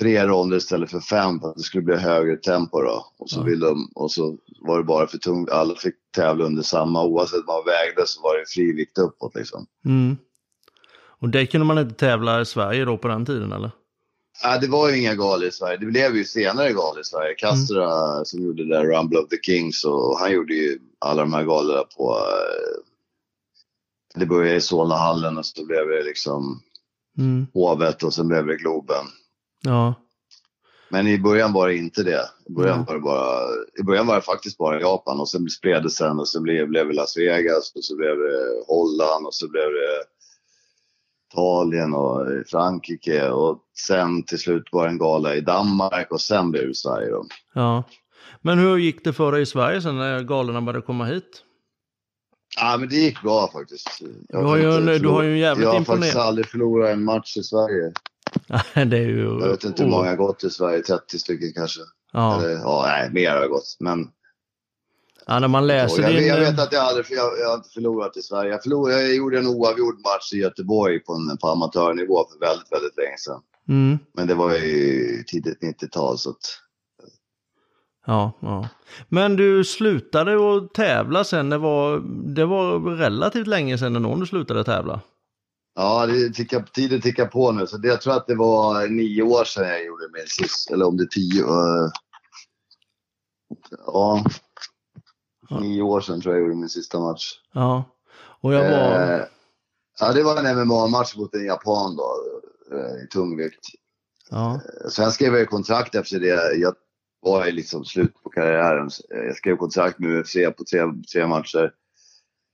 tre 0.00 0.26
ronder 0.26 0.56
istället 0.56 0.90
för 0.90 1.00
fem 1.00 1.40
för 1.40 1.48
att 1.50 1.56
det 1.56 1.62
skulle 1.62 1.82
bli 1.82 1.96
högre 1.96 2.36
tempo 2.36 2.80
då. 2.80 3.06
Och 3.18 3.30
så, 3.30 3.42
vill 3.42 3.60
de, 3.60 3.90
och 3.94 4.12
så 4.12 4.38
var 4.60 4.78
det 4.78 4.84
bara 4.84 5.06
för 5.06 5.18
tungt. 5.18 5.50
Alla 5.50 5.74
fick 5.74 5.94
tävla 6.16 6.44
under 6.44 6.62
samma. 6.62 7.04
Oavsett 7.04 7.44
vad 7.46 7.56
man 7.56 7.74
vägde 7.74 8.06
så 8.06 8.22
var 8.22 8.38
det 8.38 8.44
fri 8.48 8.72
vikt 8.72 8.98
uppåt 8.98 9.34
liksom. 9.34 9.66
Mm. 9.84 10.16
Och 11.24 11.30
det 11.30 11.46
kunde 11.46 11.66
man 11.66 11.78
inte 11.78 11.94
tävla 11.94 12.40
i 12.40 12.44
Sverige 12.44 12.84
då 12.84 12.98
på 12.98 13.08
den 13.08 13.26
tiden 13.26 13.52
eller? 13.52 13.70
Ja, 14.42 14.58
det 14.58 14.68
var 14.68 14.90
ju 14.90 15.00
inga 15.00 15.14
galor 15.14 15.48
i 15.48 15.50
Sverige. 15.50 15.76
Det 15.76 15.86
blev 15.86 16.16
ju 16.16 16.24
senare 16.24 16.72
galor 16.72 17.00
i 17.00 17.04
Sverige. 17.04 17.34
Castra 17.34 18.12
mm. 18.14 18.24
som 18.24 18.42
gjorde 18.42 18.64
det 18.64 18.74
där 18.74 18.84
Rumble 18.84 19.18
of 19.18 19.28
the 19.28 19.36
Kings 19.42 19.84
och 19.84 20.18
han 20.18 20.32
gjorde 20.32 20.54
ju 20.54 20.78
alla 20.98 21.22
de 21.22 21.32
här 21.32 21.44
galorna 21.44 21.82
på... 21.96 22.18
Eh, 22.18 22.80
det 24.20 24.26
började 24.26 24.56
i 24.56 24.60
Solnahallen 24.60 25.38
och 25.38 25.46
så 25.46 25.66
blev 25.66 25.88
det 25.88 26.02
liksom 26.02 26.62
mm. 27.18 27.46
Hovet 27.54 28.02
och 28.02 28.14
sen 28.14 28.28
blev 28.28 28.46
det 28.46 28.56
Globen. 28.56 29.04
Ja. 29.62 29.94
Men 30.88 31.08
i 31.08 31.18
början 31.18 31.52
var 31.52 31.68
det 31.68 31.76
inte 31.76 32.02
det. 32.02 32.28
I 32.48 32.52
början, 32.52 32.74
mm. 32.74 32.86
var, 32.86 32.94
det 32.94 33.00
bara, 33.00 33.40
i 33.80 33.82
början 33.82 34.06
var 34.06 34.14
det 34.14 34.22
faktiskt 34.22 34.58
bara 34.58 34.80
Japan 34.80 35.20
och 35.20 35.28
sen 35.28 35.50
spred 35.50 35.82
det 35.82 35.90
sen 35.90 36.20
och 36.20 36.28
så 36.28 36.40
blev, 36.40 36.68
blev 36.68 36.88
det 36.88 36.94
Las 36.94 37.16
Vegas 37.16 37.72
och 37.74 37.84
så 37.84 37.96
blev 37.96 38.16
det 38.16 38.64
Holland 38.66 39.26
och 39.26 39.34
så 39.34 39.48
blev 39.48 39.64
det 39.72 40.13
Italien 41.34 41.94
och 41.94 42.26
Frankrike 42.46 43.30
och 43.30 43.58
sen 43.88 44.22
till 44.22 44.38
slut 44.38 44.64
var 44.72 44.84
det 44.84 44.90
en 44.90 44.98
gala 44.98 45.34
i 45.34 45.40
Danmark 45.40 46.10
och 46.10 46.20
sen 46.20 46.50
blev 46.50 46.68
det 46.68 46.74
Sverige 46.74 47.10
då. 47.10 47.26
Ja. 47.54 47.84
Men 48.42 48.58
hur 48.58 48.76
gick 48.76 49.04
det 49.04 49.12
för 49.12 49.32
dig 49.32 49.42
i 49.42 49.46
Sverige 49.46 49.82
sen 49.82 49.98
när 49.98 50.22
galorna 50.22 50.60
började 50.60 50.86
komma 50.86 51.04
hit? 51.04 51.42
Ja 52.56 52.76
men 52.76 52.88
det 52.88 52.96
gick 52.96 53.22
bra 53.22 53.50
faktiskt. 53.52 54.02
Jag 54.28 54.42
du 54.42 54.46
har, 54.46 54.56
ju 54.56 54.72
en, 54.72 55.02
du 55.02 55.08
har 55.08 55.22
ju 55.22 55.32
en 55.32 55.38
jävligt 55.38 55.64
Jag 55.64 55.70
har 55.70 55.78
imponer... 55.78 55.98
faktiskt 55.98 56.16
aldrig 56.16 56.46
förlorat 56.46 56.90
en 56.90 57.04
match 57.04 57.36
i 57.36 57.42
Sverige. 57.42 57.92
det 58.74 58.98
är 58.98 59.08
ju... 59.08 59.24
Jag 59.24 59.48
vet 59.48 59.64
inte 59.64 59.82
hur 59.82 59.90
många 59.90 60.06
jag 60.06 60.18
gått 60.18 60.44
i 60.44 60.50
Sverige, 60.50 60.82
30 60.82 61.18
stycken 61.18 61.52
kanske. 61.54 61.80
Ja. 62.12 62.38
Eller, 62.38 62.50
ja, 62.50 62.84
nej, 62.86 63.10
mer 63.12 63.30
har 63.30 63.40
jag 63.40 63.50
gått. 63.50 63.76
Men 63.80 64.08
Ja, 65.26 65.38
när 65.38 65.48
man 65.48 65.66
läser 65.66 66.02
jag, 66.02 66.12
din... 66.12 66.26
jag 66.26 66.40
vet 66.40 66.58
att 66.58 66.72
jag 66.72 66.84
aldrig, 66.84 67.06
jag, 67.10 67.38
jag 67.40 67.48
har 67.48 67.54
inte 67.54 67.68
förlorat 67.68 68.16
i 68.16 68.22
Sverige. 68.22 68.50
Jag, 68.50 68.62
förlorade, 68.62 69.02
jag 69.02 69.14
gjorde 69.16 69.38
en 69.38 69.46
oavgjord 69.46 69.94
match 69.94 70.32
i 70.32 70.36
Göteborg 70.36 71.00
på, 71.00 71.12
en, 71.12 71.36
på 71.38 71.48
amatörnivå 71.48 72.26
för 72.32 72.46
väldigt, 72.46 72.72
väldigt 72.72 72.96
länge 72.96 73.18
sedan. 73.18 73.40
Mm. 73.68 73.98
Men 74.12 74.26
det 74.26 74.34
var 74.34 74.54
ju 74.54 75.24
tidigt 75.26 75.62
90-tal 75.62 76.18
så 76.18 76.30
att... 76.30 76.60
Ja, 78.06 78.32
ja. 78.40 78.68
Men 79.08 79.36
du 79.36 79.64
slutade 79.64 80.56
att 80.56 80.74
tävla 80.74 81.24
sen, 81.24 81.50
det 81.50 81.58
var, 81.58 82.02
det 82.34 82.44
var 82.44 82.96
relativt 82.96 83.46
länge 83.46 83.78
sedan 83.78 83.92
någon 83.92 84.20
du 84.20 84.26
slutade 84.26 84.64
tävla? 84.64 85.00
Ja, 85.74 86.06
det 86.06 86.30
tickar, 86.30 86.62
tiden 86.62 87.00
tickar 87.00 87.26
på 87.26 87.52
nu. 87.52 87.66
Så 87.66 87.76
det, 87.76 87.88
jag 87.88 88.00
tror 88.00 88.16
att 88.16 88.26
det 88.26 88.34
var 88.34 88.88
nio 88.88 89.22
år 89.22 89.44
sedan 89.44 89.68
jag 89.68 89.84
gjorde 89.84 90.04
min 90.12 90.26
sist, 90.26 90.70
eller 90.70 90.86
om 90.86 90.96
det 90.96 91.02
är 91.02 91.06
tio. 91.06 91.42
Uh, 91.42 91.90
ja, 93.86 94.24
nio 95.50 95.82
år 95.82 96.00
sedan 96.00 96.20
tror 96.20 96.34
jag 96.34 96.42
gjorde 96.42 96.54
min 96.54 96.68
sista 96.68 97.00
match. 97.00 97.40
Ja, 97.52 97.84
och 98.40 98.54
jag 98.54 98.70
var... 98.70 99.14
Eh, 99.14 99.24
ja, 100.00 100.12
det 100.12 100.22
var 100.22 100.44
en 100.44 100.58
MMA-match 100.58 101.16
mot 101.16 101.34
en 101.34 101.44
japan 101.44 101.96
då, 101.96 102.14
eh, 102.76 103.04
i 103.04 103.08
tungvikt. 103.08 103.66
Ja. 104.30 104.60
Sen 104.90 105.12
skrev 105.12 105.34
jag 105.34 105.48
kontrakt 105.48 105.94
efter 105.94 106.20
det. 106.20 106.56
Jag 106.56 106.74
var 107.22 107.46
i 107.46 107.52
liksom 107.52 107.84
slut 107.84 108.22
på 108.22 108.30
karriären. 108.30 108.90
Jag 109.08 109.36
skrev 109.36 109.56
kontrakt 109.56 109.98
med 109.98 110.10
UFC 110.10 110.34
på 110.56 110.64
tre, 110.64 110.80
tre 111.12 111.26
matcher. 111.26 111.72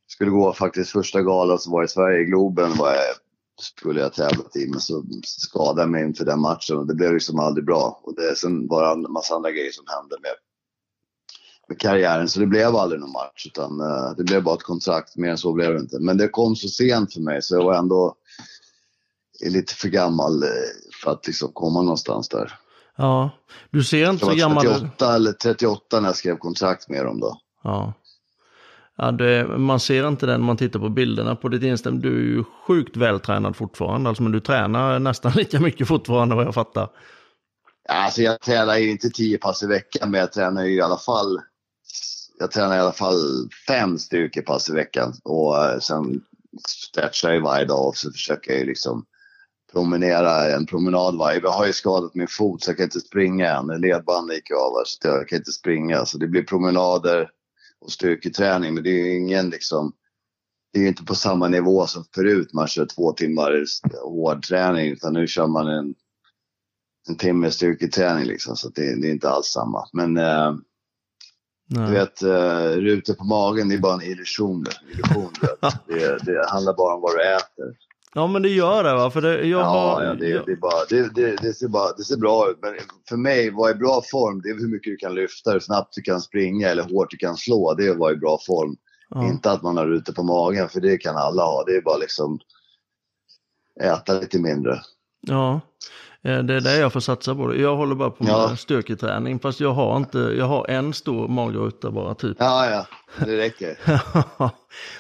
Skulle 0.09 0.31
gå 0.31 0.53
faktiskt 0.53 0.91
första 0.91 1.23
galan 1.23 1.59
som 1.59 1.73
var 1.73 1.85
i 1.85 1.89
Sverige, 1.89 2.21
i 2.21 2.25
Globen, 2.25 2.77
var 2.77 2.93
jag, 2.93 3.15
skulle 3.61 4.01
jag 4.01 4.13
tävlat 4.13 4.57
i. 4.57 4.69
Men 4.71 4.81
så 4.81 5.05
skadade 5.25 5.83
jag 5.83 5.91
mig 5.91 6.05
inför 6.05 6.25
den 6.25 6.41
matchen 6.41 6.77
och 6.77 6.87
det 6.87 6.95
blev 6.95 7.13
liksom 7.13 7.39
aldrig 7.39 7.65
bra. 7.65 8.01
Och 8.03 8.15
det, 8.15 8.37
sen 8.37 8.69
var 8.69 8.83
det 8.83 8.93
en 8.93 9.13
massa 9.13 9.35
andra 9.35 9.51
grejer 9.51 9.73
som 9.73 9.85
hände 9.89 10.17
med 10.23 10.33
karriären. 11.75 12.29
Så 12.29 12.41
det 12.41 12.47
blev 12.47 12.77
aldrig 12.77 13.01
någon 13.01 13.13
match 13.13 13.47
utan 13.47 13.81
uh, 13.81 14.17
det 14.17 14.25
blev 14.25 14.43
bara 14.43 14.55
ett 14.55 14.63
kontrakt. 14.63 15.17
Mer 15.17 15.31
än 15.31 15.39
så 15.39 15.53
blev 15.53 15.75
det 15.75 15.81
inte. 15.81 15.99
Men 16.01 16.17
det 16.17 16.29
kom 16.29 16.57
så 16.57 16.69
sent 16.69 17.13
för 17.13 17.21
mig 17.21 17.43
så 17.43 17.55
jag 17.55 17.65
var 17.65 17.75
ändå 17.75 18.15
lite 19.49 19.75
för 19.75 19.89
gammal 19.89 20.43
eh, 20.43 20.49
för 21.03 21.11
att 21.11 21.27
liksom 21.27 21.53
komma 21.53 21.83
någonstans 21.83 22.29
där. 22.29 22.53
Ja, 22.97 23.31
du 23.71 23.85
ser 23.85 24.11
inte 24.11 24.27
så 24.27 24.35
gammal 24.35 24.67
ut. 24.67 24.73
38 24.73 25.15
eller 25.15 25.33
38 25.33 26.01
när 26.01 26.09
jag 26.09 26.17
skrev 26.17 26.37
kontrakt 26.37 26.89
med 26.89 27.05
dem 27.05 27.21
då. 27.21 27.39
Ja. 27.63 27.93
Ja, 28.97 29.13
det, 29.13 29.59
man 29.59 29.81
ser 29.81 30.09
inte 30.09 30.27
den 30.27 30.41
när 30.41 30.47
man 30.47 30.57
tittar 30.57 30.81
på 30.81 30.89
bilderna 30.89 31.37
på 31.37 31.49
ditt 31.49 31.63
Instagram. 31.63 32.01
Du 32.01 32.17
är 32.17 32.23
ju 32.23 32.45
sjukt 32.67 32.97
vältränad 32.97 33.57
fortfarande, 33.57 34.09
alltså, 34.09 34.23
men 34.23 34.33
du 34.33 34.41
tränar 34.41 34.99
nästan 34.99 35.33
lika 35.37 35.61
mycket 35.61 35.89
fortfarande 35.89 36.35
vad 36.35 36.47
jag 36.47 36.55
fattar. 36.55 36.89
Alltså 37.89 38.23
jag 38.23 38.41
tränar 38.41 38.77
ju 38.77 38.91
inte 38.91 39.11
tio 39.11 39.39
pass 39.39 39.63
i 39.63 39.67
veckan, 39.67 40.11
men 40.11 40.21
jag 40.21 40.33
tränar 40.33 40.65
ju 40.65 40.75
i 40.75 40.81
alla 40.81 40.97
fall 40.97 41.41
jag 42.41 42.51
tränar 42.51 42.77
i 42.77 42.81
alla 42.81 42.93
fall 42.93 43.49
fem 43.67 43.99
styrkepass 43.99 44.69
i 44.71 44.73
veckan 44.73 45.15
och 45.25 45.65
eh, 45.65 45.79
sen 45.79 46.21
stretchar 46.69 47.31
jag 47.31 47.41
varje 47.41 47.65
dag 47.65 47.89
och 47.89 47.97
så 47.97 48.13
försöker 48.13 48.53
jag 48.53 48.67
liksom 48.67 49.07
promenera 49.73 50.55
en 50.55 50.67
promenad 50.67 51.19
varje. 51.19 51.41
Jag 51.41 51.51
har 51.51 51.67
ju 51.67 51.73
skadat 51.73 52.15
min 52.15 52.29
fot 52.29 52.63
så 52.63 52.71
jag 52.71 52.77
kan 52.77 52.85
inte 52.85 53.01
springa 53.01 53.57
än. 53.57 53.81
Ledbandet 53.81 54.37
gick 54.37 54.51
av 54.51 54.83
så 54.85 55.09
jag 55.09 55.29
kan 55.29 55.39
inte 55.39 55.53
springa. 55.53 56.07
Så 56.07 56.19
det 56.19 56.29
blir 56.29 56.43
promenader 56.43 57.31
och 57.81 57.93
styrketräning. 57.93 58.75
Men 58.75 58.83
det 58.83 58.91
är 58.91 59.05
ju 59.05 59.17
ingen 59.17 59.51
liksom, 59.51 59.93
det 60.73 60.79
är 60.79 60.83
ju 60.83 60.89
inte 60.89 61.05
på 61.05 61.15
samma 61.15 61.49
nivå 61.49 61.87
som 61.87 62.05
förut. 62.15 62.53
Man 62.53 62.69
kör 62.69 62.87
två 62.87 63.13
timmar 63.13 63.65
hård 64.03 64.47
träning 64.47 64.93
utan 64.93 65.13
nu 65.13 65.27
kör 65.27 65.47
man 65.47 65.69
en, 65.69 65.95
en 67.09 67.17
timme 67.17 67.51
styrketräning 67.51 68.25
liksom. 68.25 68.57
Så 68.57 68.69
det, 68.69 69.01
det 69.01 69.09
är 69.09 69.13
inte 69.13 69.31
alls 69.31 69.47
samma. 69.47 69.89
Men 69.93 70.17
eh, 70.17 70.55
du 71.75 71.93
vet, 71.93 72.23
uh, 72.23 72.81
rutor 72.81 73.15
på 73.15 73.25
magen 73.25 73.69
det 73.69 73.75
är 73.75 73.79
bara 73.79 73.95
en 73.95 74.03
illusion. 74.03 74.67
illusion 74.93 75.33
det, 75.87 76.25
det 76.25 76.51
handlar 76.51 76.75
bara 76.75 76.95
om 76.95 77.01
vad 77.01 77.13
du 77.13 77.23
äter. 77.23 77.77
Ja 78.15 78.27
men 78.27 78.43
det 78.43 78.49
gör 78.49 78.85
det 78.85 78.95
va? 78.95 79.11
För 79.11 79.21
det, 79.21 79.35
jag 79.35 79.61
ja, 79.61 80.05
ja, 80.05 80.15
det, 80.15 80.43
det, 80.47 80.53
är 80.53 80.57
bara, 80.57 80.85
det, 80.89 81.15
det, 81.15 81.37
det, 81.37 81.53
ser 81.53 81.69
bara, 81.69 81.93
det 81.93 82.05
ser 82.05 82.17
bra 82.17 82.51
ut. 82.51 82.59
Men 82.63 82.75
för 83.09 83.17
mig, 83.17 83.51
vad 83.51 83.71
är 83.71 83.75
bra 83.75 84.03
form? 84.11 84.41
Det 84.43 84.49
är 84.49 84.55
hur 84.55 84.69
mycket 84.69 84.93
du 84.93 84.97
kan 84.97 85.15
lyfta, 85.15 85.53
hur 85.53 85.61
snabbt 85.61 85.95
du 85.95 86.03
kan 86.03 86.21
springa 86.21 86.69
eller 86.69 86.83
hur 86.83 86.91
hårt 86.91 87.11
du 87.11 87.17
kan 87.17 87.37
slå. 87.37 87.75
Det 87.75 87.87
är 87.87 87.95
vad 87.95 88.13
är 88.13 88.17
bra 88.17 88.39
form. 88.47 88.77
Ja. 89.09 89.29
Inte 89.29 89.51
att 89.51 89.63
man 89.63 89.77
har 89.77 89.87
rutor 89.87 90.13
på 90.13 90.23
magen, 90.23 90.69
för 90.69 90.81
det 90.81 90.99
kan 90.99 91.17
alla 91.17 91.43
ha. 91.43 91.65
Det 91.65 91.77
är 91.77 91.83
bara 91.83 91.97
liksom 91.97 92.39
äta 93.81 94.21
lite 94.21 94.39
mindre. 94.39 94.81
Ja, 95.27 95.61
det 96.23 96.55
är 96.55 96.61
det 96.61 96.77
jag 96.77 96.93
får 96.93 97.01
satsa 97.01 97.35
på. 97.35 97.57
Jag 97.57 97.77
håller 97.77 97.95
bara 97.95 98.11
på 98.11 98.25
med 98.25 98.33
ja. 98.33 98.57
styrketräning, 98.57 99.39
fast 99.39 99.61
jag 99.61 99.73
har 99.73 99.97
inte, 99.97 100.19
jag 100.19 100.47
har 100.47 100.71
en 100.71 100.93
stor 100.93 101.29
magruta 101.29 101.91
bara 101.91 102.15
typ. 102.15 102.37
Ja, 102.41 102.71
ja, 102.71 102.87
det 103.25 103.37
räcker. 103.37 103.79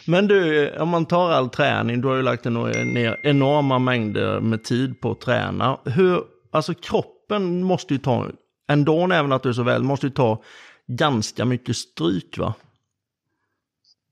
Men 0.10 0.26
du, 0.26 0.70
om 0.78 0.88
man 0.88 1.06
tar 1.06 1.30
all 1.30 1.50
träning, 1.50 2.00
du 2.00 2.08
har 2.08 2.14
ju 2.14 2.22
lagt 2.22 2.44
ner 2.44 3.20
enorma 3.22 3.78
mängder 3.78 4.40
med 4.40 4.64
tid 4.64 5.00
på 5.00 5.10
att 5.10 5.20
träna. 5.20 5.78
Hur, 5.84 6.22
alltså 6.50 6.74
kroppen 6.74 7.62
måste 7.62 7.94
ju 7.94 7.98
ta, 7.98 8.26
ändå 8.68 9.04
även 9.12 9.32
att 9.32 9.42
du 9.42 9.48
är 9.48 9.52
så 9.52 9.62
väl, 9.62 9.82
måste 9.82 10.06
ju 10.06 10.12
ta 10.12 10.42
ganska 10.86 11.44
mycket 11.44 11.76
stryk 11.76 12.38
va? 12.38 12.54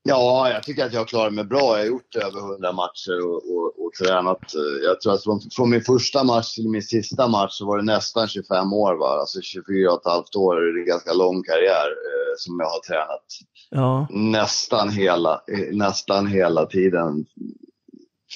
Ja, 0.02 0.50
jag 0.50 0.62
tycker 0.62 0.86
att 0.86 0.92
jag 0.92 1.00
har 1.00 1.06
klarat 1.06 1.32
mig 1.34 1.44
bra. 1.44 1.60
Jag 1.60 1.78
har 1.78 1.84
gjort 1.84 2.16
över 2.16 2.38
100 2.38 2.72
matcher 2.72 3.26
och, 3.26 3.34
och, 3.34 3.72
och 3.88 4.06
tränat. 4.06 4.54
Eh, 4.54 4.84
jag 4.84 5.00
tror 5.00 5.14
att 5.14 5.54
från, 5.54 5.70
min 5.70 5.82
första 5.82 6.24
match 6.24 6.54
till 6.54 6.68
min 6.68 6.82
sista 6.82 7.28
match 7.28 7.52
så 7.52 7.66
var 7.66 7.78
det 7.78 7.84
nästan 7.84 8.28
25 8.28 8.72
år. 8.72 8.94
Va? 8.94 9.06
Alltså 9.06 9.40
24 9.40 9.92
och 9.92 10.00
ett 10.00 10.12
halvt 10.12 10.36
år. 10.36 10.56
Det 10.56 10.78
är 10.78 10.82
en 10.82 10.86
ganska 10.86 11.12
lång 11.12 11.42
karriär 11.42 11.86
eh, 11.86 12.34
som 12.36 12.60
jag 12.60 12.66
har 12.66 12.80
tränat. 12.80 13.24
Ja. 13.70 14.06
Nästan, 14.10 14.90
hela, 14.90 15.42
eh, 15.52 15.76
nästan 15.76 16.26
hela 16.26 16.66
tiden 16.66 17.26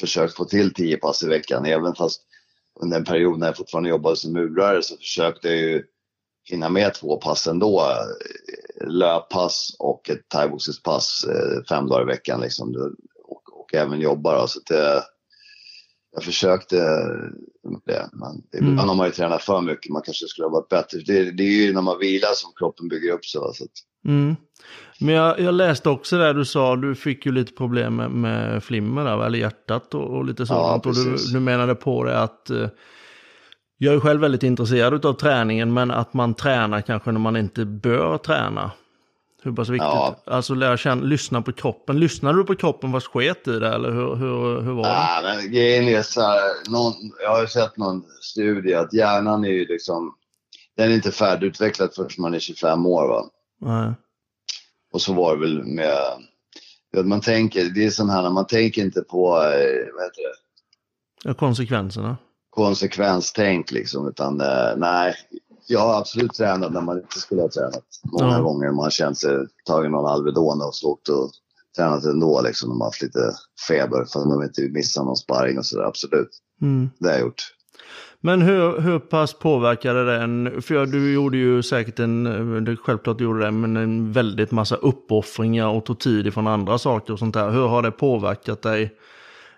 försökt 0.01 0.37
få 0.37 0.45
till 0.45 0.75
10 0.75 0.97
pass 0.97 1.23
i 1.23 1.29
veckan. 1.29 1.67
Även 1.67 1.95
fast 1.95 2.23
under 2.81 2.97
en 2.97 3.05
period 3.05 3.39
när 3.39 3.47
jag 3.47 3.57
fortfarande 3.57 3.91
jobbade 3.91 4.17
som 4.17 4.33
murare 4.33 4.83
så 4.83 4.97
försökte 4.97 5.49
jag 5.49 5.57
ju 5.57 5.83
hinna 6.51 6.69
med 6.69 6.95
två 6.95 7.17
pass 7.17 7.47
ändå. 7.47 7.87
Löppass 8.87 9.77
och 9.79 10.11
ett 10.11 10.29
thaiboxningspass 10.29 11.25
eh, 11.25 11.65
fem 11.69 11.89
dagar 11.89 12.03
i 12.03 12.07
veckan 12.07 12.41
liksom. 12.41 12.95
Och, 13.25 13.61
och 13.61 13.75
även 13.75 14.01
jobba 14.01 14.41
då. 14.41 14.47
Så 14.47 14.61
det, 14.67 15.03
jag 16.15 16.25
försökte 16.25 16.77
det. 17.87 18.09
Men 18.13 18.43
ibland 18.55 18.73
mm. 18.73 18.89
har 18.89 18.95
man 18.95 19.07
ju 19.07 19.13
tränat 19.13 19.43
för 19.43 19.61
mycket. 19.61 19.93
Man 19.93 20.03
kanske 20.03 20.27
skulle 20.27 20.47
ha 20.47 20.53
varit 20.53 20.69
bättre. 20.69 20.99
Det, 21.07 21.31
det 21.31 21.43
är 21.43 21.67
ju 21.67 21.73
när 21.73 21.83
man 21.83 21.99
vilar 21.99 22.29
som 22.35 22.53
kroppen 22.57 22.89
bygger 22.89 23.13
upp 23.13 23.25
sig. 23.25 23.41
Så 23.41 23.65
att... 23.65 23.71
mm. 24.09 24.37
Men 25.01 25.15
jag, 25.15 25.41
jag, 25.41 25.55
läste 25.55 25.91
också 25.91 26.19
där 26.19 26.35
du 26.35 26.45
sa, 26.45 26.77
du 26.77 26.95
fick 26.95 27.27
ju 27.27 27.33
lite 27.33 27.53
problem 27.53 27.97
med, 27.97 28.11
med 28.11 28.65
flimmer 28.65 29.05
där, 29.05 29.27
eller 29.27 29.39
hjärtat 29.39 29.95
och, 29.95 30.17
och 30.17 30.25
lite 30.25 30.47
sådant. 30.47 30.85
Ja, 30.85 30.91
och 30.91 30.97
du, 30.97 31.17
du 31.33 31.41
menade 31.41 31.75
på 31.75 32.05
det 32.05 32.19
att 32.19 32.51
eh, 32.51 32.69
jag 33.79 33.95
är 33.95 34.01
själv 34.01 34.21
väldigt 34.21 34.43
intresserad 34.43 35.07
av 35.07 35.13
träningen, 35.13 35.73
men 35.73 35.91
att 35.91 36.15
man 36.15 36.35
tränar 36.35 36.81
kanske 36.81 37.13
när 37.13 37.21
man 37.21 37.37
inte 37.37 37.65
bör 37.65 38.19
träna. 38.19 38.71
Hur 39.43 39.53
pass 39.53 39.69
viktigt? 39.69 39.85
Ja. 39.85 40.17
Alltså 40.27 40.55
lära 40.55 40.77
känna, 40.77 41.03
lyssna 41.03 41.43
på 41.43 41.53
kroppen. 41.53 42.01
Lyssnade 42.01 42.39
du 42.39 42.45
på 42.45 42.55
kroppen 42.55 42.93
vars 42.93 43.07
sket 43.07 43.49
i 43.49 43.59
det 43.59 43.75
eller 43.75 43.91
hur, 43.91 44.15
hur, 44.15 44.61
hur 44.61 44.73
var 44.73 44.83
det? 44.83 44.89
Ja, 44.89 45.21
men 45.23 45.53
grejen 45.53 45.89
är 45.89 46.03
så 46.03 46.21
här, 46.21 46.71
någon, 46.71 46.93
jag 47.23 47.31
har 47.31 47.41
ju 47.41 47.47
sett 47.47 47.77
någon 47.77 48.05
studie 48.21 48.75
att 48.75 48.93
hjärnan 48.93 49.45
är 49.45 49.49
ju 49.49 49.67
liksom, 49.67 50.15
den 50.77 50.91
är 50.91 50.95
inte 50.95 51.13
färdigutvecklad 51.13 51.95
förrän 51.95 52.09
man 52.19 52.35
är 52.35 52.39
25 52.39 52.87
år 52.87 53.09
va. 53.09 53.25
Nej. 53.61 53.93
Och 54.93 55.03
så 55.03 55.13
var 55.13 55.35
det 55.35 55.41
väl 55.41 55.65
med, 55.65 55.97
man 57.05 57.21
tänker, 57.21 57.65
det 57.65 57.85
är 57.85 57.91
sån 57.91 58.11
här, 58.11 58.31
man 58.31 58.47
tänker 58.47 58.83
inte 58.83 59.01
på, 59.01 59.29
eh, 59.29 59.95
vad 59.95 60.05
heter 60.05 60.23
det? 60.23 60.35
Ja, 61.25 61.35
konsekvenserna 61.35 62.17
konsekvenstänk 62.53 63.71
liksom. 63.71 64.09
Utan 64.09 64.41
eh, 64.41 64.77
nej, 64.77 65.15
jag 65.73 65.81
har 65.81 65.99
absolut 65.99 66.35
tränat 66.35 66.73
när 66.73 66.81
man 66.81 66.97
inte 66.97 67.21
skulle 67.21 67.43
ha 67.43 67.49
tränat. 67.49 67.85
Många 68.21 68.33
ja. 68.33 68.41
gånger 68.41 68.73
man 68.73 68.91
känt 68.91 69.19
sig 69.19 69.37
tagit 69.67 69.91
någon 69.91 70.07
Alvedon 70.07 70.63
och 70.63 70.75
så 70.75 70.93
åkt 70.93 71.09
och 71.09 71.31
tränat 71.77 72.05
ändå 72.05 72.43
liksom. 72.43 72.69
De 72.69 72.81
har 72.81 72.89
haft 72.89 73.03
lite 73.03 73.33
feber 73.69 74.05
för 74.13 74.21
att 74.21 74.27
man 74.27 74.43
inte 74.43 74.69
missa 74.69 75.03
någon 75.03 75.17
sparring 75.17 75.59
och 75.59 75.67
sådär. 75.67 75.85
Absolut. 75.85 76.31
Mm. 76.63 76.91
Det 76.99 77.09
har 77.09 77.13
jag 77.13 77.21
gjort. 77.21 77.43
Men 78.21 78.43
hur, 78.43 78.81
hur 78.81 78.99
pass 78.99 79.35
påverkade 79.35 80.05
det 80.05 80.23
en, 80.23 80.63
för 80.63 80.87
du 80.87 81.13
gjorde 81.13 81.37
ju 81.37 81.63
säkert 81.63 81.99
en, 81.99 82.77
självklart 82.83 83.21
gjorde 83.21 83.45
det, 83.45 83.51
men 83.51 83.77
en 83.77 84.13
väldigt 84.13 84.51
massa 84.51 84.77
uppoffringar 84.77 85.69
och 85.69 85.85
tog 85.85 85.99
tid 85.99 86.27
ifrån 86.27 86.47
andra 86.47 86.79
saker 86.79 87.13
och 87.13 87.19
sånt 87.19 87.35
där. 87.35 87.51
Hur 87.51 87.67
har 87.67 87.83
det 87.83 87.91
påverkat 87.91 88.63
dig, 88.63 88.95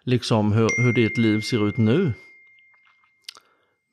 liksom 0.04 0.52
hur, 0.52 0.68
hur 0.84 0.92
ditt 0.92 1.18
liv 1.18 1.40
ser 1.40 1.68
ut 1.68 1.76
nu? 1.76 2.12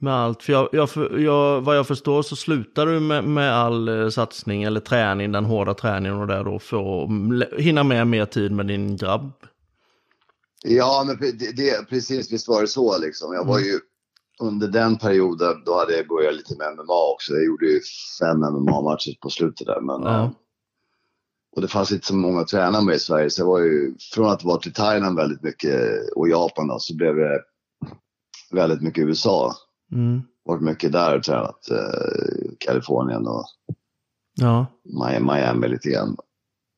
Med 0.02 0.14
allt. 0.14 0.44
För 0.44 0.54
jag, 0.54 0.70
jag, 0.72 0.90
jag, 1.22 1.62
vad 1.62 1.78
jag 1.78 1.88
förstår 1.88 2.22
så 2.22 2.36
slutar 2.36 2.86
du 2.86 3.00
med, 3.00 3.24
med 3.24 3.54
all 3.54 3.88
eh, 3.88 4.10
satsning 4.10 4.64
eller 4.64 4.80
träning, 4.80 5.32
den 5.32 5.46
hårda 5.46 5.74
träningen 5.74 6.18
och 6.18 6.28
det 6.28 6.44
då 6.44 6.60
för 6.60 7.04
att 7.04 7.10
hinna 7.60 7.84
med 7.84 8.08
mer 8.08 8.26
tid 8.26 8.52
med 8.52 8.68
din 8.68 8.98
grabb. 8.98 9.32
Ja, 10.64 11.04
men 11.08 11.18
det, 11.20 11.52
det, 11.52 11.90
precis 11.90 12.32
visst 12.32 12.48
var 12.48 12.62
det 12.62 12.68
så 12.68 12.98
liksom. 12.98 13.34
Jag 13.34 13.46
var 13.46 13.58
mm. 13.58 13.70
ju 13.70 13.80
under 14.42 14.68
den 14.68 14.98
perioden, 14.98 15.64
då 15.66 15.78
hade 15.78 15.98
jag 15.98 16.08
börjat 16.08 16.36
lite 16.36 16.58
med 16.58 16.68
MMA 16.78 17.12
också. 17.14 17.34
Jag 17.34 17.46
gjorde 17.46 17.66
ju 17.66 17.82
fem 18.20 18.40
MMA-matcher 18.40 19.18
på 19.22 19.30
slutet 19.30 19.68
där. 19.68 19.82
Men. 19.82 20.04
Eh, 20.04 20.30
och 21.56 21.62
det 21.62 21.68
fanns 21.68 21.92
inte 21.92 22.08
så 22.08 22.16
många 22.16 22.42
att 22.42 22.48
träna 22.48 22.82
med 22.82 22.96
i 22.96 23.00
Sverige. 23.00 23.30
Så 23.30 23.42
jag 23.42 23.46
var 23.46 23.60
ju, 23.60 23.96
från 24.14 24.30
att 24.30 24.44
vara 24.44 24.58
till 24.58 24.74
Thailand 24.74 25.18
väldigt 25.18 25.44
mycket 25.44 25.80
och 26.16 26.30
Japan 26.30 26.68
då, 26.68 26.80
så 26.80 26.96
blev 26.96 27.16
det 27.16 27.42
väldigt 28.52 28.82
mycket 28.82 29.04
USA. 29.04 29.56
Mm. 29.92 30.22
Varit 30.46 30.62
mycket 30.62 30.92
där 30.92 31.18
och 31.18 31.24
tränat 31.24 31.70
eh, 31.72 32.52
Kalifornien 32.60 33.28
och 33.28 33.46
ja. 34.36 34.66
Miami 35.20 35.68
lite 35.68 35.90
grann. 35.90 36.18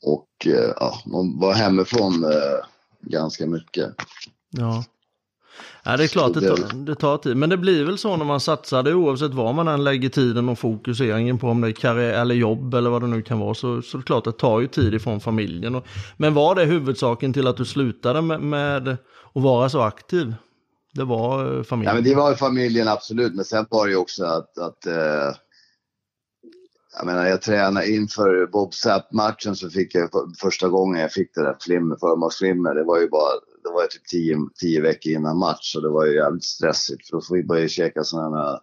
Och 0.05 0.47
eh, 0.47 0.73
ja, 0.79 1.01
man 1.05 1.39
var 1.39 1.53
hemifrån 1.53 2.23
eh, 2.23 2.65
ganska 3.01 3.47
mycket. 3.47 3.95
Ja. 4.49 4.83
Ja, 5.85 5.97
det 5.97 6.03
är 6.03 6.07
klart 6.07 6.33
det, 6.33 6.39
det, 6.39 6.47
tar, 6.47 6.85
det 6.85 6.95
tar 6.95 7.17
tid. 7.17 7.37
Men 7.37 7.49
det 7.49 7.57
blir 7.57 7.85
väl 7.85 7.97
så 7.97 8.17
när 8.17 8.25
man 8.25 8.39
satsar 8.39 8.83
det 8.83 8.93
oavsett 8.93 9.33
vad 9.33 9.55
man 9.55 9.67
än 9.67 9.83
lägger 9.83 10.09
tiden 10.09 10.49
och 10.49 10.59
fokuseringen 10.59 11.37
på. 11.37 11.47
Om 11.47 11.61
det 11.61 11.67
är 11.67 11.71
karriär 11.71 12.21
eller 12.21 12.35
jobb 12.35 12.73
eller 12.73 12.89
vad 12.89 13.01
det 13.01 13.07
nu 13.07 13.21
kan 13.21 13.39
vara. 13.39 13.53
Så, 13.53 13.81
så 13.81 13.97
det 13.97 14.01
är 14.01 14.05
klart 14.05 14.23
det 14.23 14.31
tar 14.31 14.59
ju 14.59 14.67
tid 14.67 14.93
ifrån 14.93 15.19
familjen. 15.19 15.75
Och, 15.75 15.87
men 16.17 16.33
var 16.33 16.55
det 16.55 16.65
huvudsaken 16.65 17.33
till 17.33 17.47
att 17.47 17.57
du 17.57 17.65
slutade 17.65 18.21
med, 18.21 18.41
med 18.41 18.87
att 19.33 19.43
vara 19.43 19.69
så 19.69 19.81
aktiv? 19.81 20.33
Det 20.93 21.03
var 21.03 21.57
eh, 21.57 21.63
familjen. 21.63 21.95
Ja, 21.95 22.01
men 22.01 22.09
det 22.09 22.15
var 22.15 22.35
familjen 22.35 22.87
absolut, 22.87 23.35
men 23.35 23.45
sen 23.45 23.65
var 23.69 23.85
det 23.85 23.91
ju 23.91 23.97
också 23.97 24.25
att, 24.25 24.57
att 24.57 24.85
eh, 24.85 25.35
jag 26.97 27.05
menar, 27.05 27.25
jag 27.25 27.41
tränade 27.41 27.89
inför 27.89 28.47
Bob 28.47 28.73
Sapp-matchen 28.73 29.55
så 29.55 29.69
fick 29.69 29.95
jag 29.95 30.09
första 30.41 30.67
gången 30.67 31.01
jag 31.01 31.11
fick 31.11 31.35
det 31.35 31.41
där 31.41 31.57
flimmer, 31.61 31.95
förmaksflimmer. 31.95 32.75
Det 32.75 32.83
var 32.83 32.99
ju 32.99 33.09
bara, 33.09 33.31
det 33.63 33.69
var 33.69 33.81
ju 33.81 33.87
typ 33.87 34.07
tio, 34.07 34.37
tio 34.59 34.81
veckor 34.81 35.11
innan 35.11 35.37
match 35.37 35.75
och 35.75 35.81
det 35.81 35.89
var 35.89 36.05
ju 36.05 36.15
jävligt 36.15 36.43
stressigt 36.43 37.07
för 37.07 37.17
då 37.17 37.21
får 37.21 37.35
vi 37.35 37.43
börja 37.43 37.67
käka 37.67 38.03
sådana 38.03 38.59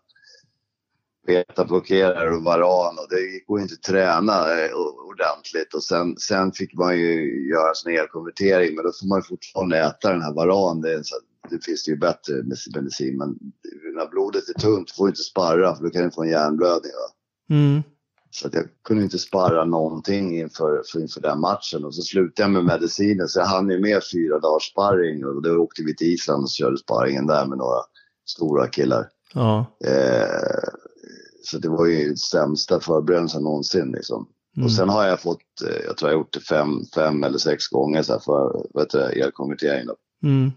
betablockerare 1.27 2.37
och 2.37 2.43
varan 2.43 2.99
och 2.99 3.07
det 3.11 3.47
går 3.47 3.61
inte 3.61 3.75
att 3.75 3.83
träna 3.83 4.33
eh, 4.33 4.73
ordentligt 5.11 5.75
och 5.75 5.83
sen, 5.83 6.16
sen 6.16 6.53
fick 6.53 6.75
man 6.75 6.99
ju 6.99 7.49
göra 7.51 7.75
sån 7.75 7.93
elkonvertering 7.93 8.75
men 8.75 8.85
då 8.85 8.93
får 9.01 9.07
man 9.07 9.19
ju 9.19 9.23
fortfarande 9.23 9.79
äta 9.79 10.12
den 10.12 10.23
här 10.23 10.35
varan. 10.35 10.81
Det, 10.81 11.05
så, 11.05 11.16
det 11.51 11.65
finns 11.65 11.85
det 11.85 11.91
ju 11.91 11.97
bättre 11.99 12.35
medicin 12.75 13.19
men 13.19 13.39
när 13.97 14.11
blodet 14.11 14.49
är 14.49 14.61
tunt 14.61 14.91
får 14.91 15.05
du 15.05 15.11
inte 15.11 15.23
sparra 15.23 15.77
för 15.77 15.85
då 15.85 15.91
kan 15.91 16.05
du 16.05 16.11
få 16.11 16.23
en 16.23 16.31
hjärnblödning. 16.31 16.93
Mm. 17.51 17.83
Så 18.31 18.47
att 18.47 18.55
jag 18.55 18.65
kunde 18.85 19.03
inte 19.03 19.19
sparra 19.19 19.65
någonting 19.65 20.39
inför, 20.39 20.83
för, 20.93 21.01
inför 21.01 21.21
den 21.21 21.41
matchen. 21.41 21.85
Och 21.85 21.95
så 21.95 22.03
slutade 22.03 22.43
jag 22.43 22.51
med 22.51 22.65
medicinen. 22.65 23.29
Så 23.29 23.39
jag 23.39 23.47
hann 23.47 23.71
ju 23.71 23.81
med 23.81 24.03
fyra 24.13 24.39
dagars 24.39 24.71
sparring. 24.71 25.25
Och 25.25 25.43
då 25.43 25.57
åkte 25.57 25.83
vi 25.83 25.97
till 25.97 26.07
Island 26.07 26.43
och 26.43 26.51
körde 26.51 26.79
sparringen 26.79 27.27
där 27.27 27.47
med 27.47 27.59
några 27.59 27.81
stora 28.27 28.67
killar. 28.67 29.09
Ja. 29.35 29.67
Eh, 29.85 30.69
så 31.43 31.59
det 31.59 31.69
var 31.69 31.87
ju 31.87 32.17
sämsta 32.17 32.81
förberedelsen 32.81 33.43
någonsin. 33.43 33.93
Liksom. 33.93 34.29
Mm. 34.57 34.67
Och 34.67 34.73
sen 34.73 34.89
har 34.89 35.07
jag 35.07 35.21
fått, 35.21 35.63
eh, 35.67 35.85
jag 35.87 35.97
tror 35.97 36.11
jag 36.11 36.17
har 36.17 36.21
gjort 36.21 36.33
det 36.33 36.41
fem, 36.41 36.85
fem 36.95 37.25
eller 37.25 37.39
sex 37.39 37.69
gånger 37.69 38.03
så 38.03 38.13
här 38.13 38.21
för 38.21 38.67
vet 38.75 38.91
du, 38.91 39.01
elkonvertering. 39.01 39.87
Då. 39.87 39.97
Mm. 40.29 40.53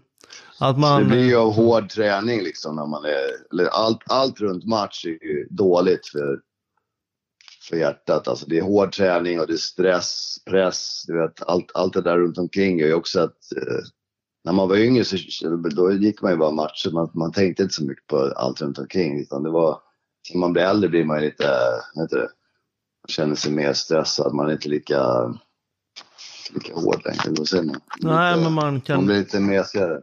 Att 0.58 0.78
man, 0.78 1.02
det 1.02 1.08
blir 1.08 1.24
ju 1.24 1.36
av 1.36 1.52
hård 1.52 1.90
träning 1.90 2.42
liksom 2.42 2.76
när 2.76 2.86
man 2.86 3.04
är, 3.04 3.68
allt, 3.68 4.02
allt 4.06 4.40
runt 4.40 4.64
match 4.64 5.04
är 5.04 5.26
ju 5.26 5.46
dåligt 5.50 6.06
för, 6.06 6.40
för 7.68 7.76
hjärtat. 7.76 8.28
Alltså 8.28 8.46
det 8.48 8.58
är 8.58 8.62
hård 8.62 8.92
träning 8.92 9.40
och 9.40 9.46
det 9.46 9.52
är 9.52 9.56
stress, 9.56 10.36
press, 10.50 11.04
du 11.06 11.20
vet 11.20 11.42
allt, 11.42 11.70
allt 11.74 11.92
det 11.92 12.02
där 12.02 12.18
runt 12.18 12.38
omkring 12.38 12.78
gör 12.78 12.86
ju 12.86 12.94
också 12.94 13.20
att 13.20 13.52
eh, 13.56 13.84
när 14.44 14.52
man 14.52 14.68
var 14.68 14.76
yngre 14.76 15.04
så 15.04 15.16
då 15.56 15.92
gick 15.92 16.22
man 16.22 16.30
ju 16.30 16.36
bara 16.36 16.50
matcher, 16.50 16.90
man, 16.90 17.10
man 17.14 17.32
tänkte 17.32 17.62
inte 17.62 17.74
så 17.74 17.84
mycket 17.84 18.06
på 18.06 18.32
allt 18.36 18.60
runt 18.60 18.78
omkring 18.78 19.20
utan 19.20 19.42
det 19.42 19.50
var, 19.50 19.78
när 20.32 20.40
man 20.40 20.52
blir 20.52 20.62
äldre 20.62 20.88
blir 20.88 21.04
man 21.04 21.20
lite, 21.20 21.44
vet 21.94 22.10
du, 22.10 22.18
man 22.18 22.28
känner 23.08 23.34
sig 23.34 23.52
mer 23.52 23.72
stressad, 23.72 24.34
man 24.34 24.48
är 24.48 24.52
inte 24.52 24.68
lika, 24.68 25.34
lika 26.54 26.74
hård 26.74 27.00
längre. 27.04 27.30
Då 27.30 27.44
säger 27.44 27.62
man. 27.64 27.80
nej, 28.00 28.32
Lite- 28.36 28.44
men 28.44 28.52
man 28.52 28.64
man 28.72 28.80
kan... 28.80 29.06
blir 29.06 29.16
lite 29.16 29.40
mesigare. 29.40 30.00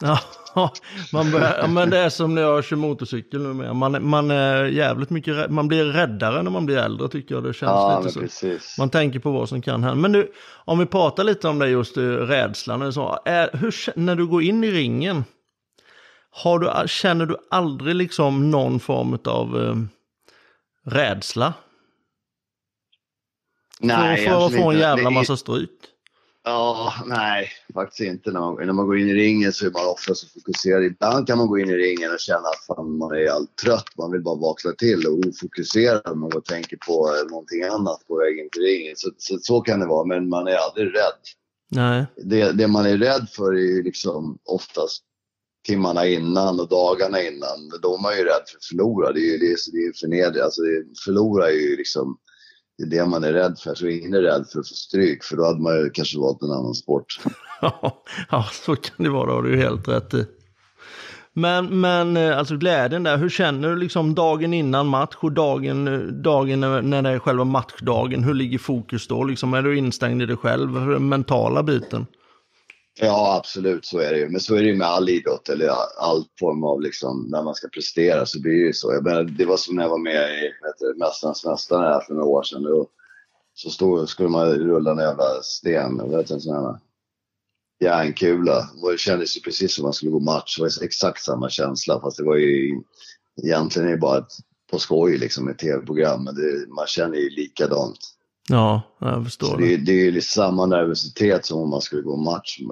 Ja, 0.56 0.72
man 1.12 1.30
börjar, 1.30 1.58
ja, 1.58 1.66
men 1.66 1.90
det 1.90 1.98
är 1.98 2.08
som 2.08 2.34
när 2.34 2.42
jag 2.42 2.64
kör 2.64 2.76
motorcykel 2.76 3.42
numera. 3.42 3.74
Man, 3.74 4.06
man 4.08 4.30
är 4.30 4.64
jävligt 4.64 5.10
mycket 5.10 5.50
man 5.50 5.68
blir 5.68 5.84
räddare 5.84 6.42
när 6.42 6.50
man 6.50 6.66
blir 6.66 6.76
äldre 6.78 7.08
tycker 7.08 7.34
jag. 7.34 7.44
Det 7.44 7.52
känns 7.52 7.70
Ja, 7.70 7.98
lite 8.00 8.12
så. 8.12 8.20
precis. 8.20 8.78
Man 8.78 8.90
tänker 8.90 9.18
på 9.18 9.30
vad 9.30 9.48
som 9.48 9.62
kan 9.62 9.82
hända. 9.82 9.96
Men 10.02 10.12
nu, 10.12 10.28
om 10.64 10.78
vi 10.78 10.86
pratar 10.86 11.24
lite 11.24 11.48
om 11.48 11.58
det 11.58 11.68
just 11.68 11.96
eh, 11.96 12.02
rädslan. 12.02 12.92
Så, 12.92 13.18
är, 13.24 13.50
hur, 13.52 13.74
när 13.98 14.16
du 14.16 14.26
går 14.26 14.42
in 14.42 14.64
i 14.64 14.70
ringen, 14.70 15.24
har 16.30 16.58
du, 16.58 16.88
känner 16.88 17.26
du 17.26 17.36
aldrig 17.50 17.94
liksom 17.94 18.50
någon 18.50 18.80
form 18.80 19.18
av 19.24 19.62
eh, 19.64 19.74
rädsla? 20.92 21.52
Nej, 23.80 24.24
för, 24.24 24.30
för 24.30 24.46
att 24.46 24.54
få 24.56 24.70
en 24.72 24.78
jävla 24.78 25.08
är- 25.08 25.14
massa 25.14 25.36
stryk? 25.36 25.70
Ja, 26.46 26.92
nej, 27.06 27.48
faktiskt 27.74 28.00
inte. 28.00 28.30
När 28.32 28.40
man, 28.40 28.66
när 28.66 28.72
man 28.72 28.86
går 28.86 28.98
in 28.98 29.08
i 29.08 29.14
ringen 29.14 29.52
så 29.52 29.66
är 29.66 29.70
man 29.70 29.86
ofta 29.86 30.14
så 30.14 30.26
fokuserad. 30.28 30.84
Ibland 30.84 31.26
kan 31.26 31.38
man 31.38 31.46
gå 31.46 31.58
in 31.58 31.70
i 31.70 31.74
ringen 31.76 32.12
och 32.12 32.18
känna 32.20 32.38
att 32.48 32.66
fan, 32.76 32.98
man 32.98 33.14
är 33.14 33.26
allt 33.30 33.56
trött. 33.56 33.84
Man 33.98 34.12
vill 34.12 34.22
bara 34.22 34.34
vakna 34.36 34.72
till 34.72 35.06
och 35.06 35.18
ofokuserad. 35.28 36.16
Man 36.16 36.30
går 36.30 36.38
och 36.38 36.44
tänker 36.44 36.76
på 36.86 37.08
eh, 37.08 37.30
någonting 37.30 37.62
annat 37.62 38.06
på 38.08 38.16
väg 38.18 38.38
in 38.38 38.48
till 38.52 38.62
ringen. 38.62 38.94
Så, 38.96 39.10
så, 39.18 39.38
så 39.40 39.60
kan 39.60 39.80
det 39.80 39.86
vara, 39.86 40.04
men 40.04 40.28
man 40.28 40.48
är 40.48 40.56
aldrig 40.56 40.86
rädd. 40.86 41.20
Nej. 41.70 42.06
Det, 42.16 42.52
det 42.52 42.68
man 42.68 42.86
är 42.86 42.96
rädd 42.98 43.28
för 43.36 43.52
är 43.52 43.58
ju 43.76 43.82
liksom 43.82 44.38
oftast 44.44 45.02
timmarna 45.66 46.06
innan 46.06 46.60
och 46.60 46.68
dagarna 46.68 47.22
innan. 47.22 47.68
Då 47.82 47.94
är 47.94 48.02
man 48.02 48.16
ju 48.16 48.24
rädd 48.24 48.42
för 48.48 48.56
att 48.56 48.64
förlora. 48.64 49.12
Det 49.12 49.20
är 49.20 49.32
ju 49.32 49.38
det, 49.38 49.46
är- 49.52 49.72
det 49.72 49.78
är 49.86 49.92
förnedrande. 50.00 50.44
Alltså, 50.44 50.62
förlora 51.04 51.46
är 51.50 51.54
ju 51.70 51.76
liksom 51.76 52.18
det 52.78 52.84
är 52.84 52.90
det 52.90 53.06
man 53.06 53.24
är 53.24 53.32
rädd 53.32 53.58
för. 53.58 53.74
Så 53.74 53.86
ingen 53.86 54.14
är 54.14 54.20
rädd 54.20 54.46
för 54.52 54.60
att 54.60 54.68
få 54.68 54.74
stryk, 54.74 55.24
för 55.24 55.36
då 55.36 55.44
hade 55.44 55.60
man 55.60 55.76
ju 55.76 55.90
kanske 55.90 56.18
valt 56.18 56.42
en 56.42 56.50
annan 56.50 56.74
sport. 56.74 57.06
ja, 58.30 58.46
så 58.52 58.76
kan 58.76 59.04
det 59.04 59.10
vara. 59.10 59.26
Det 59.26 59.32
har 59.32 59.42
du 59.42 59.56
helt 59.56 59.88
rätt 59.88 60.14
i. 60.14 60.26
Men, 61.36 61.80
men 61.80 62.16
eh, 62.16 62.38
alltså 62.38 62.56
glädjen 62.56 63.02
där, 63.02 63.16
hur 63.16 63.28
känner 63.28 63.68
du 63.68 63.76
liksom 63.76 64.14
dagen 64.14 64.54
innan 64.54 64.86
match 64.86 65.16
och 65.20 65.32
dagen, 65.32 65.88
eh, 65.88 65.98
dagen 66.00 66.60
när 66.60 67.02
det 67.02 67.10
är 67.10 67.18
själva 67.18 67.44
matchdagen? 67.44 68.24
Hur 68.24 68.34
ligger 68.34 68.58
fokus 68.58 69.08
då? 69.08 69.24
Liksom, 69.24 69.54
är 69.54 69.62
du 69.62 69.78
instängd 69.78 70.22
i 70.22 70.26
dig 70.26 70.36
själv? 70.36 70.74
Den 70.74 71.08
mentala 71.08 71.62
biten? 71.62 72.06
Ja, 73.00 73.36
absolut 73.36 73.84
så 73.86 73.98
är 73.98 74.12
det 74.12 74.18
ju. 74.18 74.28
Men 74.28 74.40
så 74.40 74.54
är 74.54 74.62
det 74.62 74.68
ju 74.68 74.76
med 74.76 74.86
all 74.86 75.08
idrott 75.08 75.48
eller 75.48 75.68
all 75.98 76.24
form 76.40 76.64
av 76.64 76.80
liksom, 76.80 77.26
när 77.30 77.42
man 77.42 77.54
ska 77.54 77.68
prestera 77.68 78.26
så 78.26 78.40
blir 78.40 78.52
det 78.52 78.66
ju 78.66 78.72
så. 78.72 78.92
Jag 78.92 79.04
menar, 79.04 79.24
det 79.24 79.44
var 79.44 79.56
som 79.56 79.76
när 79.76 79.82
jag 79.82 79.90
var 79.90 79.98
med 79.98 80.44
i 80.44 80.52
Mästarnas 80.98 81.44
Mästare 81.44 81.86
här 81.86 82.00
för 82.00 82.14
några 82.14 82.26
år 82.26 82.42
sedan. 82.42 82.62
Då, 82.62 82.88
så 83.54 83.70
stod, 83.70 84.08
skulle 84.08 84.28
man 84.28 84.50
rulla 84.50 84.90
en 84.90 84.98
jävla 84.98 85.42
sten, 85.42 86.10
vet 86.10 86.28
du, 86.28 86.34
en 86.34 86.40
sån 86.40 86.54
här 86.54 86.78
järnkula. 87.80 88.68
Och 88.82 88.90
det 88.92 88.98
kändes 88.98 89.36
ju 89.36 89.40
precis 89.40 89.74
som 89.74 89.82
man 89.82 89.92
skulle 89.92 90.12
gå 90.12 90.20
match. 90.20 90.56
Det 90.56 90.62
var 90.62 90.84
exakt 90.84 91.22
samma 91.22 91.50
känsla 91.50 92.00
fast 92.00 92.16
det 92.16 92.24
var 92.24 92.36
ju 92.36 92.80
egentligen 93.42 93.88
är 93.88 93.92
det 93.92 93.98
bara 93.98 94.18
ett, 94.18 94.32
på 94.70 94.78
skoj 94.78 95.18
liksom 95.18 95.48
ett 95.48 95.58
tv-program. 95.58 96.24
Men 96.24 96.34
det, 96.34 96.68
man 96.68 96.86
känner 96.86 97.16
ju 97.16 97.30
likadant. 97.30 97.98
Ja, 98.48 98.82
jag 98.98 99.24
förstår 99.24 99.46
Så 99.46 99.56
det. 99.56 99.76
det, 99.76 99.92
är- 99.92 100.08
är 100.08 100.10
ju 100.12 100.20
samma 100.20 100.66
nervositet 100.66 101.46
som 101.46 101.58
om 101.60 101.70
man 101.70 101.80
skulle 101.80 102.02
gå 102.02 102.16
match 102.16 102.58
i, 102.60 102.62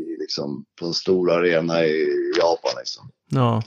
i, 0.00 0.16
liksom, 0.20 0.64
på 0.80 0.86
en 0.86 0.94
stor 0.94 1.30
arena 1.30 1.84
i 1.84 2.06
Japan. 2.38 2.72
Liksom. 2.78 3.10
Ja. 3.28 3.62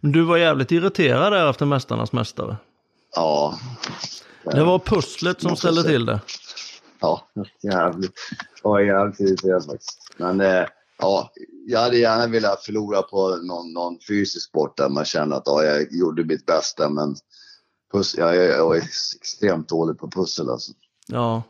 Men 0.00 0.12
du 0.12 0.22
var 0.22 0.36
jävligt 0.36 0.72
irriterad 0.72 1.32
där 1.32 1.50
efter 1.50 1.66
Mästarnas 1.66 2.12
Mästare. 2.12 2.56
Ja. 3.14 3.58
Det 4.44 4.64
var 4.64 4.78
pusslet 4.78 5.40
som 5.40 5.48
jag 5.48 5.58
ställde 5.58 5.82
till 5.82 6.06
det. 6.06 6.20
Ja, 7.00 7.28
jävligt. 7.62 8.12
Jag 8.62 8.70
var 8.70 8.80
jävligt 8.80 9.20
irriterad 9.20 9.64
faktiskt. 9.66 10.14
Men 10.16 10.40
eh, 10.40 10.64
ja, 10.98 11.30
jag 11.66 11.80
hade 11.80 11.98
gärna 11.98 12.26
velat 12.26 12.64
förlora 12.64 13.02
på 13.02 13.36
någon, 13.36 13.72
någon 13.72 13.98
fysisk 14.08 14.48
sport 14.48 14.76
där 14.76 14.88
man 14.88 15.04
känner 15.04 15.36
att 15.36 15.42
ja, 15.46 15.64
jag 15.64 15.92
gjorde 15.92 16.24
mitt 16.24 16.46
bästa. 16.46 16.88
Men 16.90 17.16
puss, 17.92 18.14
ja, 18.18 18.34
jag, 18.34 18.44
jag 18.58 18.66
var 18.68 18.76
extremt 19.16 19.68
dålig 19.68 19.98
på 19.98 20.10
pussel 20.10 20.50
alltså. 20.50 20.72
Ja. 21.06 21.42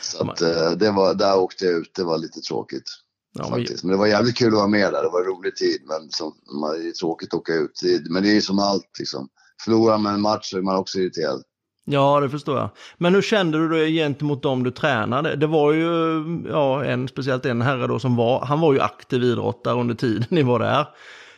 Så 0.00 0.30
att, 0.30 0.42
eh, 0.42 0.70
det 0.70 0.90
var, 0.90 1.14
där 1.14 1.38
åkte 1.38 1.64
jag 1.64 1.74
ut. 1.74 1.94
Det 1.94 2.04
var 2.04 2.18
lite 2.18 2.40
tråkigt. 2.40 2.90
ja 3.38 3.44
faktiskt. 3.44 3.84
Men 3.84 3.92
det 3.92 3.98
var 3.98 4.06
jävligt 4.06 4.36
kul 4.38 4.48
att 4.48 4.54
vara 4.54 4.66
med 4.68 4.92
där. 4.92 5.02
Det 5.02 5.08
var 5.08 5.20
en 5.20 5.26
rolig 5.26 5.56
tid. 5.56 5.82
Men 5.84 6.10
som, 6.10 6.34
man, 6.60 6.70
det 6.72 6.88
är 6.88 6.92
tråkigt 6.92 7.34
att 7.34 7.40
åka 7.40 7.54
ut. 7.54 7.80
Men 8.10 8.22
det 8.22 8.28
är 8.28 8.34
ju 8.34 8.40
som 8.42 8.58
allt 8.58 8.98
liksom. 8.98 9.28
Förlorar 9.64 9.98
man 9.98 10.14
en 10.14 10.20
match 10.20 10.50
så 10.50 10.58
är 10.58 10.62
man 10.62 10.76
också 10.76 10.98
irriterad. 10.98 11.42
Ja, 11.84 12.20
det 12.20 12.30
förstår 12.30 12.58
jag. 12.58 12.70
Men 12.98 13.14
hur 13.14 13.22
kände 13.22 13.58
du 13.58 13.68
dig 13.68 13.94
gentemot 13.94 14.42
dem 14.42 14.62
du 14.64 14.70
tränade? 14.70 15.36
Det 15.36 15.46
var 15.46 15.72
ju, 15.72 16.24
ja, 16.48 16.84
en, 16.84 17.08
speciellt 17.08 17.46
en 17.46 17.62
herre 17.62 17.86
då 17.86 17.98
som 17.98 18.16
var, 18.16 18.44
han 18.44 18.60
var 18.60 18.72
ju 18.72 18.80
aktiv 18.80 19.24
idrottare 19.24 19.80
under 19.80 19.94
tiden 19.94 20.24
ni 20.28 20.42
var 20.42 20.58
där. 20.58 20.88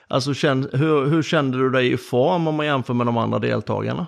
Alltså, 0.08 0.34
känn, 0.34 0.68
hur, 0.72 1.06
hur 1.06 1.22
kände 1.22 1.58
du 1.58 1.70
dig 1.70 1.92
i 1.92 1.96
form 1.96 2.46
om 2.48 2.54
man 2.54 2.66
jämför 2.66 2.94
med 2.94 3.06
de 3.06 3.16
andra 3.16 3.38
deltagarna? 3.38 4.06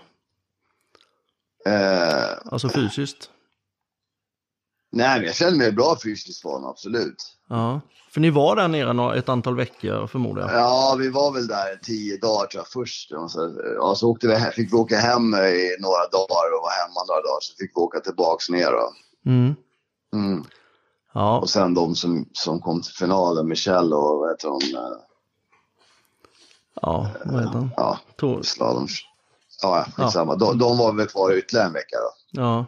Eh, 1.66 2.52
Alltså 2.52 2.68
fysiskt? 2.68 3.30
Nej, 4.94 5.18
men 5.18 5.26
jag 5.26 5.34
kände 5.34 5.58
mig 5.58 5.72
bra 5.72 5.96
fysisk 6.02 6.42
form, 6.42 6.64
absolut. 6.64 7.16
Ja. 7.48 7.80
För 8.10 8.20
ni 8.20 8.30
var 8.30 8.56
där 8.56 8.68
nere 8.68 9.18
ett 9.18 9.28
antal 9.28 9.56
veckor 9.56 10.06
förmodar 10.06 10.42
jag. 10.42 10.60
Ja, 10.60 10.96
vi 10.98 11.08
var 11.08 11.32
väl 11.32 11.46
där 11.46 11.76
tio 11.82 12.16
dagar 12.18 12.46
tror 12.46 12.60
jag 12.60 12.68
först. 12.68 13.12
Och 13.12 13.30
så, 13.30 13.54
ja, 13.76 13.94
så 13.94 14.10
åkte 14.10 14.26
vi, 14.28 14.36
fick 14.36 14.72
vi 14.72 14.76
åka 14.76 14.98
hem 14.98 15.34
i 15.34 15.76
några 15.80 16.06
dagar 16.12 16.46
och 16.56 16.62
var 16.62 16.70
hemma 16.86 17.04
några 17.08 17.20
dagar. 17.20 17.40
Så 17.40 17.54
fick 17.58 17.70
vi 17.76 17.80
åka 17.80 18.00
tillbaks 18.00 18.48
ner. 18.48 18.70
Mm. 19.26 19.54
Mm. 20.14 20.44
Ja, 21.14 21.38
Och 21.38 21.50
sen 21.50 21.74
de 21.74 21.94
som, 21.94 22.28
som 22.32 22.60
kom 22.60 22.82
till 22.82 22.92
finalen, 22.94 23.48
Michelle 23.48 23.94
och 23.96 24.18
vad 24.18 24.30
heter 24.30 24.48
hon? 24.48 24.62
eh, 24.62 24.98
ja, 26.82 27.08
vad 27.24 27.40
heter 27.40 27.52
han? 27.58 27.70
Ja, 27.76 27.98
Tor- 28.16 28.42
slalom. 28.42 28.86
Ja, 29.62 29.86
skitsamma. 29.96 30.36
De, 30.36 30.58
de 30.58 30.78
var 30.78 30.92
väl 30.92 31.06
kvar 31.06 31.32
ytterligare 31.32 31.66
en 31.66 31.72
vecka 31.72 31.96
då. 31.96 32.40
Ja. 32.40 32.66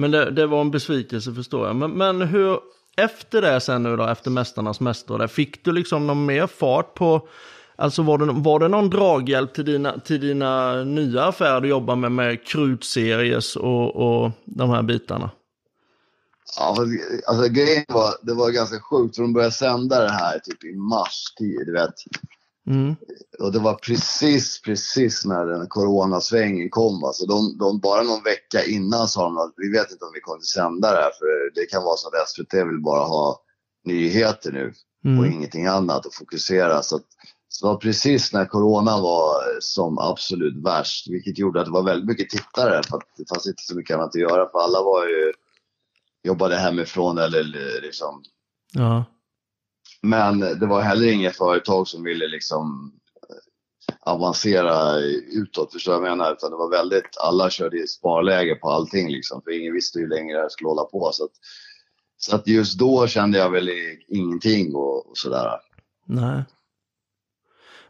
Men 0.00 0.10
det, 0.10 0.30
det 0.30 0.46
var 0.46 0.60
en 0.60 0.70
besvikelse 0.70 1.34
förstår 1.34 1.66
jag. 1.66 1.76
Men, 1.76 1.90
men 1.90 2.22
hur, 2.22 2.58
efter 2.96 3.42
det 3.42 3.60
sen 3.60 3.82
nu 3.82 3.96
då, 3.96 4.06
efter 4.06 4.30
Mästarnas 4.30 4.80
Mästare, 4.80 5.28
fick 5.28 5.64
du 5.64 5.72
liksom 5.72 6.06
någon 6.06 6.26
mer 6.26 6.46
fart 6.46 6.94
på, 6.94 7.28
alltså 7.76 8.02
var 8.02 8.18
det, 8.18 8.26
var 8.32 8.60
det 8.60 8.68
någon 8.68 8.90
draghjälp 8.90 9.54
till 9.54 9.64
dina, 9.64 10.00
till 10.00 10.20
dina 10.20 10.84
nya 10.84 11.24
affärer 11.24 11.60
du 11.60 11.68
jobbar 11.68 11.96
med, 11.96 12.12
med 12.12 12.46
krutseries 12.46 13.56
och, 13.56 13.96
och 13.96 14.30
de 14.44 14.70
här 14.70 14.82
bitarna? 14.82 15.30
Ja, 16.58 16.74
fast, 16.76 16.88
alltså 17.26 17.48
grejen 17.48 17.84
var, 17.88 18.14
det 18.22 18.34
var 18.34 18.50
ganska 18.50 18.80
sjukt 18.80 19.16
för 19.16 19.22
de 19.22 19.32
började 19.32 19.52
sända 19.52 20.00
det 20.00 20.12
här 20.12 20.38
typ 20.38 20.64
i 20.64 20.76
mars, 20.76 21.24
tid, 21.38 21.62
du 21.66 21.72
vet. 21.72 21.94
Mm. 22.70 22.96
Och 23.38 23.52
det 23.52 23.58
var 23.58 23.74
precis, 23.74 24.62
precis 24.62 25.24
när 25.24 25.46
den 25.46 25.66
coronasvängen 25.68 26.70
kom. 26.70 27.04
Alltså 27.04 27.26
de, 27.26 27.58
de, 27.58 27.80
bara 27.80 28.02
någon 28.02 28.22
vecka 28.22 28.64
innan 28.64 29.08
sa 29.08 29.22
de 29.22 29.38
att 29.38 29.54
vi 29.56 29.70
vet 29.70 29.90
inte 29.90 30.04
om 30.04 30.10
vi 30.14 30.20
kommer 30.20 30.38
att 30.38 30.44
sända 30.44 30.92
det 30.92 31.02
här 31.02 31.10
för 31.18 31.54
det 31.54 31.66
kan 31.66 31.82
vara 31.82 31.96
så 31.96 32.08
att 32.08 32.28
SVT 32.28 32.54
vill 32.54 32.82
bara 32.82 33.04
ha 33.04 33.42
nyheter 33.84 34.52
nu 34.52 34.72
mm. 35.04 35.18
och 35.20 35.26
ingenting 35.26 35.66
annat 35.66 36.06
och 36.06 36.14
fokusera. 36.14 36.82
Så, 36.82 36.96
att, 36.96 37.04
så 37.48 37.66
det 37.66 37.72
var 37.72 37.78
precis 37.78 38.32
när 38.32 38.44
corona 38.44 39.00
var 39.00 39.34
som 39.60 39.98
absolut 39.98 40.64
värst, 40.64 41.10
vilket 41.10 41.38
gjorde 41.38 41.60
att 41.60 41.66
det 41.66 41.72
var 41.72 41.82
väldigt 41.82 42.08
mycket 42.08 42.30
tittare 42.30 42.82
för 42.82 42.96
att 42.96 43.08
det 43.16 43.28
fanns 43.28 43.46
inte 43.46 43.62
så 43.62 43.76
mycket 43.76 43.96
annat 43.96 44.08
att 44.08 44.20
göra 44.20 44.50
för 44.50 44.58
alla 44.58 44.82
var 44.82 45.06
ju, 45.06 45.32
jobbade 46.22 46.56
hemifrån 46.56 47.18
eller 47.18 47.42
liksom 47.82 48.22
ja. 48.72 49.04
Men 50.02 50.40
det 50.40 50.66
var 50.66 50.80
heller 50.80 51.12
inget 51.12 51.36
företag 51.36 51.88
som 51.88 52.04
ville 52.04 52.26
liksom 52.26 52.92
eh, 53.30 54.12
avancera 54.12 54.98
utåt, 55.32 55.72
förstår 55.72 55.94
jag 55.94 56.02
menar? 56.02 56.32
Utan 56.32 56.50
det 56.50 56.56
var 56.56 56.70
väldigt, 56.70 57.16
alla 57.20 57.50
körde 57.50 57.82
i 57.82 57.86
sparläge 57.86 58.54
på 58.54 58.68
allting 58.68 59.10
liksom, 59.10 59.42
för 59.42 59.60
ingen 59.60 59.74
visste 59.74 59.98
hur 59.98 60.08
länge 60.08 60.34
det 60.34 60.40
här 60.40 60.48
skulle 60.48 60.68
hålla 60.68 60.84
på. 60.84 61.10
Så 61.12 61.24
att, 61.24 61.30
så 62.16 62.36
att 62.36 62.46
just 62.46 62.78
då 62.78 63.06
kände 63.06 63.38
jag 63.38 63.50
väl 63.50 63.70
ingenting 64.08 64.74
och, 64.74 65.10
och 65.10 65.18
sådär. 65.18 65.60
Nej. 66.06 66.44